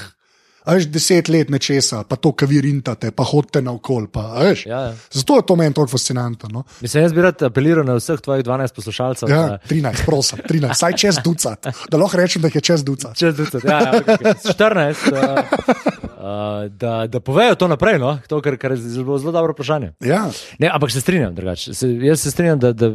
[0.67, 4.07] Veš, deset let nečesa, pa to, kar vi rintate, pa hodite naokol.
[4.07, 4.95] Pa, a veš, Ja, ja.
[5.13, 6.49] Zato je to meni tako fascinantno.
[6.53, 6.65] No?
[6.81, 9.31] Mislim, jaz bi rad apeliral na vseh tvojih 12 poslušalcev.
[9.31, 12.85] Ja, da- 13, prosim, 13, saj čez ducat, da lahko rečem, da jih je čez
[12.85, 13.15] ducat.
[13.17, 18.19] Čez 20, ja, ja, okay, 14, uh, uh, da, da povejo to naprej, no?
[18.29, 19.93] to, kar, kar je zelo, zelo dobro vprašanje.
[20.05, 20.27] Ja,
[20.59, 21.75] Ne, ampak se strinjam, drugače.
[21.75, 22.91] Se, jaz se strinjam, da, da,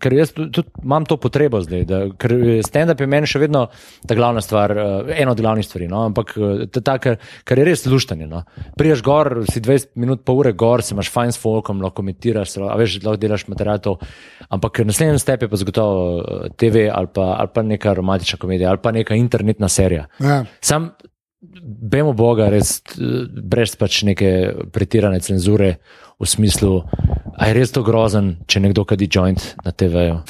[0.00, 1.84] ker jaz tudi, tudi imam to potrebo zdaj.
[1.88, 2.34] Da, ker
[2.66, 3.66] stand-up je meni še vedno
[4.08, 5.88] ta glavna stvar, uh, ena od glavnih stvari.
[5.90, 6.04] No?
[6.08, 7.18] Ampak uh, ta, ta, ker,
[7.48, 8.28] ker je res luštanje.
[8.30, 8.44] No?
[8.78, 12.56] Priješ gor, si 20 minut, pol ure gor, se imaš fajn s folkom, lahko komentiraš,
[12.64, 13.82] a veš, lahko delaš material.
[13.86, 13.96] To.
[14.52, 18.82] Ampak naslednji step je pa zagotovo TV ali pa, ali pa neka romantična komedija ali
[18.82, 20.06] pa neka internetna serija.
[20.20, 20.44] ja.
[20.60, 20.90] Sam,
[21.42, 24.30] bemo Boga, res eh, brez pač neke
[24.72, 25.76] pretirane cenzure,
[26.22, 26.84] v smislu,
[27.42, 30.22] a je res to grozen, če nekdo kadi joint na TV-ju.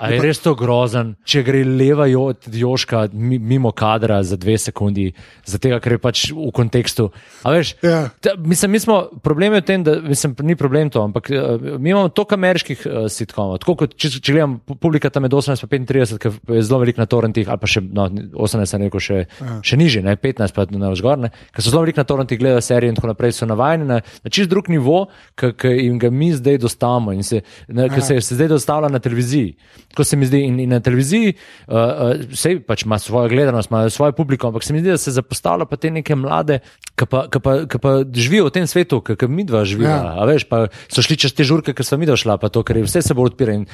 [0.00, 4.56] A je res to grozen, če gre leva jo, joška mi- mimo kadra za dve
[4.56, 5.10] sekundi,
[5.44, 7.10] zato ker je pač v kontekstu.
[7.42, 8.08] A veš, Ja.
[8.18, 11.36] ta, mislim, mi smo, problem je v tem, da mislim, ni problem to, ampak uh,
[11.78, 13.58] mi imamo toliko ameriških uh, sitkomov.
[13.58, 16.62] Tako kot če, če gledam, pu- publika tam je do 18 pa 35, ki je
[16.62, 19.58] zelo velik na torrentih, ali pa še no, 18, sem rekel, še, ja.
[19.60, 21.18] še nižje, ne, 15 pa na vzgor,
[21.50, 24.28] ki so zelo velik na torrentih, gledajo serije in tako naprej, so navajeni na, na
[24.30, 25.52] čist drug nivo, ki
[25.86, 29.54] in ga mi zdaj dostavimo, in se, na, ki se, se zdaj dostavlja na televiziji.
[29.90, 33.70] Tako se mi zdi, in, in na televiziji uh, uh, vse pač ima svojo gledanost,
[33.70, 36.60] ima svojo publiko, ampak se mi zdi, da se zapostavlja pa te neke mlade,
[36.94, 39.96] ki pa, ki pa, ki pa živijo v tem svetu, ki mi dva živiva.
[39.96, 40.14] Ja.
[40.20, 42.80] A veš, pa so šli čez te žurke, ker so mi došla, pa to, ker
[42.80, 43.56] je vse se bolj odpira.
[43.56, 43.66] In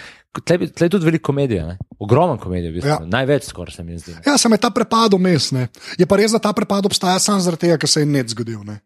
[0.42, 1.78] tle, tle je tudi veliko komedije, ne?
[1.98, 2.90] ogromno komedije, v bistvu.
[2.90, 2.98] Ja.
[3.18, 4.16] največ skoraj se mi zdi.
[4.26, 5.52] Ja, sem je ta prepad vmes.
[5.52, 5.68] ne.
[5.98, 8.62] Je pa res, da ta prepad obstaja samo zaradi tega, ker se je net zgodil.
[8.66, 8.80] Ne.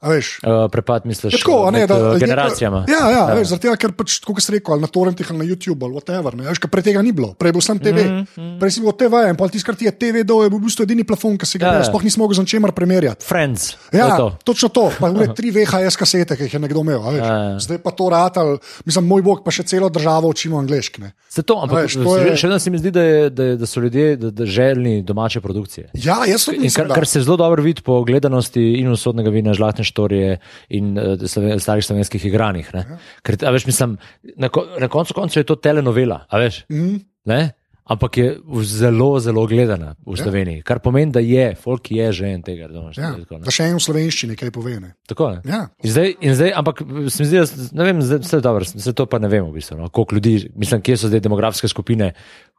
[0.00, 2.84] Uh, prepad, misliš, Je tako, ne, da, je- generacijama.
[2.88, 3.34] Ja, ja, ja.
[3.34, 6.36] Veš, zaradi tega, ker pač, kot si rekel, na torrentih ali na YouTubu ali whatever.
[6.36, 7.98] Ne, veš, prej tega ni bilo, prej bil sam TV.
[8.06, 8.52] Mm, mm.
[8.60, 11.02] Prej si bil TV in pol tiskrat je TV dol, je bil v bistvu edini
[11.02, 13.26] plafon, ki si ga Ja, ja, sploh nisi mogel z ničemer primerjati.
[13.26, 13.74] Friends.
[13.90, 14.86] Ja, to točno to.
[14.94, 17.02] Pa ure tri VHS kasete, ki jih je nekdo imel.
[17.02, 17.18] veš.
[17.18, 17.58] Ja, ja.
[17.58, 21.02] Zdaj pa to ratal, mislim, moj bog, pa še celo državo učimo angliški.
[21.02, 21.10] ne.
[21.28, 23.66] Se to, ampak Veš, to je- še vedno se mi zdi, da, je, da, da
[23.66, 25.90] so ljudje da, da željni domače produkcije.
[25.94, 29.87] Ja, jaz mislim, kar, kar se zelo dobro vidi po gledanosti in usodnega vina, žlahtne
[29.88, 30.38] štorije
[30.76, 31.16] in uh,
[31.58, 32.72] starih slovenskih igranjih.
[32.74, 32.84] ne.
[33.26, 33.96] Ker, a veš, mislim,
[34.36, 36.64] na, ko, na koncu koncev je to telenovela, a veš.
[36.72, 36.96] Mhm.
[37.28, 37.57] Ne?
[37.88, 38.26] Ampak je
[38.68, 42.66] zelo, zelo gledana v Sloveniji, kar pomeni, da je, folk je že en tega.
[42.68, 43.46] Razumeš, Ja, tako, ne.
[43.46, 44.74] da še en v slovenščini kaj pove.
[44.76, 44.90] Ne.
[45.08, 45.40] Tako, ne?
[45.48, 45.60] Ja.
[45.80, 47.40] In zdaj, in zdaj, ampak se mi zdi,
[47.72, 50.18] da vem, zdaj, vse je dobro, vse to pa ne vemo, v bistvu, no, koliko
[50.18, 52.10] ljudi, mislim, kje so zdaj demografske skupine,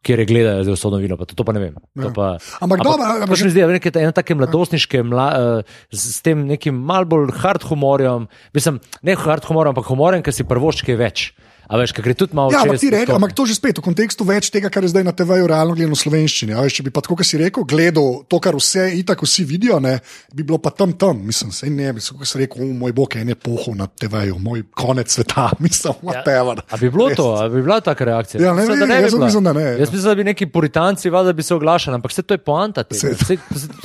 [0.02, 1.78] kjer je gledajo zdaj vso novino, pa to, to pa ne vem.
[1.94, 2.14] To Ja.
[2.16, 2.28] Pa,
[2.66, 5.28] Ampak dobro, to ampak se mi zdi, da je neke, ena take mladostniške, mla,
[5.62, 8.26] uh, s, tem nekim mal bolj hard humorjem,
[8.58, 11.30] mislim, ne hard humorjem, ampak humorjem, ki si prvoščke več.
[11.70, 14.26] A veš, ker gre tudi malo Ja, ampak rekel, ampak to že spet v kontekstu
[14.26, 16.52] več tega, kar je zdaj na TV-ju realno gledano v slovenščini.
[16.52, 19.46] a Veš, če bi pa tako, kot si rekel, gledal to, kar vse itak vsi
[19.46, 20.00] vidijo, ne,
[20.34, 21.22] bi bilo pa tam tam.
[21.22, 24.40] Mislim, sej ne, bi, kot si rekel, "O, moj bog, en je pohov na TV-ju,
[24.40, 26.58] moj konec sveta, mislim, whatever.
[26.64, 28.42] A bi bilo to, a bi bila taka reakcija?
[28.42, 29.78] Ja, ne Mislim, da bi jaz mislim, da ne, ja.
[29.78, 32.82] Jaz mislim, da bi neki puritanci valjda bi se oglašali, ampak vse to je poanta.
[32.92, 33.38] Se- Saj-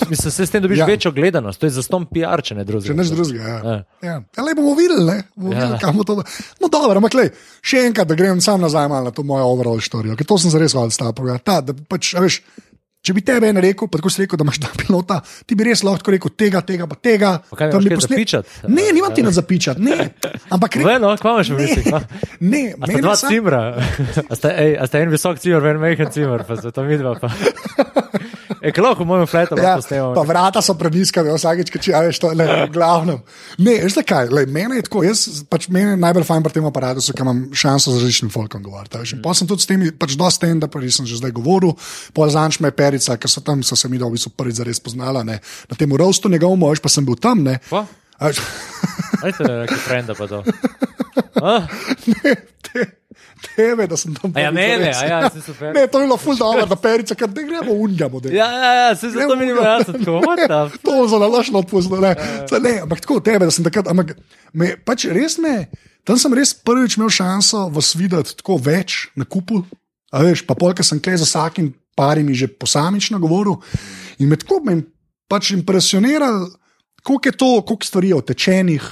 [0.06, 0.86] Mislim, se s tem dobiš Ja.
[0.86, 2.86] večjo gledanost, to je zaston PR, če ne drugega.
[2.86, 3.44] Če neš drugega.
[3.44, 3.58] Ja.
[3.60, 3.76] Ja.
[4.02, 4.16] Ja.
[4.30, 5.22] Ja, le bomo videli, ne?
[5.36, 5.60] bomo Ja.
[5.60, 6.16] videli kam bo to.
[6.60, 7.28] No, dobro, ampak lej,
[7.62, 10.74] še enkrat, da grem sam nazaj na to mojo overall štorijo, ker to sem zares
[10.74, 11.34] val stavil.
[11.38, 12.40] Ta, da pač, a veš,
[13.04, 15.64] če bi tebe en rekel, pa tako si rekel, da imaš ta pilota, ti bi
[15.64, 17.32] res lahko rekel tega, tega, pa tega.
[17.50, 18.44] Pa kaj, tam posnet- zapičat?
[18.68, 20.08] Ne, nimam ti na zapičati, ne.
[20.48, 21.86] Ampak re- Ne, no, kva imaš v Ne, mislih?
[21.92, 22.00] no?
[22.40, 23.62] ne, sta meni dva sam- cimra,
[24.30, 27.18] a sta, ej, a sta en visok cimer, en mehen cimer, pa so to midva.
[27.20, 27.28] Pa.
[28.64, 30.14] E, klo, v mojem fletu Ja, lahko snemamo.
[30.16, 33.18] pa vrata so preniska, da vsakeč, če ja, veš, to je v glavnem.
[33.60, 37.04] Ne, veš zakaj, mene je tako, jaz pač mene je najbolj fajn pri tem aparatu,
[37.12, 38.96] ker imam šanso z različnim folkom govoriti.
[38.96, 39.20] Mm.
[39.20, 41.76] Pa sem tudi s temi, pač dosta stand up sem že zdaj govoril,
[42.16, 44.80] pol zanč me je perica, ker so tam, so se mi dobi so prvič zares
[44.80, 45.38] poznala, ne.
[45.68, 47.60] na tem rostu njegovem, veš, pa sem bil tam, ne.
[47.68, 47.84] Pa?
[48.16, 48.40] A veš,
[49.24, 50.40] Ajte, neki frenda pa to.
[51.44, 51.66] A?
[52.08, 52.32] ne,
[52.64, 53.03] te,
[53.46, 54.32] tebe, da sem tam.
[54.34, 55.00] A ja, zares.
[55.02, 55.74] a ja, si super.
[55.74, 58.34] Ne, to je bilo ful dobro, da perica, ker ne gremo unga model.
[58.34, 60.20] Ja, ja, ja, se zato mi ni bilo jasno, tako,
[60.86, 62.00] To je zelo lažno odpustilo.
[62.00, 62.14] Ne.
[62.50, 63.88] Saj ne, ampak tako tebe, da sem takrat.
[63.92, 64.16] Ampak
[64.52, 65.68] me, pač res me,
[66.04, 69.62] tam sem res prvič imel šanso vas videti tako več na kupu.
[70.14, 73.60] A veš, pa polka sem kle za vsakim parimi že posamično govoril.
[74.18, 74.82] In me tako me
[75.30, 76.46] pač impresioniral,
[77.02, 78.84] koliko je to, koliko stvari je otečenih.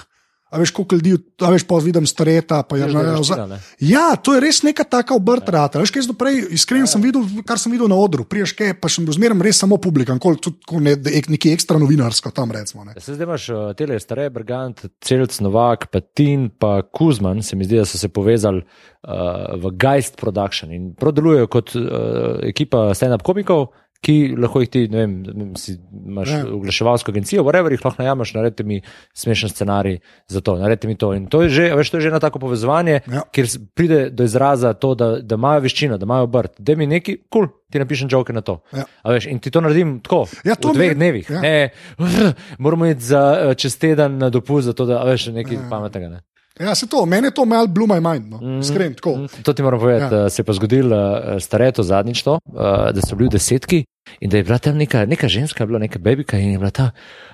[0.52, 2.58] A veš, koliko ljudi, a veš, pa vidim stareta.
[2.68, 3.58] Pa je, ja, veščina, ne?
[3.80, 5.80] ja, to je res neka taka obrtrata.
[5.80, 8.74] Veš, kaj jaz do prej, iskreno sem videl, kar sem videl na odru, priješ kaj,
[8.82, 10.50] pa bil zmeraj res samo publikan, kot
[10.84, 10.98] ne,
[11.32, 12.84] neki ekstra novinarsko tam recimo.
[12.84, 12.98] Ne.
[12.98, 17.64] Ja, Se zdaj imaš uh, tele stare, Brgant, Celc, Novak, Patin, pa Kuzman, se mi
[17.64, 22.90] zdi, da so se povezali uh, v Geist Production in prav delujejo kot uh, ekipa
[22.98, 23.70] stand-up komikov.
[24.02, 26.40] Ki lahko jih ti, ne vem, ne si imaš Ja.
[26.48, 28.80] oglaševalsko agencijo, whatever jih lahko najameš, naredite mi
[29.14, 31.12] smešen scenarij za to, naredite mi to.
[31.14, 33.22] In to je že, a veš, to je že eno tako povezovanje, Ja.
[33.24, 36.58] kjer pride do izraza to, da, da imajo veščino, da imajo obrt.
[36.58, 38.58] Da mi neki, kul, cool, ti napišem žoke na to.
[38.72, 38.84] Ja.
[39.02, 41.30] A Veš, in ti to naredim tako, Ja, to v dveh mi- dnevih.
[41.30, 41.40] ja.
[41.40, 41.70] Ne,
[42.58, 45.62] moramo iti za eh, čez teden na dopust, zato da a veš nekaj ja.
[45.70, 46.08] pametnega.
[46.08, 46.20] Ne?
[46.60, 48.58] Ja, se to, meni je to malo blue my mind, no.
[48.58, 48.94] iskreno.
[48.94, 49.16] tako.
[49.16, 50.28] Mm, To ti moram povedati, Ja.
[50.30, 52.60] se je pa zgodilo uh, stareto zadnjič to, uh,
[52.92, 53.84] da so bili v desetki
[54.20, 56.90] in da je bila tam neka, neka ženska, bila neka bebika in je bila ta,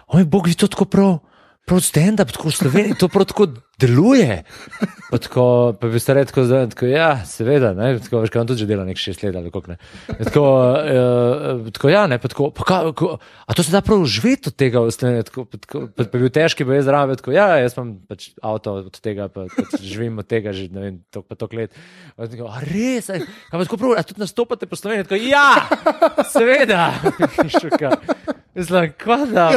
[0.06, 1.18] oj, bog, vi to tako prav.
[1.68, 3.46] Prav stand-up, tako v Sloveniji, to prav tako
[3.78, 4.42] deluje.
[5.10, 5.42] Pa, tako,
[5.80, 8.68] pa bi se rekel, da je ja, seveda, ne, tako, veš, kaj on tudi že
[8.68, 9.76] dela nek šest let ali kako ne.
[10.18, 14.04] Tako, uh, tako ja, ne, pa tako, pa ka, ko, a to se da prav
[14.04, 17.36] živeti od tega, Sloveniji, tako, pa, tako, pa, pa bil težki, pa je zraven, tako,
[17.36, 20.98] ja, jaz imam pač avto od tega, pa, pa živim od tega že, ne vem,
[21.14, 21.76] tok, pa tok let.
[22.16, 26.24] Pa Tako, a res, a, a, tako prav, a tudi nastopate po Sloveniji, tako, ja,
[26.32, 26.90] seveda.
[27.60, 27.94] Šuka.
[28.58, 29.52] Mislim, kva da,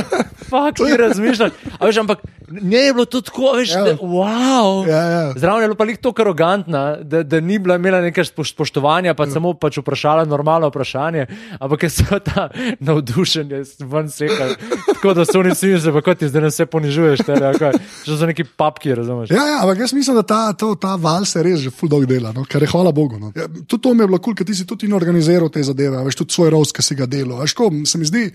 [0.49, 1.51] fakt, ti razmišljaš.
[1.79, 2.19] Veš, ampak
[2.51, 3.83] Ne je bilo to tako, veš, Ja.
[3.83, 4.87] da, wow.
[4.89, 5.33] Ja, ja.
[5.35, 9.13] Zraven je bilo pa lik tako arogantna, da, da ni bila imela nekaj spoš- spoštovanja,
[9.13, 11.25] pa samo pač vprašala normalno vprašanje,
[11.59, 12.49] ampak je se ta
[12.79, 14.47] navdušenje ven sekal.
[14.87, 17.71] Tako da so oni vsi pa kot ti zdaj vse ponižuješ, te, kaj,
[18.03, 19.29] že so neki papki, razumeš.
[19.29, 22.05] Ja, ja, ampak jaz mislim, da ta, to, ta val se res že ful dolg
[22.05, 22.43] dela, no?
[22.43, 23.19] kar je hvala Bogu.
[23.19, 23.31] No?
[23.35, 26.03] Ja, tudi to mi je bilo kul, cool, ker ti si tudi organiziral te zadeve,
[26.03, 27.39] veš tudi svoj rost, ki si ga delal.
[27.41, 28.27] Veš, ko, se mi zdi,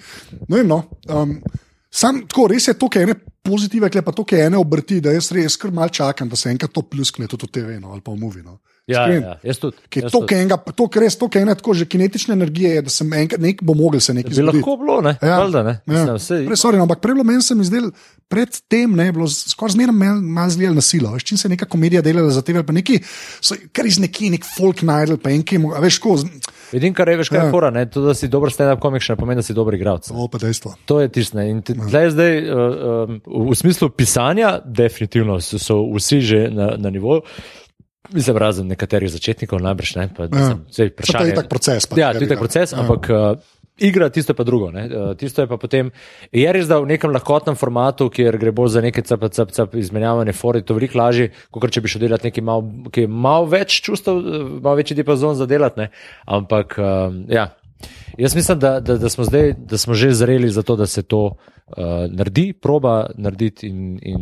[0.56, 0.82] ne vem, no.
[1.12, 1.38] Um,
[1.96, 4.58] Sam tako, res je to, kar je ene pozitive, kle pa to, kar je ene
[4.60, 7.76] obrti, da jaz res kar mal čakam, da se enkrat to pluskne tudi v TV
[7.80, 8.44] no, ali pa v movie.
[8.86, 9.26] Ja, Iskreno.
[9.26, 9.76] ja, jaz tudi.
[9.96, 12.82] Jaz to, kar enega, to, kar res to, kar ene tako že kinetične energije, je,
[12.82, 14.56] da sem enkrat, nek bo mogel se nekaj Bi zgoditi.
[14.58, 15.16] lahko bilo, ne?
[15.18, 15.72] Ja, Valjda, ne?
[15.72, 15.82] ja.
[15.86, 17.90] Mislim, saj- Prej, sorry, no, ampak prej bilo meni se mi zdelo,
[18.28, 21.10] predtem ne je bilo skoraj mal- malo zlijal na silo.
[21.10, 23.00] Veš, čim se je neka komedija delala za tebe, pa neki,
[23.40, 26.14] so, kar iz neki nek folk najdel, pa enki, a veš, ko,
[26.72, 27.44] Vidim, kar je, veš, kaj Ja.
[27.44, 27.84] je fora, ne?
[27.86, 30.06] To, da si dober stand-up komik, še ne pomeni, da si dober igralec.
[30.06, 30.74] to pa dejstvo.
[30.86, 31.36] To je tisto.
[31.36, 31.50] ne.
[31.50, 32.54] In te- Zdaj, zdaj uh,
[33.26, 37.22] um, v smislu pisanja, definitivno so, so vsi že na, na nivoju.
[38.12, 40.08] Mislim, razen nekaterih začetnikov, najbrž ne.
[40.16, 40.88] Pa, mislim, saj Se Ja.
[40.90, 41.86] vprašanje- je tak proces.
[41.86, 42.78] pa Ja, to je tak proces, Ja.
[42.78, 43.38] ampak uh,
[43.78, 44.70] igra, tisto je pa drugo.
[44.70, 44.86] Ne?
[44.86, 45.90] Uh, tisto je pa potem,
[46.32, 49.74] je res, da v nekem lahkotnem formatu, kjer gre bolj za neke cap, cap, cap,
[49.74, 53.44] izmenjavanje fori, to veliko lažje, kot če bi šel delati nekaj malo, ki je malo
[53.46, 55.80] več čustev, eh, malo večji diapazon za delati.
[55.80, 55.90] Ne?
[56.26, 56.84] Ampak uh,
[57.28, 57.50] ja.
[58.18, 61.02] Jaz mislim, da, da, da, smo zdaj, da smo že zreli za to, da se
[61.02, 61.36] to
[61.68, 63.66] uh, naredi, proba narediti.
[63.66, 64.20] In, in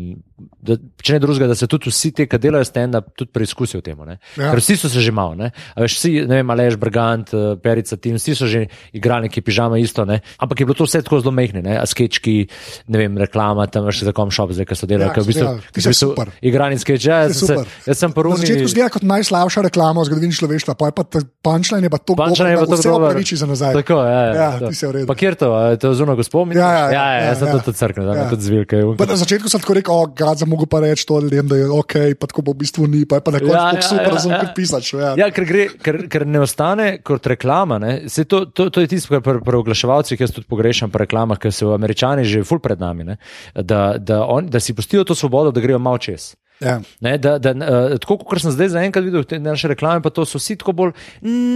[0.59, 3.85] da, če ne drugega, da se tudi vsi ti, ki delajo stand-up, tudi preizkusijo v
[3.85, 4.01] tem.
[4.35, 4.51] Ja.
[4.51, 5.53] Ker vsi so se že malo, ne?
[5.71, 9.41] A veš, vsi, ne vem, Alež, Brgant, eh, Perica, Tim, vsi so že igrali neki
[9.41, 10.21] pižama isto, ne?
[10.37, 11.75] ampak je bilo to vse tako zelo mehne, ne?
[11.75, 12.49] a skečki,
[12.89, 15.45] ne vem, reklama, tam še za kom šop, zdaj, ki so delali, Ja, v bistvu,
[15.45, 15.61] delali.
[15.71, 16.27] ki so super.
[16.43, 17.05] igrani skeč.
[17.05, 18.41] Ja, jaz, se- jaz sem Na porunil.
[18.41, 21.05] začetku zgleda kot najslabša reklama v zgodovini človeštva, pa je pa
[21.41, 23.73] punčline pa to Punčanje je pa to vse opraviči za nazaj.
[23.77, 24.69] Tako, ja, ja, Ja, to.
[24.69, 25.07] ti si v redu.
[25.07, 26.49] Pa kjer to, a je to zuno gospod?
[26.49, 26.59] misliš?
[26.59, 27.59] Ja, ja, ja, ja, ja, ja, sem ja.
[27.67, 28.29] tudi crkven, da Ja.
[28.31, 28.77] tudi zvilka.
[28.77, 31.49] je Pa na začetku sem tako rekel, oh, grad za mogo pa reči to ljudem,
[31.51, 33.67] da je ok, pa tako pa v bistvu ni, pa je pa na koncu Ja,
[33.71, 34.43] ja, ja, super, ja, razumem, ja.
[34.47, 34.93] kot pisač.
[34.95, 35.11] Ja.
[35.19, 37.81] Ja, ker, gre, ker, ker ne ostane kot reklama.
[38.29, 41.53] To, to, to je tisto, kar pri, pri oglaševalcih jaz tudi pogrešam pri reklamah, ker
[41.53, 43.05] so američani že ful pred nami.
[43.05, 43.17] ne.
[43.55, 46.35] Da, da, on, da si pustijo to svobodo, da grejo malo čez.
[46.61, 46.79] Ja.
[47.01, 50.23] Ne, da, da, uh, tako kot sem zdaj zaenkrat videl te naše reklame, pa to
[50.23, 50.93] so vsi tako bolj,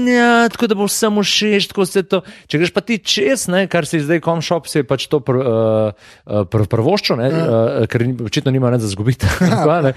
[0.08, 2.18] ja, tako da bo vsem všeč, tako se to.
[2.46, 5.38] Če greš pa ti čez, ne, kar si zdaj komšop, si je pač to pr,
[5.38, 5.92] uh,
[6.44, 7.44] pr, prvoščo, ne, Ja.
[7.44, 9.26] uh, ker očitno nima ne za zgubiti.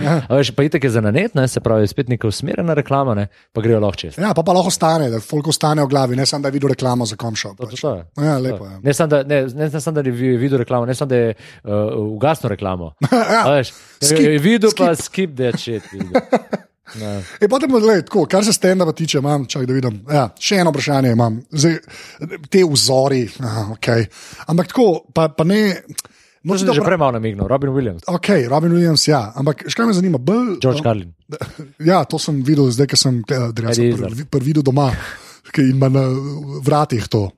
[0.02, 3.26] Ja, veš, pa itek je za nanet, ne, se pravi, spet neka usmerjena reklama, ne,
[3.52, 4.18] pa grejo lahko čez.
[4.18, 6.70] ja, pa pa lahko stane, da folk ostane v glavi, ne samo da je videl
[6.70, 7.54] reklamo za komšo.
[7.56, 7.82] To, Pač.
[7.82, 8.06] to je.
[8.20, 8.80] Ja, lepo je.
[8.84, 11.16] Ne samo, da, ne, ne, ne samo, da je vi- videl reklamo, ne samo, da
[11.18, 11.72] je uh,
[12.10, 12.94] ugasnil reklamo.
[13.32, 13.70] Ja, A veš,
[14.02, 15.32] skip, je videl pa skip.
[15.34, 15.84] skip, je čet.
[17.00, 17.24] Ne.
[17.40, 20.02] E, potem, gled, tako, kar se stand-upa tiče, imam, čak, da vidim.
[20.12, 21.38] Ja, še eno vprašanje imam.
[21.52, 21.78] Zdaj,
[22.52, 24.10] te vzori, aha, okay.
[24.52, 25.62] ampak tako, pa, pa ne.
[26.42, 29.88] Sem da že vra- prej malo namignil, Robin Williams, Ok, Robin Williams, ja, ampak škaj
[29.88, 30.58] me zanima, bolj.
[30.60, 31.14] George Carlin.
[31.90, 34.24] Ja, to sem videl, zdaj, ko sem Eddie prvi Izzard.
[34.28, 34.90] pr videl doma,
[35.52, 36.06] ki ima na
[36.62, 37.32] vratih to.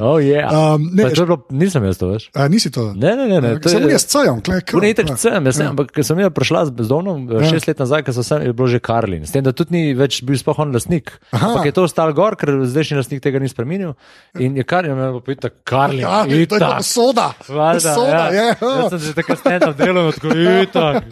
[0.00, 0.48] Oh, yeah.
[0.48, 2.24] Um, ne, Pa bilo, nisem jaz to, veš.
[2.34, 2.90] A, nisi to?
[2.96, 3.38] Ne, ne, ne.
[3.38, 4.64] ne to Sem je- jaz cajem, klej.
[4.66, 7.44] To ni tako cem, jaz sem, ampak ker sem jaz prišla z bezdovnom Ja.
[7.46, 9.22] šest let nazaj, ker sem, je bilo že Karlin.
[9.28, 11.12] S tem, da tudi ni več bil sploh on lastnik.
[11.30, 11.52] Aha.
[11.52, 13.94] Ampak je to ostal gor, ker zdajšnji lastnik tega ni spremenil.
[14.40, 17.28] In je Karlin, me pa pita, Karlin, Ja, to je soda.
[17.46, 18.32] Valjda, soda, ja.
[18.32, 18.46] je.
[18.58, 21.04] Jaz sem že takrat stand-up delal, tako itak.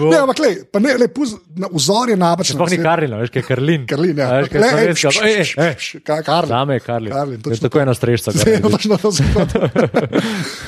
[0.00, 2.56] Ne, ampak lej, pa ne, lej, puz, na, vzor je napačen.
[2.56, 3.86] Sploh ni Karlin, veš, kaj je Karlin.
[3.86, 4.26] Karlin, ja.
[4.26, 4.94] A Veš, kaj Le, ej,
[5.26, 5.76] Ej, ej, š, ej.
[5.78, 6.48] š, Ka- Karlin.
[6.48, 7.12] Zame je Karlin.
[7.12, 8.34] Karlin, točno tako eno strešco.
[8.34, 9.60] Zdaj, točno to zgodi.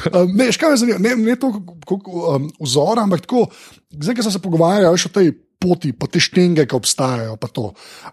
[0.08, 1.50] Um, Ne, škaj me zanima, ne, ne to
[1.86, 3.48] kot um, vzor, ampak tako,
[3.90, 7.34] zdaj, ko sem se pogovarjal veš, o tej poti, pa te štenge, ki obstajajo.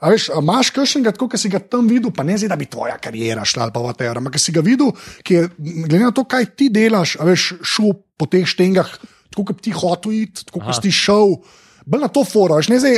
[0.02, 2.58] A veš, a imaš kakšnega, tako, ki si ga tam videl, pa ne zdaj, da
[2.60, 5.44] bi tvoja karijera šla ali pa whatever, ampak ki si ga videl, ki je,
[5.86, 8.90] glede na to, kaj ti delaš, a veš, šel po teh štengah,
[9.30, 11.38] tako kot ti hotel iti, tako kot si šel.
[11.86, 12.96] Bolj na to foro, veš, ne zdaj,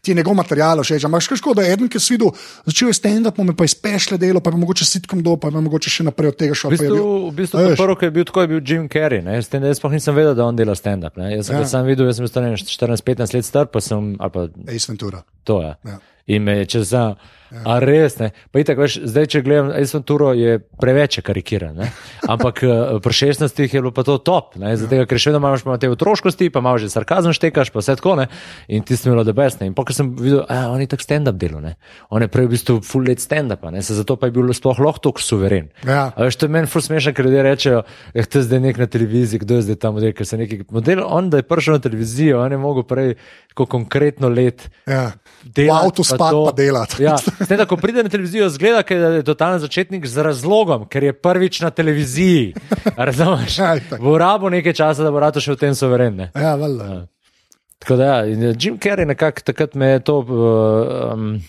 [0.00, 2.30] ti je njegov material všeč, ampak škoda, da je eden, ki si videl,
[2.62, 5.90] začel je stand-up, me pa izpešle delo, pa je mogoče sitkom do, pa je mogoče
[5.90, 6.70] še naprej od tega šel.
[6.70, 8.86] V pa je bistvu, bil- v bistvu prvo, ki je bil tako, je bil Jim
[8.86, 9.18] Carrey.
[9.20, 9.40] Ne?
[9.40, 11.18] Da jaz sploh nisem vedel, da on dela stand-up.
[11.18, 11.62] Jaz sem Ja.
[11.62, 15.24] ga sam videl, jaz sem bil star 14-15 let star, pa sem, pa Ace Ventura.
[15.42, 15.74] to je.
[15.84, 15.98] Ja.
[16.30, 16.94] In me je čez
[17.50, 17.62] za.
[17.66, 18.30] A res ne.
[18.54, 21.74] Pa itak, veš, zdaj, če gledam, Ace Ventura je preveč karikiran.
[21.74, 21.90] Ne?
[22.30, 24.54] Ampak eh, pri 16 je bilo pa to top.
[24.60, 24.76] Ne?
[24.78, 27.98] Zato, ker še vedno imaš pa te otroškosti, pa imaš že sarkazem štekaš, pa vse
[27.98, 28.14] tako.
[28.22, 28.28] Ne?
[28.70, 29.66] In ti si imel debesne.
[29.66, 31.58] In pokaj sem videl, da on je tak stand-up delo.
[31.64, 31.74] Ne?
[32.14, 33.82] On je prej v bistvu full let stand-upa, ne?
[33.82, 35.70] se zato pa je bil sploh lahko tako suveren.
[35.82, 36.10] Ja.
[36.14, 37.82] A veš, to je meni ful smešno, ker ljudje rečejo,
[38.14, 41.02] da je zdaj nek na televiziji, kdo je zdaj ta model, ker se neki model,
[41.06, 43.14] on da je prišel na televizijo, on je mogel prej
[43.50, 44.68] tako konkretno let.
[44.86, 45.10] Ja.
[45.44, 46.44] delati v avtu pa spati to.
[46.44, 47.02] pa delati.
[47.02, 47.16] Ja,
[47.48, 51.60] Da ko pride na televizijo, zgleda, da je totalni začetnik z razlogom, ker je prvič
[51.60, 52.54] na televiziji.
[52.96, 53.58] Razumeš?
[53.58, 53.76] Ja.
[54.00, 56.16] Bo rabo nekaj časa, da bo rado še v tem soveren.
[56.16, 56.30] ne.
[56.34, 56.84] Ja, valjda.
[56.84, 57.00] Ja.
[57.80, 60.20] Tako da, ja, in Jim Carrey nekako takrat me je to.
[60.20, 61.40] Um,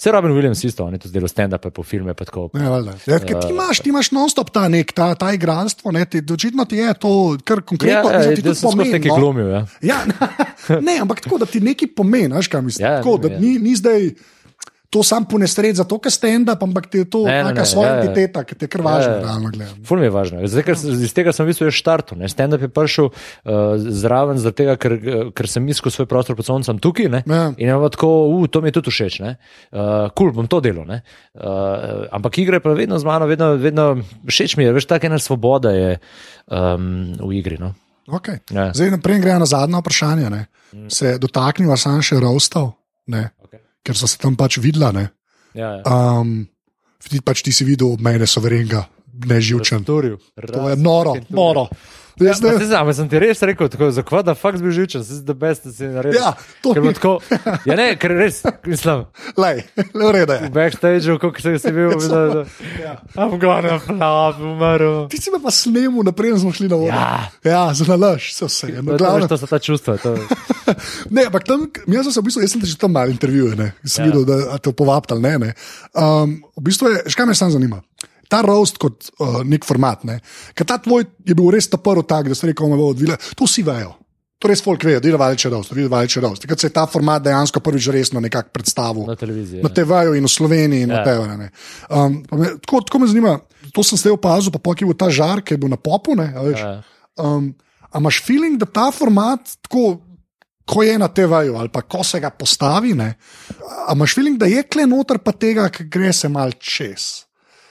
[0.00, 2.14] Vse Robin Williams isto, on je to zdelo stand-up po filme.
[2.14, 2.48] tako.
[2.54, 2.92] Ja, valjda.
[3.06, 6.64] ja, ker ti imaš, ti imaš non-stop ta, nek, ta, ta igralstvo, ne, ti, očitno
[6.64, 8.10] ti je to kar konkretno.
[8.10, 9.16] Ja, mislim, ti da tudi pomeni, nekaj no.
[9.16, 9.50] glumil.
[9.50, 9.66] Ja.
[9.82, 9.98] Ja,
[10.88, 12.86] ne, ampak tako, da ti nekaj pomeni, veš kaj mislim.
[12.86, 13.40] Ja, tako, da ja.
[13.40, 14.10] ni, ni zdaj
[14.90, 17.66] to sam po nesreč, zato ker stand-up, ampak ti je to Ne, ne, neka ne,
[17.66, 17.98] svoja ja, ja.
[18.02, 19.78] identiteta, ki ti je kar važna, Ja, realno gledano.
[19.86, 20.42] Ful mi je važno.
[20.50, 22.18] Zdaj, ker, iz tega sem v bistvu jaz štartil.
[22.18, 22.26] ne.
[22.26, 23.14] Stand-up je prišel uh,
[23.78, 24.96] zraven, tega, ker,
[25.30, 27.06] ker sem iskal svoj prostor pod soncem tukaj.
[27.06, 27.22] Ne?
[27.22, 27.54] Ja.
[27.54, 29.22] In je tako, uh, to mi je tudi všeč.
[29.22, 29.30] Kul,
[29.78, 30.82] uh, cool, bom to delal.
[30.90, 31.02] ne.
[31.38, 34.74] Uh, ampak igre pa vedno z mano, vedno, vedno všeč mi je.
[34.74, 36.00] Veš, tako ena svoboda je
[36.50, 37.62] um, v igri.
[37.62, 37.78] No?
[38.10, 38.42] Okay.
[38.50, 38.74] Ja.
[38.74, 40.30] Zdaj, naprej gremo na zadnje vprašanje.
[40.34, 40.42] Ne.
[40.90, 42.74] Se dotakniva sam še roastov,
[43.06, 43.30] ne.
[43.84, 44.92] Ker so se tam pač videla.
[44.92, 45.08] Ne.
[45.54, 45.82] Ja, ja.
[45.84, 46.48] Um,
[47.24, 48.84] pač ti si videl mene, soverenga,
[49.26, 49.84] neživčen.
[49.86, 50.18] Storil.
[50.52, 51.66] To je noro, noro.
[52.18, 55.04] Ja, ne- pa, zdaj, sem ti res rekel, tako, za kva da faks bi živčen,
[55.04, 56.18] si the best, da si naredil.
[56.18, 57.12] Ja, to ni- bo tako.
[57.64, 59.06] Ja, ne, ker res, mislim.
[59.36, 59.62] Lej,
[59.94, 60.40] le v redu je.
[60.40, 62.44] v backstageu, kako se je bil, da je
[62.82, 62.94] Ja.
[63.16, 65.06] Afgana, flap, umrl.
[65.06, 66.90] Ti si me pa snemu, naprej smo šli na vodo.
[66.90, 67.30] Ja.
[67.44, 68.66] ja za nalaž, vse.
[68.66, 69.96] To, No, to, glavno, veš, to so ta čustva.
[69.96, 70.16] To,
[71.14, 73.68] ne, ampak tam, jaz sem se v bistvu, jaz sem že tam malo intervjuje, ne,
[73.82, 74.10] sem Ja.
[74.10, 75.38] videl, da te povabite ali ne.
[75.38, 75.50] ne.
[75.92, 77.80] Um, v bistvu je, škaj me sam zanima.
[78.30, 80.20] Ta roast kot uh, nek format, ne.
[80.54, 83.16] ker ta tvoj je bil res ta prvi tak, da si rekel, da bo odvila,
[83.34, 83.96] to vsi vejo.
[84.40, 86.40] To res folk ve, da je valče roast, da je valče roast.
[86.40, 89.04] Takrat se je ta format dejansko prvič resno nekako predstavil.
[89.04, 89.60] na televiziji.
[89.60, 89.68] Na.
[89.68, 90.96] TV-ju in v Sloveniji, in Ja.
[90.96, 91.50] na TV.
[91.90, 93.34] Um, pa me, tako, tako me zanima,
[93.74, 96.16] to sem zdaj opazil, pa pokaj je bil ta žar, ki je bil na popu.
[96.16, 96.72] Ne, a veš, Ja.
[97.18, 97.50] um,
[97.90, 100.00] a imaš feeling, da ta format, tako,
[100.64, 103.18] ko je na TV-ju ali pa ko se ga postavi, ne,
[103.84, 107.26] a imaš feeling, da je kle noter pa tega, ki gre se mal čez.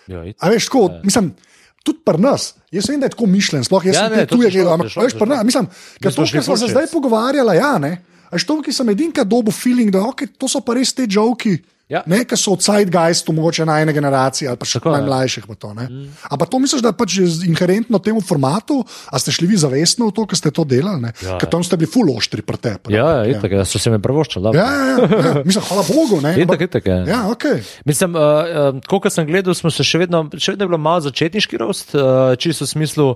[0.10, 1.34] Ja, A veš, tako, mislim.
[1.80, 4.52] Tudi pri nas, jaz vem, da je tako mišljen, sploh jaz Ja, ne, si šel,
[4.52, 5.70] gledal, ampak šel, veš, pri nas, mislim,
[6.04, 7.92] ker to, kar smo se zdaj pogovarjali, ja, ne.
[8.30, 11.08] A že to, ki sem edinka dobil feeling, da okay, to so pa res te
[11.08, 11.56] žoki,
[11.90, 12.04] Ja.
[12.06, 15.00] ne, ki so od Zeitgeistu, mogoče na ene generacije ali pa še Tako, ja.
[15.00, 15.48] najmlajših.
[15.50, 16.04] Pa to, mm.
[16.30, 17.16] Ampak to misliš, da je pač
[17.50, 21.14] inherentno temu formatu, a ste šli vi zavestno v to, ker ste to delali, ne?
[21.26, 21.40] Ja.
[21.42, 22.94] ker tam ste bili full oštri pri tebi.
[22.94, 24.54] Ja, ja, itak, ja, so se mi prvoščali.
[24.54, 25.34] Ja, ja, ja, ja.
[25.50, 26.22] Mislim, hvala Bogu.
[26.22, 27.00] Ne, Itak, ampak- itak, ja.
[27.10, 27.66] ja, okay.
[27.90, 31.02] Mislim, uh, uh, kot sem gledal, smo se še vedno, še vedno je bilo malo
[31.10, 33.08] začetniški rost, uh, čisto v smislu,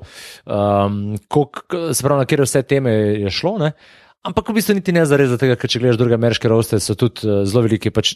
[0.50, 1.62] um, kolik,
[1.94, 3.60] se pravi, na kjer vse teme je šlo.
[3.62, 3.78] Ne?
[4.24, 7.26] Ampak v bistvu niti ne zares, zato, ker če gledaš druge ameriške roste, so tudi
[7.28, 7.92] uh, zelo veliki.
[7.92, 8.14] Pač,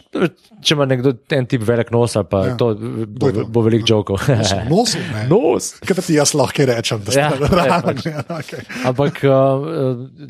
[0.64, 2.54] če ima nekdo en tip velik nos, pa Ja.
[2.56, 3.44] to, bo, je to?
[3.52, 4.24] bo velik žokov.
[4.72, 5.26] Nosil, ne.
[5.28, 5.74] Nos.
[5.84, 7.50] Kaj ti jaz lahko rečem, da ste Ja, ne,
[7.90, 8.06] pač.
[8.06, 8.40] gledali?
[8.40, 8.64] Okay.
[8.88, 9.68] Ampak, uh,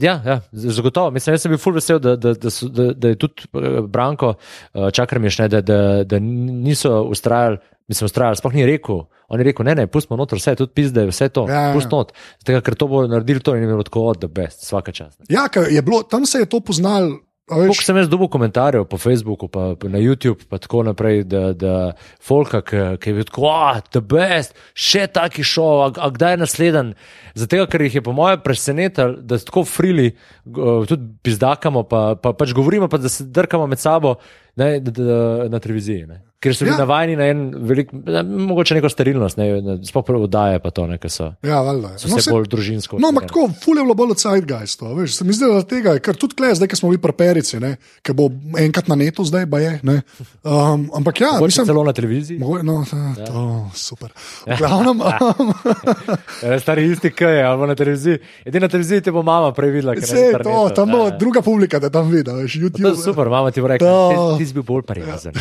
[0.01, 1.13] ja, ja, zagotovo.
[1.13, 3.80] Mislim, jaz sem bil full vesel, da, da, da, so, da, da je tudi eh,
[3.86, 7.61] Branko, uh, čakar mi je šne, da, da, da niso ustrajali.
[7.88, 9.05] Mislim, ustrajali, sploh ni rekel.
[9.27, 11.73] On je rekel, ne, ne, pustimo noter, vse je tudi pizde, vse to, Ja, ja.
[11.75, 12.11] pustimo not.
[12.43, 15.15] Tega, ker to bo naredil to in je bilo tako od the best, vsaka čas.
[15.19, 15.25] ne.
[15.29, 17.15] Ja, je bilo, tam se je to poznal.
[17.47, 21.93] Veš, sem jaz dobil komentarjev po Facebooku, pa na YouTube, pa tako naprej, da, da
[22.19, 22.75] Folka, ki,
[23.07, 26.97] je bil tako, ah, the best, še taki šov, a, a kdaj je naslednji.
[27.39, 30.09] Zato, ker jih je po mojem presenetilo, da so tako frili,
[30.43, 34.17] tudi pizdakamo, pa, pa pač govorimo, pa da se drkamo med sabo
[34.59, 36.03] ne, da, da, na televiziji.
[36.03, 36.26] Ne.
[36.39, 36.75] Ker so bili Ja.
[36.75, 36.79] ja.
[36.79, 39.45] navajeni na en velik, ne, mogoče neko sterilnost, ne,
[39.81, 41.95] sploh prvo oddaje, pa to, ne, ki so, ja, valjda.
[41.95, 42.99] so vse saj- bolj družinsko.
[42.99, 43.47] No, ampak usmerjene.
[43.49, 44.85] tako, ful je bilo bolj od Zeitgeista.
[44.93, 47.57] Veš, se mi zdi, da tega, je, ker tudi klej, zdaj, ki smo bili preperici,
[47.99, 49.79] ki bo enkrat na netu, zdaj pa je.
[49.81, 49.95] ne.
[50.43, 52.38] Um, ampak ja, Mogoče mislim, celo na televiziji.
[52.38, 53.25] Mogoče, no, ja.
[53.25, 53.41] to,
[53.75, 54.13] super.
[54.45, 55.53] V glavnem, um,
[56.43, 58.17] Ja, Stari isti kaj je, ali na televiziji.
[58.45, 59.93] Edina na televiziji te bo mama prej videla.
[59.95, 61.17] vse je to, tam bo Ja, ja.
[61.17, 62.88] druga publika, da tam vidi, veš, To YouTube.
[62.88, 65.33] je super, mama ti bo rekla, To- ti, ti si bil bolj prijazen.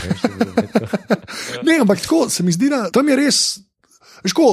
[1.66, 3.40] Ne, ampak tako se mi zdi, da tam je res.
[4.24, 4.46] veš, Ko,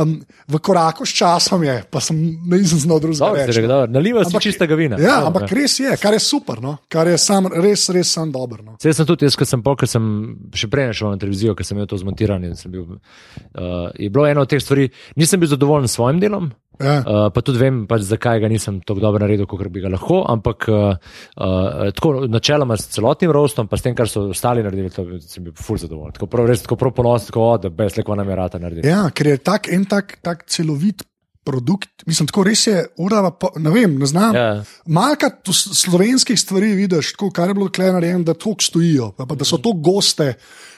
[0.00, 0.14] um,
[0.48, 2.16] v koraku s časom je, pa sem
[2.50, 4.98] nisem znal drugega dobro, Naliva si čistega vina.
[4.98, 6.78] Ja, Dobro, ampak res je, kar je super, no?
[6.88, 8.62] kar je sam, res, res sam dobro.
[8.64, 8.76] No?
[8.82, 10.08] Sej sem tudi jaz, ko sem, pol, ko sem
[10.56, 12.54] še prej šel na televizijo, ker sem imel to zmontiranje.
[12.58, 16.50] sem Bil, uh, je bilo eno od teh stvari, nisem bil zadovoljen s svojim delom.
[16.80, 16.94] Ja.
[17.00, 20.22] Uh, pa tudi vem, pač, zakaj ga nisem tako dobro naredil, kot bi ga lahko.
[20.32, 20.94] Ampak uh,
[21.36, 25.44] uh, tako načeloma s celotnim rostom, pa s tem, kar so ostali naredili, to sem
[25.44, 26.16] bil ful zadovoljen.
[26.16, 28.88] Tako prav, res tako prav ponosen, tako da brez leko nam je rata narediti.
[28.88, 31.04] Ja, ker je tak, en tak, tak celovit
[31.44, 32.04] produkt.
[32.06, 34.36] Mislim, tako res je, urava, pa, ne vem, ne znam.
[34.36, 34.48] Ja.
[34.86, 39.38] Malka slovenskih stvari vidiš, tako, kar je bilo tukaj narejeno, da tako stojijo, pa, pa
[39.38, 40.34] da so to goste.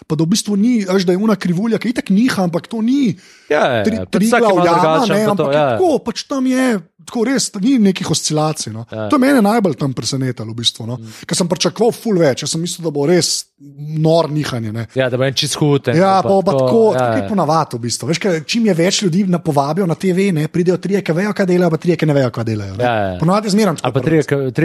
[0.06, 2.82] Pa da v bistvu ni, veš, da je una krivulja, ki itak niha, ampak to
[2.82, 3.14] ni
[3.52, 4.06] Ja, ja, tri, ja.
[4.06, 5.60] Tri glavjana, drugačen, ne, to, ampak ja.
[5.60, 6.66] je tako, pač tam je,
[7.06, 8.72] tako res, ni nekih oscilacij.
[8.74, 8.84] No.
[8.90, 9.08] Ja.
[9.10, 10.98] To je mene najbolj tam presenetilo, v bistvu, no.
[11.26, 13.34] ker sem pričakoval ful več, jaz sem mislil, da bo res
[13.78, 14.72] nor nihanje.
[14.72, 14.86] Ne.
[14.94, 15.88] Ja, da bo en čist hud.
[15.94, 17.28] Ja, pa pa tako, ja, tako je ja.
[17.28, 18.08] ponovadi v bistvu.
[18.10, 21.32] Veš, kaj, čim je več ljudi na povabijo na TV, ne, pridejo trije, ki vejo,
[21.36, 22.76] kaj delajo, pa trije, ki ne vejo, kaj delajo.
[22.76, 22.84] ne.
[22.84, 23.18] Ja, ja.
[23.20, 24.22] Ponovadi zmeraj Ali pa trije,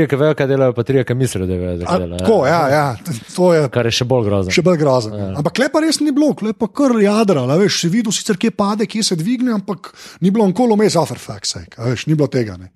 [0.08, 2.20] ki- vejo, kaj delajo, pa trije, ki mislijo, da vejo, da A, delajo.
[2.20, 2.86] Tako, ja, ja,
[3.36, 4.52] to je Kar je še bolj grozno.
[4.52, 5.18] še bolj grozno.
[5.18, 5.30] Ja.
[5.38, 7.46] Ampak lepa res ni bilo, lepa kar jadra.
[7.46, 10.96] a Veš, si videl sicer, kje pade, kje se dvigne, ampak ni bilo nikoli vmes,
[10.96, 12.58] afterfax, veš, ni bilo tega.
[12.58, 12.72] Ne.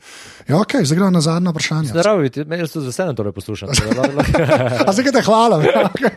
[0.50, 1.94] Ja, ok, zdaj gremo na zadnje vprašanje.
[1.94, 3.70] Zdravo, meni je to z veseljem tole poslušam.
[4.88, 5.62] A zdaj te hvala.
[5.66, 6.11] ja, okej.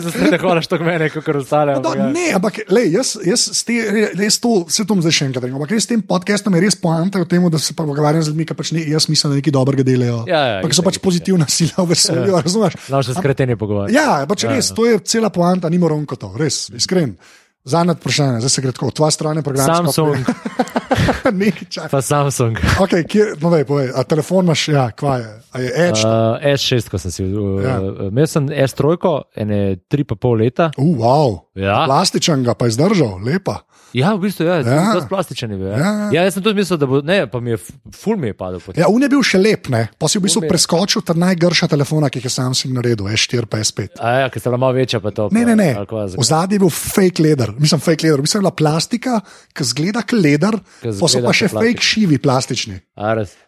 [0.00, 1.74] Zdaj te hvalaš tako mene, kot ostale.
[1.76, 2.06] No, ampak ja.
[2.14, 3.78] ne, ampak lej, jaz, jaz te,
[4.18, 5.58] res to, se to zdaj še enkrat rekel.
[5.58, 8.46] Ampak res s tem podcastom je res poanta v tem, da se pogovarjam z ljudmi,
[8.48, 10.22] ki pač ne, jaz mislim, da nekaj dobrega delajo.
[10.30, 12.42] Ja, ja, pa ki so pač pozitivna sila v vesolju, ja.
[12.46, 12.78] razumeš?
[12.86, 13.98] Znamo se skreteni pogovarjati.
[13.98, 17.16] Ja, pač res, to je cela poanta, ni moronko to, res, iskren.
[17.64, 19.66] Zadnje vprašanje, zdaj se gre tako, tvoja stran je program.
[19.66, 20.16] Samsung,
[21.32, 21.88] Nekaj časa.
[21.88, 22.56] pa Samsung.
[22.80, 25.28] Okay, kje, no, daj, povej, a telefon imaš, ja, kva je?
[25.50, 26.00] A je Edge?
[26.00, 27.24] Uh, Uh, S6, ko sem si.
[27.24, 27.76] Uh, Ja.
[27.76, 28.08] ja.
[28.08, 28.96] Imel sem S3,
[29.36, 29.58] ene
[29.88, 30.70] tri pa pol leta.
[30.72, 31.38] uh, wow.
[31.54, 31.84] Ja.
[31.86, 33.60] Plastičen ga pa je zdržal, lepa.
[33.92, 34.58] Ja, v bistvu je, Ja.
[34.62, 34.92] ja.
[34.92, 35.66] zelo plastičen je bil.
[35.66, 35.72] Ja.
[35.72, 36.08] Ja, Ja, ja.
[36.12, 36.22] ja.
[36.22, 37.58] jaz sem tudi mislil, da bo, ne, pa mi je,
[37.92, 38.60] ful mi je padel.
[38.60, 38.78] potem.
[38.78, 39.88] Ja, un je bil še lep, ne?
[39.98, 43.46] pa si v bistvu je- preskočil ta najgrša telefona, ki jih je Samsung naredil, S4,
[43.46, 43.98] pa S5.
[43.98, 45.28] A ja, ker sta bila malo večja, pa to.
[45.30, 45.70] Ne, ne, ne.
[46.12, 49.20] V zadnji je bil fake leder, mislim, fake leder, mislim, je bila plastika,
[49.50, 51.60] ki zgleda kot leder, pa so pa še kot plastika.
[51.60, 52.76] fake šivi plastični.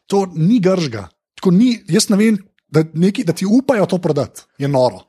[0.07, 1.09] To ni gržga.
[1.35, 2.37] Tako Ni, jaz ne vem,
[2.73, 5.05] da, neki, da ti upajo to prodati, je noro.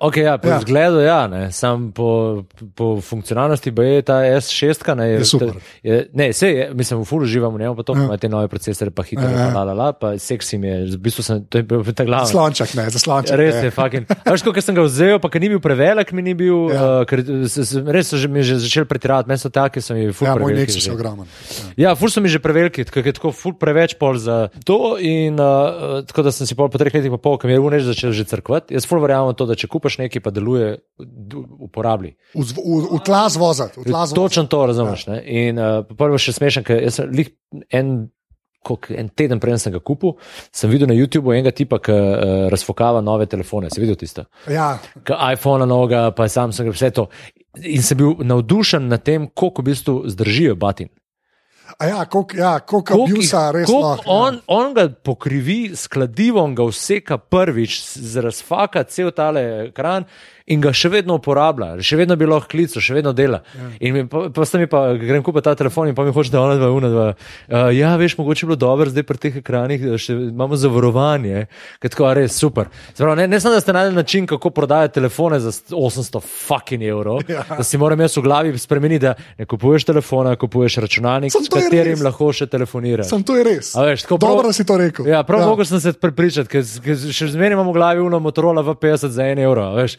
[0.00, 0.54] Okay, ja, po Ja.
[0.54, 0.60] ja.
[0.60, 2.42] zgledu, ja, ne, sam po,
[2.74, 4.94] po funkcionalnosti je ta S6.
[4.94, 5.52] Ne, Je super.
[5.82, 8.04] Je, ne, se je, mislim, v fulu živim v njemu, pa to Ja.
[8.04, 9.50] ima te nove procesore, pa hitro, Ja, ja, ja.
[9.52, 12.30] pa la, la, pa seksi mi je, v bistvu sem, to je bil ta glavni.
[12.30, 13.36] Slonček, ne, za slonček.
[13.36, 13.64] Res ne.
[13.64, 14.06] je, fucking.
[14.24, 16.74] Veš, ko sem ga vzel, pa ker ni bil prevelik, mi ni bil, Ja.
[16.74, 17.00] ja.
[17.00, 20.08] uh, ker se, res so že, mi že začeli pretiravati, meni so taki, so mi
[20.14, 21.26] ful Ja, moj nek so se ogromen.
[21.76, 24.96] Ja, ful so mi že preveliki, tako je tako ful preveč pol za to.
[25.02, 27.58] In, uh, tako da sem si pol po treh letih pa pol, ki mi je
[27.58, 28.76] runež začel že crkvati.
[28.76, 30.76] Jaz ful verjamem to, da če kupaš nekaj, pa deluje,
[31.58, 32.14] uporablji.
[32.36, 33.80] V, v, v tla zvozati.
[33.80, 34.20] v tla zvozati.
[34.20, 35.06] Točno to razumeš.
[35.08, 35.18] Ja.
[35.22, 37.32] In uh, prvo še smešen, ker jaz sem lih
[37.72, 38.12] en.
[38.62, 40.12] Kolik, en teden prej sem ga kupil,
[40.54, 43.66] sem videl na YouTubu enega tipa, ki uh, razfokava nove telefone.
[43.74, 44.22] Si videl tisto?
[44.46, 47.08] Ja, K iPhone, noga, pa Samsung, vse to.
[47.58, 50.94] In sem bil navdušen nad tem, koliko v bistvu zdržijo batin.
[51.78, 54.02] A ja, koliko ja, kolik Koliko abusa jih- res koliko lahko.
[54.06, 60.04] on, on ga pokrivi s kladivom, ga vseka prvič, z- razfaka cel tale ekran
[60.46, 63.42] in ga še vedno uporablja, še vedno bi lahko klical, še vedno dela.
[63.56, 63.68] Ja.
[63.80, 66.42] In mi, pa, pa, mi pa grem kupiti ta telefon in pa mi hoče, da
[66.42, 67.06] ona dva, una dva.
[67.12, 71.46] Uh, ja, veš, mogoče je bilo dobro zdaj pri teh ekranih, še imamo zavarovanje,
[71.82, 72.70] ker tako a res super.
[72.94, 77.22] Zapravo, ne, ne samo, da ste najdeli način, kako prodajati telefone za 800 fucking evrov,
[77.30, 77.44] ja.
[77.50, 81.52] da si moram jaz v glavi spremeniti, da ne kupuješ telefona, kupuješ računalnik, s je
[81.52, 83.10] katerim lahko še telefoniraš.
[83.12, 83.72] Sem to je res.
[83.78, 85.06] A veš, tako prav- Dobro si to rekel.
[85.08, 85.48] Ja, prav ja.
[85.50, 86.64] mogoče sem se prepričati, ker,
[87.12, 89.68] še zmeraj imam v glavi uno Motorola v 50 za 1 evro.
[89.76, 89.98] Veš,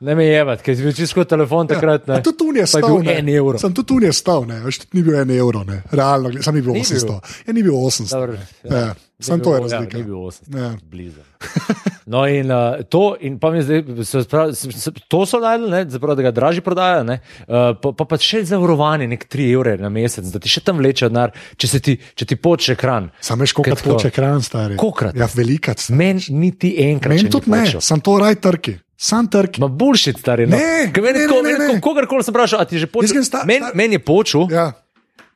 [0.00, 2.08] ne me jebat, ker si bil čisto telefon takrat.
[2.08, 2.98] Ja, Tudi tu je stal.
[2.98, 3.58] 1 evro.
[3.58, 4.60] Sem tudi tu je stal, ne.
[4.60, 5.82] Veš, ni bil en evro, ne.
[5.90, 7.20] realno, sam ni bil Ni 800.
[7.46, 8.10] Ja, ni bil 800.
[8.10, 9.96] Dobro, Ja, Sam Ni to je bil- razlika.
[9.96, 10.70] Ja, ni bil 800, Ja.
[10.84, 11.20] blizu.
[12.06, 14.68] No, in uh, to, in pa mi zdaj, se sprav, se,
[15.08, 18.42] to so najdel, ne, zapravo, da ga dražji prodajajo, ne, uh, pa, pa, pa še
[18.44, 22.26] zavarovanje, nek 3 evre na mesec, da ti še tam vleče denar, če, ti, če
[22.26, 23.08] ti poče ekran.
[23.24, 24.76] Sam veš, koliko poče ekran stari.
[24.76, 25.16] Kolikrat?
[25.16, 25.80] Ja, velikac.
[25.88, 27.16] Meni niti enkrat.
[27.16, 28.76] Meni tudi ne, sem to raj trki.
[28.96, 29.60] Sam trki.
[29.60, 30.46] Ma bullshit, stari.
[30.46, 30.56] No.
[30.56, 31.80] Ne, Ker meni ne, tako- ne, ne, meni tako- ne.
[31.82, 32.86] Kogarkoli sem vprašal, a ti že
[33.22, 34.72] sta- Meni men je počel, Ja.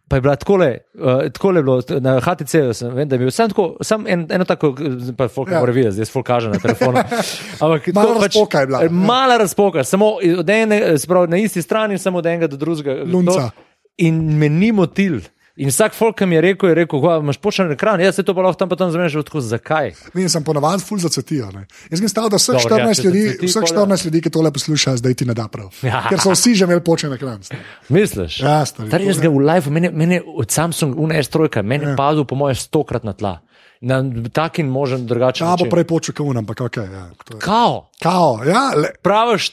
[0.08, 3.48] pa je bila takole, uh, takole bilo na HTC, sem, vem, da je bil sam,
[3.48, 5.54] tako, sam en, eno tako, eh, pa folk Ja.
[5.54, 5.60] ja.
[5.60, 6.98] mora videti, zdaj folk kaže na telefonu.
[7.60, 8.84] Ampak Mala tako razpoka je bila.
[8.84, 10.06] eh, Mala razpoka, samo
[10.38, 13.02] od ene, se pravi, na isti strani, samo od enega do drugega.
[13.04, 13.32] Lunca.
[13.32, 13.50] To,
[13.98, 15.20] in me ni motil.
[15.58, 18.22] In vsak folk, ki mi je rekel, je rekel, "Hva, imaš počen ekran, jaz se
[18.22, 19.90] to pa lahko tam pa tam zmeniš, tako zakaj.
[20.14, 21.50] Vem, sem ponavadi ful zacetijo.
[21.50, 21.66] Ne.
[21.90, 23.74] Jaz sem stal, da vseh Dobro, ja, 14 če ljudi, zaceti, vseh pol ja.
[23.74, 25.74] 14 ljudi, ki tole poslušajo, zdaj ti ne da prav.
[25.82, 26.04] Ja.
[26.08, 27.42] Ker so vsi že imeli počen ekran.
[27.88, 28.40] Misliš?
[28.40, 31.96] Ja, stari, Stari, to jaz ga v live, meni, meni od Samsung UNS3, meni je
[31.96, 33.40] padel po moje stokrat na tla.
[33.80, 35.70] Na tak in možen drugačen Ja, bo način.
[35.70, 36.76] prej počel kot un, ampak ok.
[36.78, 37.10] Ja.
[37.38, 39.52] Kao, Kao, ja, le, praviš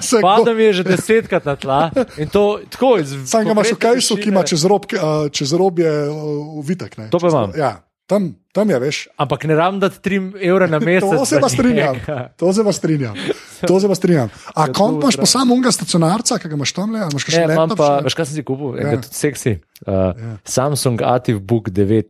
[0.00, 1.90] se Padel mi je že desetkrat na tla
[2.26, 3.14] to tako iz.
[3.26, 4.86] Sam ga imaš v kajsu, ki ima čez rob,
[5.30, 6.16] čez rob je uh,
[6.60, 6.98] vitek.
[6.98, 7.52] Ne, To pa imam.
[7.54, 7.72] Ja,
[8.06, 9.08] tam, tam je, veš.
[9.16, 11.06] Ampak ne rabim dati 3 evre na mesec.
[11.08, 11.96] To se pa strinjam.
[12.36, 13.14] To se pa strinjam.
[13.60, 14.28] To se pa strinjam.
[14.50, 17.44] A Ja, to imaš pa samo unga stacionarca, ki ga imaš tam le, imaš Ne,
[17.44, 17.78] imam laptop?
[17.78, 18.04] pa, še?
[18.04, 18.90] veš kaj sem si kupil, Ja.
[18.92, 19.52] tudi seksi.
[19.80, 20.12] Uh,
[20.44, 22.02] Samsung Ativ Book 9.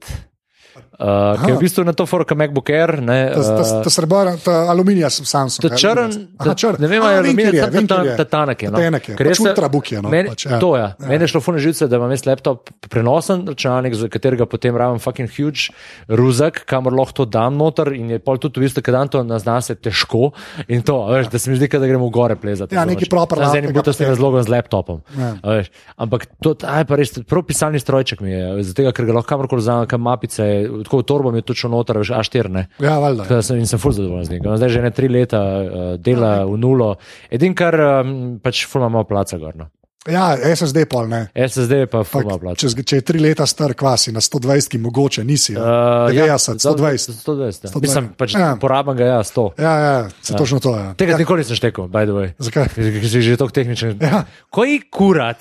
[0.95, 3.03] Uh, ki je v bistvu na to forka MacBook Air.
[3.03, 5.59] Ne, Ta, ta, uh, ta ta aluminija sem Samsung.
[5.67, 6.07] Ta črn,
[6.39, 6.79] Aha, ta- črn.
[6.79, 8.17] ne vem, ali je aluminij, kjer je, ta- vem, ta- je.
[8.17, 8.79] ta tanek je, no.
[8.79, 10.59] Tanek je, pač ultrabook je, no, Meni, pač, ja.
[10.63, 10.83] To je.
[10.87, 11.09] Ja.
[11.09, 15.03] Meni je šlo fune živce, da imam jaz laptop prenosen računalnik, za katerega potem rabim
[15.03, 15.75] fucking huge
[16.07, 19.23] ruzak, kamor lahko to dam noter in je pol tudi v bistvu, kad dan to
[19.27, 20.31] nazna se težko
[20.69, 22.75] in to, veš, da se mi zdi, kot da gremo gore plezati.
[22.79, 25.03] Ja, neki proper Z lap, enim butastim potem- razlogom z laptopom.
[25.19, 25.35] Ja.
[25.43, 29.29] Veš, ampak to aj pa res, prav pisalni strojček mi je, zato ker ga lahko
[29.35, 30.47] kamorkoli vzamem, kam mapice,
[30.85, 32.67] tako torbo mi je točno noter, veš, A4 ne.
[32.79, 33.27] Ja, valjda.
[33.27, 34.51] Tako da sem, in sem ful zadovoljen z njim.
[34.57, 36.95] Zdaj že ne tri leta uh, dela v nulo.
[37.31, 39.67] Edin, kar um, pač ful ima malo placa gor.
[40.05, 41.21] Ja, SSD pol ne.
[41.33, 42.61] SSD je pa ful Fak, ima placa.
[42.61, 45.57] če, če je tri leta star, kvasi na 120, ki mogoče nisi.
[45.57, 47.17] Uh, Uh, ja, 90, 120.
[47.17, 47.25] 120.
[47.25, 47.73] 120.
[47.73, 47.81] 120.
[47.81, 48.41] Mislim, pač Ja.
[48.41, 48.57] ja.
[48.57, 49.47] porabam ga, ja, 100.
[49.59, 50.95] Ja, ja, se točno to je.
[50.95, 51.15] Tega ja.
[51.15, 51.19] ja.
[51.19, 52.29] nikoli nisem štekel, by the way.
[52.39, 52.69] Zakaj?
[52.75, 53.97] Ker si že tako tehničen.
[53.97, 54.25] Ja.
[54.51, 55.41] Koji kurac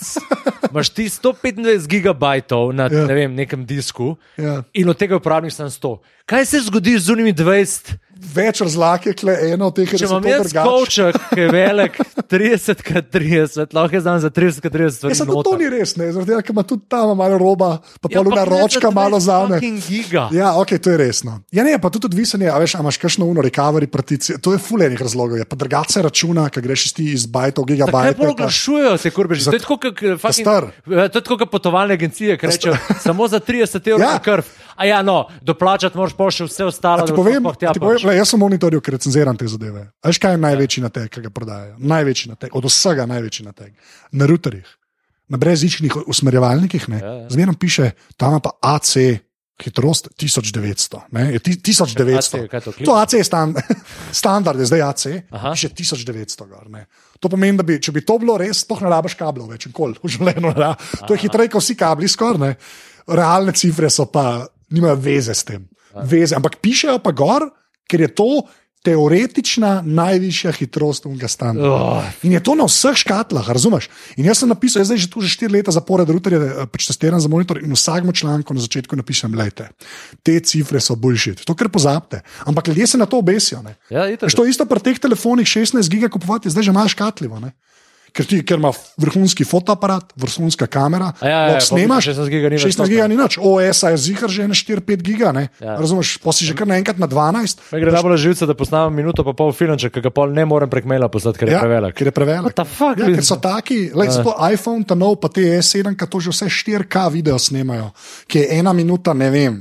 [0.71, 2.99] imaš ti 125 gigabajtov na Ja.
[2.99, 3.05] ja.
[3.05, 4.63] ne vem, nekem disku Ja.
[4.73, 5.97] in od tega uporabiš samo 100?
[6.25, 7.93] Kaj se zgodi z unimi 20?
[8.25, 10.69] Več razlag je, kle, eno od teh, Če je imam to jaz drugače.
[10.69, 11.97] kovček, ki je velik
[12.33, 15.13] 30x30, lahko jaz dam za 30x30 stvari.
[15.13, 15.43] Ja, noter.
[15.43, 17.69] to ni res, ne, zaradi tega, ker ima tudi tam malo roba,
[17.99, 19.59] pa ja, poluna ročka malo 20 zame.
[20.31, 21.39] Ja, ok, to je resno.
[21.51, 24.51] Ja, ne, pa tudi odvisen je, a veš, a imaš kakšno uno recovery partici, to
[24.51, 28.17] je fulejnih razlogov, je, pa drugače računa, ki greš iz iz bajtov, gigabajtov.
[28.17, 29.43] pa oglašujejo se, kurbež?
[29.43, 30.63] To je tako, kot fucking- star.
[30.85, 34.11] Ja, to je tako, kot potovalne agencije, ki rečejo samo za 30 evrov Ja.
[34.11, 34.19] ja.
[34.19, 34.43] krv.
[34.73, 37.03] A ja, no, doplačati moraš pa še vse ostalo.
[37.03, 38.09] A Ti povem, ti povem prišel.
[38.13, 39.87] Le, jaz sem monitoril, ker recenziram te zadeve.
[39.99, 41.75] Veš, kaj je največji nateg, ki ga prodajajo?
[41.81, 43.73] Največji nateg, od vsega največji nateg.
[44.11, 44.69] Na routerjih,
[45.27, 47.29] na brezžičnih usmerjevalnikih, ne, Ja, ja.
[47.29, 49.19] zmeraj piše, tam pa AC.
[49.55, 52.17] Hitrost 1900, ne, je ti- 1900.
[52.17, 53.53] AC, je to, to AC je stand,
[54.11, 55.51] standard, je zdaj AC, Aha.
[55.53, 56.47] piše 1900.
[56.49, 56.87] Gor, ne.
[57.19, 59.93] to pomeni, da bi, če bi to bilo res, sploh ne rabiš kablov več, nikoli
[60.03, 60.51] v življenju.
[61.05, 62.55] To je hitreje, kot vsi kabli skoraj.
[63.07, 64.41] Realne cifre so pa,
[64.73, 65.69] nimajo veze s tem.
[66.03, 67.45] Veze, ampak pišejo pa gor,
[67.87, 68.43] ker je to
[68.83, 71.71] teoretična najvišja hitrost unga standarda.
[71.71, 73.87] Oh, In je to na vseh škatlah, razumeš?
[74.19, 76.89] In jaz sem napisal, jaz zdaj že tu že štiri leta zapored, routerje eh, pač
[76.91, 79.69] testiram za monitor in v vsakem članku na začetku napišem, lejte,
[80.19, 82.21] te cifre so boljši, to kar pozabite.
[82.43, 83.63] Ampak ljudje se na to obesijo.
[83.63, 83.79] ne.
[83.89, 84.27] ja, itak.
[84.27, 87.39] Veš, to je isto pri teh telefonih 16 giga kupovati, zdaj že imaš škatljivo.
[87.39, 87.55] Ne?
[88.13, 88.69] Ker, ti, ker ima
[89.01, 92.11] vrhunski fotoaparat, vrhunska kamera, A ja, ja, snemaš.
[92.13, 95.31] 16 giga ni več 16 giga ni nič, OS je zihar že na 4-5 giga,
[95.33, 95.47] ne?
[95.57, 95.73] Ja.
[95.81, 97.73] razumeš, pa si že kar naenkrat na 12.
[97.73, 100.69] Me gre najbolj živce, da posnamem minuto pa pol filmček, ki ga pol ne morem
[100.69, 101.97] prek maila poslati, ker je Ja, prevelik.
[101.97, 102.53] ker je prevelik.
[102.53, 105.97] What the fuck, Ja, ker so taki, lej, zato iPhone, ta nov, pa te S7,
[105.97, 107.89] ki to že vse 4K video snemajo,
[108.29, 109.57] ki je ena minuta, ne vem.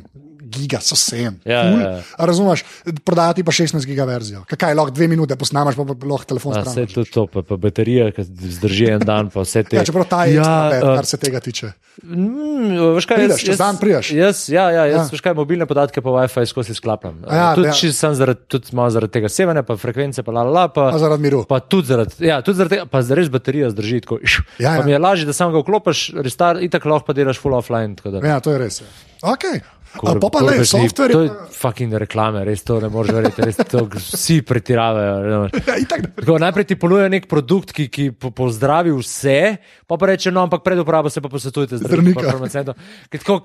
[0.53, 1.39] Giga so sem.
[1.45, 1.81] Ja, Ful.
[1.81, 2.01] ja, ja.
[2.21, 2.65] Razumeš,
[3.05, 4.45] prodajati pa 16 giga verzijo.
[4.49, 6.73] Kaj, lahko dve minute posnamaš, pa, pa lahko telefon stran.
[6.73, 9.77] Vse to, to pa, pa baterija, ki zdrži en dan, pa vse te.
[9.77, 11.73] Ja, čeprav ta je ja, uh, kar se tega tiče.
[12.03, 14.11] Mm, veš kaj, Prideš, jaz- dan prideš.
[14.13, 15.09] Jaz, ja, ja, jaz, Ja.
[15.13, 17.21] veš kaj, mobilne podatke pa Wi-Fi skozi sklapljam.
[17.29, 17.93] A ja, tudi, ja.
[17.93, 20.69] sem zaradi, tudi malo zaradi tega sevanja, pa frekvence, pa la la la.
[20.69, 21.45] Pa, Pa zaradi miru.
[21.49, 24.19] Pa tudi zaradi, ja, tudi zaradi tega, pa res baterija zdrži tako.
[24.23, 24.85] Ja, Ja, ja.
[24.85, 27.97] Mi je lažje, da samo ga vklopiš, restar, itak lahko pa delaš full offline.
[28.25, 28.81] Ja, to je res.
[28.81, 28.89] Ja.
[29.23, 29.61] Okay.
[29.93, 31.13] Kor- Pa pa ni- software.
[31.13, 35.15] To je fucking reklame, res to ne moreš verjeti, res to vsi pretiravajo.
[35.21, 35.51] ne.
[35.63, 36.09] Ja, ne.
[36.17, 40.43] Tako, najprej ti ponuja nek produkt, ki, ki po, pozdravi vse, pa pa reče, no,
[40.43, 42.25] ampak pred uporabo se pa posvetujte z zdravnikom.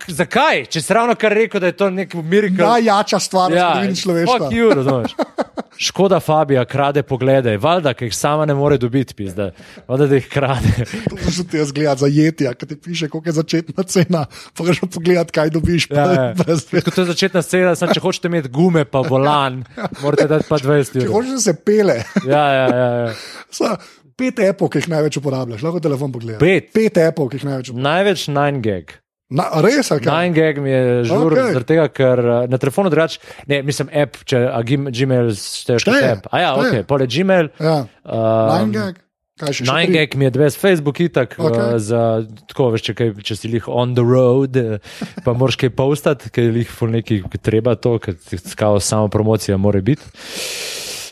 [0.07, 0.65] Zakaj?
[0.67, 2.63] Če si ravno kar rekel, da je to nek miracle.
[2.63, 4.37] Najjača stvar v zgodovini človeštva.
[4.39, 5.11] fuck you, razumeš.
[5.77, 9.51] Škoda Fabija krade poglede, valjda, ki jih sama ne more dobiti, pizda.
[9.87, 10.71] Valjda, da jih krade.
[11.09, 14.25] Poslušaj, ti jaz gledam za jetja, ki ti piše, koliko je začetna cena.
[14.57, 15.89] Pa greš pogledat, kaj dobiš.
[15.91, 16.33] Ja, ja.
[16.39, 19.63] Brez to je začetna scena, samo če hočete imeti gume, pa volan,
[20.03, 21.13] morate dati pa 20 Če ur.
[21.19, 22.01] hočeš, da se pele.
[22.25, 23.09] Ja, ja, ja, ja.
[23.57, 23.75] Sa,
[24.17, 26.41] pet apov, ki jih največ uporabljaš, lahko telefon pogledaš.
[26.41, 26.73] Pet?
[26.73, 27.91] Pet apov, ki jih največ uporabljaš.
[27.91, 28.97] Največ 9 gig.
[29.27, 30.29] Na, res, ali kaj?
[30.31, 31.51] 9 gig mi je žur, okay.
[31.51, 33.19] zaradi tega, ker eh, na telefonu drugače,
[33.51, 36.29] ne, mislim, app, če a Gmail šteješ kot app.
[36.31, 36.83] A ja, šteje.
[36.83, 37.51] ok, pole Gmail.
[37.59, 39.03] Ja, Um, nine gag.
[39.37, 39.65] Kaj še?
[39.67, 39.95] še 9 tri?
[39.97, 41.43] gig mi je 20 Facebook itak, Okej.
[41.43, 41.75] okay.
[41.75, 42.03] uh, za,
[42.47, 44.79] tako veš, če, kaj, če si jih on the road, eh,
[45.27, 48.15] pa moraš kaj postati, ker jih ful neki ki treba to, ker
[48.55, 50.07] kao samo promocija mora biti.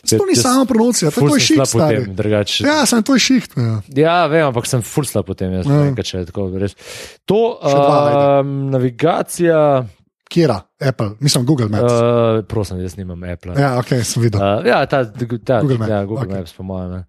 [0.08, 2.04] To ni samo promocija, to je stari.
[2.06, 2.64] drugače.
[2.64, 3.56] Ja, sem tvoj šiht.
[3.56, 3.82] Ja.
[3.96, 5.72] Ja, vem, ampak sem full slab potem, jaz Ja.
[5.72, 6.78] ne vem, če je tako res.
[7.24, 8.00] To, dva,
[8.40, 9.86] um, navigacija,
[10.26, 10.60] Kjera?
[10.80, 11.92] Apple, mislim Google Maps.
[11.92, 11.98] Uh,
[12.38, 13.54] uh, prosim, jaz nimam Apple.
[13.56, 14.40] ja, ok, sem videl.
[14.40, 15.04] Uh, Uh, ja, ta,
[15.44, 16.38] ta Google Maps, Ja, Google okay.
[16.38, 17.04] Maps, po mojem.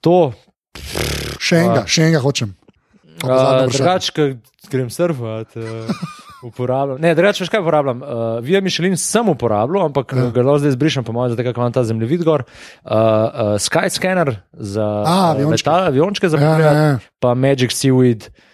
[0.00, 0.32] To,
[1.38, 2.54] še enega, še enega hočem.
[3.24, 4.22] Uh, drugače, ko
[4.70, 5.90] grem surfati, uh,
[6.42, 7.00] uporabljam.
[7.00, 8.02] Ne, drugače, veš kaj uporabljam.
[8.02, 8.08] Uh,
[8.40, 10.30] Via Michelin sem uporabljal, ampak Ja.
[10.30, 12.42] ga lahko zdaj izbrišem, po mojem, zato ker imam ta zemljevid gor.
[12.84, 12.98] Uh, uh,
[13.58, 15.64] Skyscanner za A, aviončke.
[15.64, 16.98] letal- aviončke za Ja, ja, ja.
[17.20, 18.22] pa Magic Seaweed.
[18.22, 18.47] uh,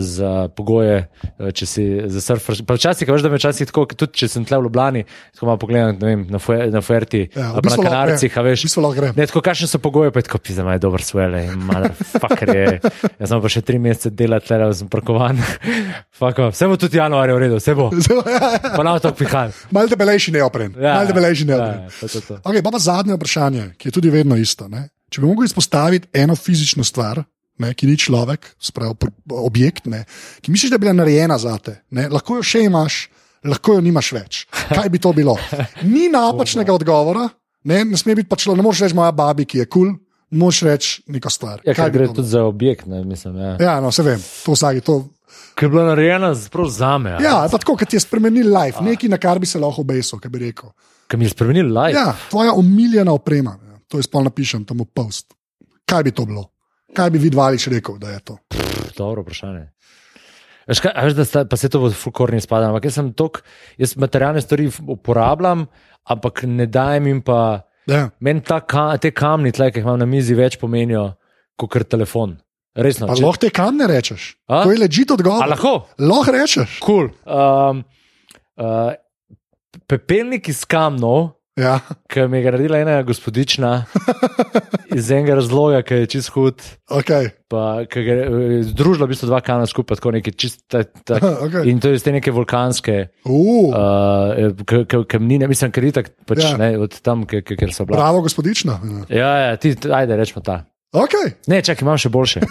[0.00, 1.02] za pogoje,
[1.38, 2.62] uh, če si za surfer.
[2.66, 5.04] Pa včasih, veš, da me včasih tako, tudi če sem tle v Ljubljani,
[5.34, 8.44] tako malo pogledam vem, na, Fuer, na Fuerti, Ja, v bistvu na lahko Kanarcih, a
[8.46, 8.64] veš.
[8.64, 9.10] V bistvu.
[9.16, 12.78] Ne, tako kakšne so pogoje, pa je tako pisa, maj dober svele, motherfucker je.
[13.20, 15.40] Jaz sem pa še tri mesece delati, tle sem parkovan.
[16.20, 17.88] Vse bo tudi januarja v redu, vse bo.
[18.76, 19.54] Pa nam to pihaj.
[19.72, 20.74] Mal debelejši neopren.
[20.76, 21.78] Ja, Mal debelejši ja, neopren.
[21.96, 22.40] to, to, to.
[22.44, 24.68] Okay, pa pa zadnje vprašanje, ki je tudi vedno isto.
[24.68, 24.90] Ne?
[25.10, 27.22] Če bi mogel izpostaviti eno fizično stvar,
[27.60, 28.96] ne, ki ni človek, sprav,
[29.36, 30.04] objekt, ne,
[30.40, 33.02] ki misliš, da je bila narejena za te, ne, lahko jo še imaš,
[33.46, 34.44] lahko jo nimaš več.
[34.72, 35.36] Kaj bi to bilo?
[35.92, 37.28] Ni napačnega odgovora,
[37.68, 39.98] ne, ne sme biti pač, ne moreš reči moja babi, ki je kul, cool,
[40.30, 41.62] moš reči neko stvar.
[41.66, 42.28] Ja, Kaj bi gre tudi bilo?
[42.32, 43.38] za objekt, ne, mislim.
[43.38, 43.56] Ja.
[43.60, 44.84] Ja, no, se vem, to vsaki.
[44.86, 45.02] To,
[45.54, 47.16] Ker je bila narejena prav za me.
[47.22, 50.30] ja, pa tako, kot je spremenil life, nekaj, na kar bi se lahko obesil, kaj
[50.30, 50.70] bi rekel.
[51.10, 51.98] Ker mi je spremenil life.
[51.98, 53.78] Ja, tvoja omiljena oprema, ja.
[53.88, 55.34] to jaz pol napišem tam v post.
[55.86, 56.46] Kaj bi to bilo?
[56.94, 58.36] Kaj bi vidvališ rekel, da je to?
[58.48, 59.68] Pff, Dobro vprašanje.
[60.68, 63.40] Veš, kaj, veš, da sta, pa se to v fulkorni spada, ampak jaz sem tok,
[63.78, 65.64] jaz materialne stvari uporabljam,
[66.04, 68.10] ampak ne dajem jim pa, Ja.
[68.20, 71.14] meni ta ka, te kamni, tle, ki jih imam na mizi, več pomenijo
[71.58, 72.36] kot telefon.
[72.76, 73.08] Resno.
[73.08, 74.36] Pa če- lahko te kam ne rečeš?
[74.46, 74.62] A?
[74.62, 75.42] To je ležit odgovor.
[75.48, 75.86] Lahko?
[75.98, 76.78] Lahko rečeš.
[76.84, 77.08] Cool.
[77.26, 77.82] Um,
[78.56, 78.92] uh,
[79.90, 81.74] pepelnik iz kamnov, Ja.
[82.08, 83.84] ki mi je naredila ena gospodična,
[84.96, 86.62] iz enega razloga, ki je čist hud.
[86.88, 87.28] Okay.
[87.50, 90.64] Pa, je združila v bistvu dva kamna skupaj, tako neki čist.
[90.70, 90.82] Ta,
[91.20, 91.68] Okay.
[91.68, 96.42] in to je iz te neke vulkanske Uh, uh, kamnine, mislim, ker je tako pač,
[96.42, 96.50] Ja.
[96.50, 96.56] ja.
[96.56, 97.44] ne, od tam, kjer,
[97.74, 98.00] so bila.
[98.00, 98.80] bravo, gospodična.
[99.08, 100.64] Ja, ja, ti, ajde, rečemo ta.
[100.90, 101.36] Okay.
[101.46, 102.40] Ne, čakaj, imam še boljše.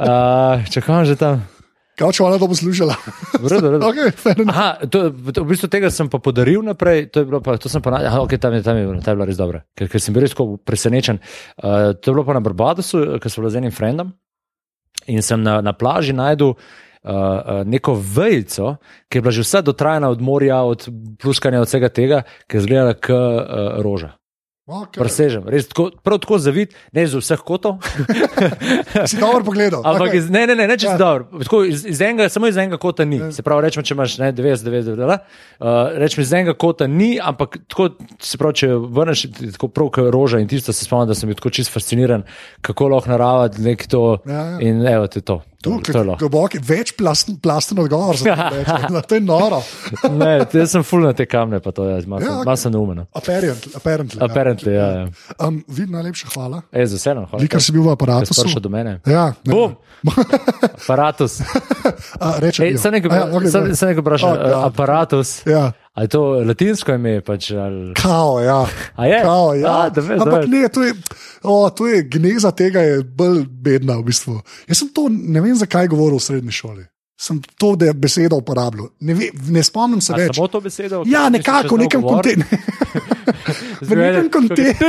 [0.00, 1.44] Uh, čakaj, že tam.
[2.00, 2.94] Kaj če ona to poslušala?
[3.36, 3.84] V redu, v redu.
[3.90, 4.08] okay.
[4.48, 7.92] Aha, to, v bistvu tega sem pa podaril naprej, to je pa, to sem pa,
[7.92, 10.00] na- aha, okay, tam je, tam je, bilo, ta je bila res dobra, ker, ker
[10.00, 10.32] sem bil res
[10.64, 11.20] presenečen.
[11.60, 14.14] Uh, to je bilo pa na Barbadosu, ker sem bil z enim frendom
[15.12, 16.56] in sem na, na plaži najdel.
[17.00, 18.74] Uh, neko vejico,
[19.08, 20.84] ki je bila že vsa dotrajana od morja, od
[21.16, 24.19] pluskanja, od vsega tega, ki je izgledala kot uh, roža.
[24.70, 25.02] Okay.
[25.02, 27.80] Presežem, res tako, prav tako zavid, ne iz vseh kotov.
[29.10, 29.82] Si dobro pogledal.
[29.84, 30.18] Ampak okay.
[30.18, 30.94] iz, ne, ne, ne, ne čez Ja.
[30.94, 30.98] ja.
[30.98, 31.42] dobro.
[31.42, 33.18] Tako, iz, iz enega, samo iz enega kota ni.
[33.34, 35.18] Se pravi, rečemo, če imaš ne, 90, 90, 90
[35.58, 37.90] uh, rečemo, iz enega kota ni, ampak tako,
[38.22, 41.38] se pravi, če vrneš tako prav kot roža in tisto se spomnim, da sem bil
[41.38, 42.26] tako čist fasciniran,
[42.62, 44.04] kako lahko narava nekaj to.
[44.26, 44.58] Ja, ja.
[44.62, 45.40] In evo, to je to.
[45.60, 46.16] To lahko.
[46.16, 48.16] globok, več plasten, plasten odgovor.
[48.16, 49.00] za to.
[49.04, 49.58] To je noro.
[50.08, 53.04] Ne, jaz sem full na te kamne, pa to je, malo Ja, malo sem neumen.
[53.12, 53.72] Apparently.
[53.76, 54.86] apparently, Apparently, ja.
[54.88, 55.04] ja.
[55.36, 56.62] Um, vid, najlepša hvala.
[56.72, 57.42] E, z veseljem, hvala.
[57.44, 58.32] Likar si bil v aparatu.
[58.32, 59.00] Si prišel do mene.
[59.04, 59.52] Ja, ne.
[59.52, 59.76] Bum!
[60.80, 61.40] Aparatus.
[62.16, 64.32] A, reče, Ej, Sem nekaj, ja, okay, vprašal.
[64.64, 65.44] Aparatus.
[65.44, 65.76] Ja.
[66.00, 67.20] Ali je to latinsko ime?
[67.20, 67.92] Pač, ali...
[67.94, 68.66] Kao, ja.
[68.96, 69.22] A je?
[69.22, 69.72] Kao, ja.
[69.80, 70.94] A, da veš, Ampak ne, to je,
[71.42, 74.38] o, to je gneza tega, je bolj bedna v bistvu.
[74.64, 76.86] Jaz sem to ne vem, zakaj govoril v srednji šoli.
[77.20, 78.88] Sem to besedo uporabljal.
[79.04, 80.40] Ne, ve, ne spomnim se A več.
[80.40, 81.02] Samo to besedo?
[81.04, 82.56] Ja, nekako, v nekem kontekstu.
[83.80, 84.86] V nekem kontekstu.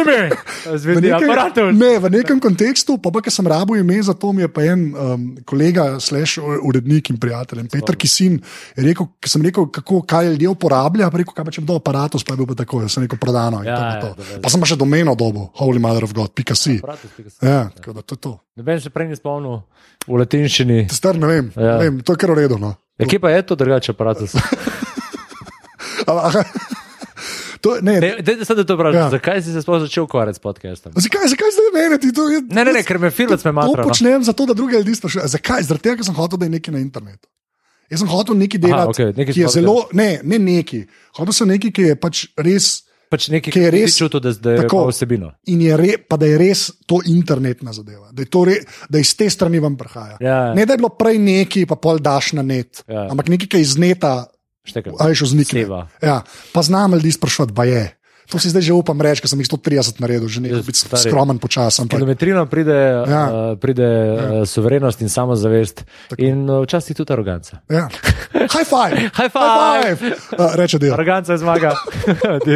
[0.78, 1.72] Zvedi aparatus.
[1.78, 4.82] Ne, v nekem kontekstu, pa, pa ker sem rabo ime, zato mi je pa en
[4.94, 8.40] um, kolega, slash urednik in prijatelj, Petr Kisin,
[8.78, 11.80] rekel, ko sem rekel, kako, kaj ljudje uporablja, pa rekel, kaj pa če bi dal
[11.82, 13.62] aparatus, pa je bil pa tako, jaz sem rekel prodano.
[13.64, 14.08] in Ja, to ja, to.
[14.08, 14.42] da, da, da.
[14.42, 16.80] Pa sem pa še domeno dobo, holy mother of God, pika si.
[17.42, 18.34] Ja, tako da to je to.
[18.60, 19.62] Noben se prej ni spomnil
[20.08, 20.80] v latinščini.
[20.92, 21.78] Star ne vem, Ja.
[21.80, 22.58] ne vem to je kar v redu.
[22.60, 22.76] No.
[23.00, 24.36] Ja, kje pa je to drugače aparatus?
[27.62, 28.98] To, ne, Ne, Dajte se, da to vprašam.
[28.98, 29.10] Ja.
[29.12, 30.94] Zakaj si se sploh začel ukvarjati s podcastom?
[30.96, 31.98] zakaj, zakaj zdaj meni?
[31.98, 33.78] Ti to, je, Ne, ne, ne, ker me filmec me To matra.
[33.78, 33.88] no.
[33.88, 35.28] počnem zato, da druge ljudi sprašujem.
[35.30, 35.64] Zakaj?
[35.64, 37.28] Zaradi tega, ker sem hotel, da je nekaj na internetu.
[37.88, 40.86] Jaz sem hotel nekaj delati, okej, nekaj ki je sploh zelo, ne, ne neki.
[41.14, 42.70] Hotel sem nekaj, ki je pač res.
[43.10, 44.86] Pač nekaj, Ki je res- čutil, da, da je tako.
[44.88, 45.34] vsebino.
[45.46, 48.56] In je re, pa da je res to internetna zadeva, da, je to re,
[48.88, 50.16] da iz te strani vam prihaja.
[50.18, 50.54] Ja.
[50.54, 53.10] Ne da je bilo prej neki, pa pol daš na net, Ja.
[53.12, 54.31] ampak nekaj, ki je iz neta.
[55.00, 55.66] Ali še vznikne.
[55.66, 55.88] Seva.
[56.00, 56.22] Ja,
[56.54, 57.98] pa znam ljudi sprašovati, ba je.
[58.30, 60.80] To si zdaj že upam reči, ker sem jih 130 naredil, že nekaj Jaz, biti
[60.80, 61.04] stari.
[61.04, 61.36] skromen
[61.82, 63.24] ampak- Kilometrino pride, Ja.
[63.28, 64.14] uh, pride ja.
[64.14, 66.22] uh, suverenost in samozavest, Tako.
[66.22, 67.60] in uh, včasih tudi aroganca.
[67.68, 67.90] Ja.
[68.32, 68.96] High five!
[69.20, 70.00] High five!
[70.32, 70.94] Uh, reče del.
[70.94, 71.76] Aroganca je zmaga.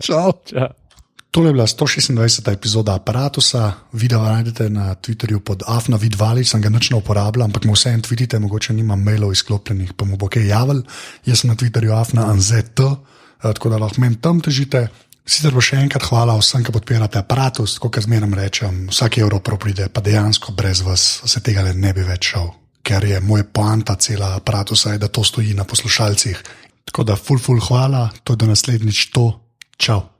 [0.00, 0.32] Čau.
[0.42, 0.66] Čau.
[1.30, 2.52] Tole je bila 126.
[2.52, 3.72] epizoda aparata.
[3.92, 8.02] Video najdete na Twitterju pod Afna Vidvali, sem ga nič ne uporabljal, ampak mu vseeno
[8.02, 10.82] tvitite, mogoče nimam mailov izklopljenih, pa mu bo kaj javil.
[11.26, 12.96] Jaz sem na Twitterju Afna Anzet, eh,
[13.42, 14.88] tako da lahko meni tam težite.
[15.26, 19.58] Sicer pa še enkrat hvala vsem, ki podpirate aparatus, kot zmeraj rečem, vsak evro prav
[19.58, 22.50] pride, pa dejansko brez vas se tega ne bi več šel,
[22.82, 26.42] ker je moj poanta cela aparatusa, je, da to stoji na poslušalcih.
[26.90, 29.40] Tako da, ful, ful, hvala, to je do naslednjič to,
[29.76, 30.02] čau.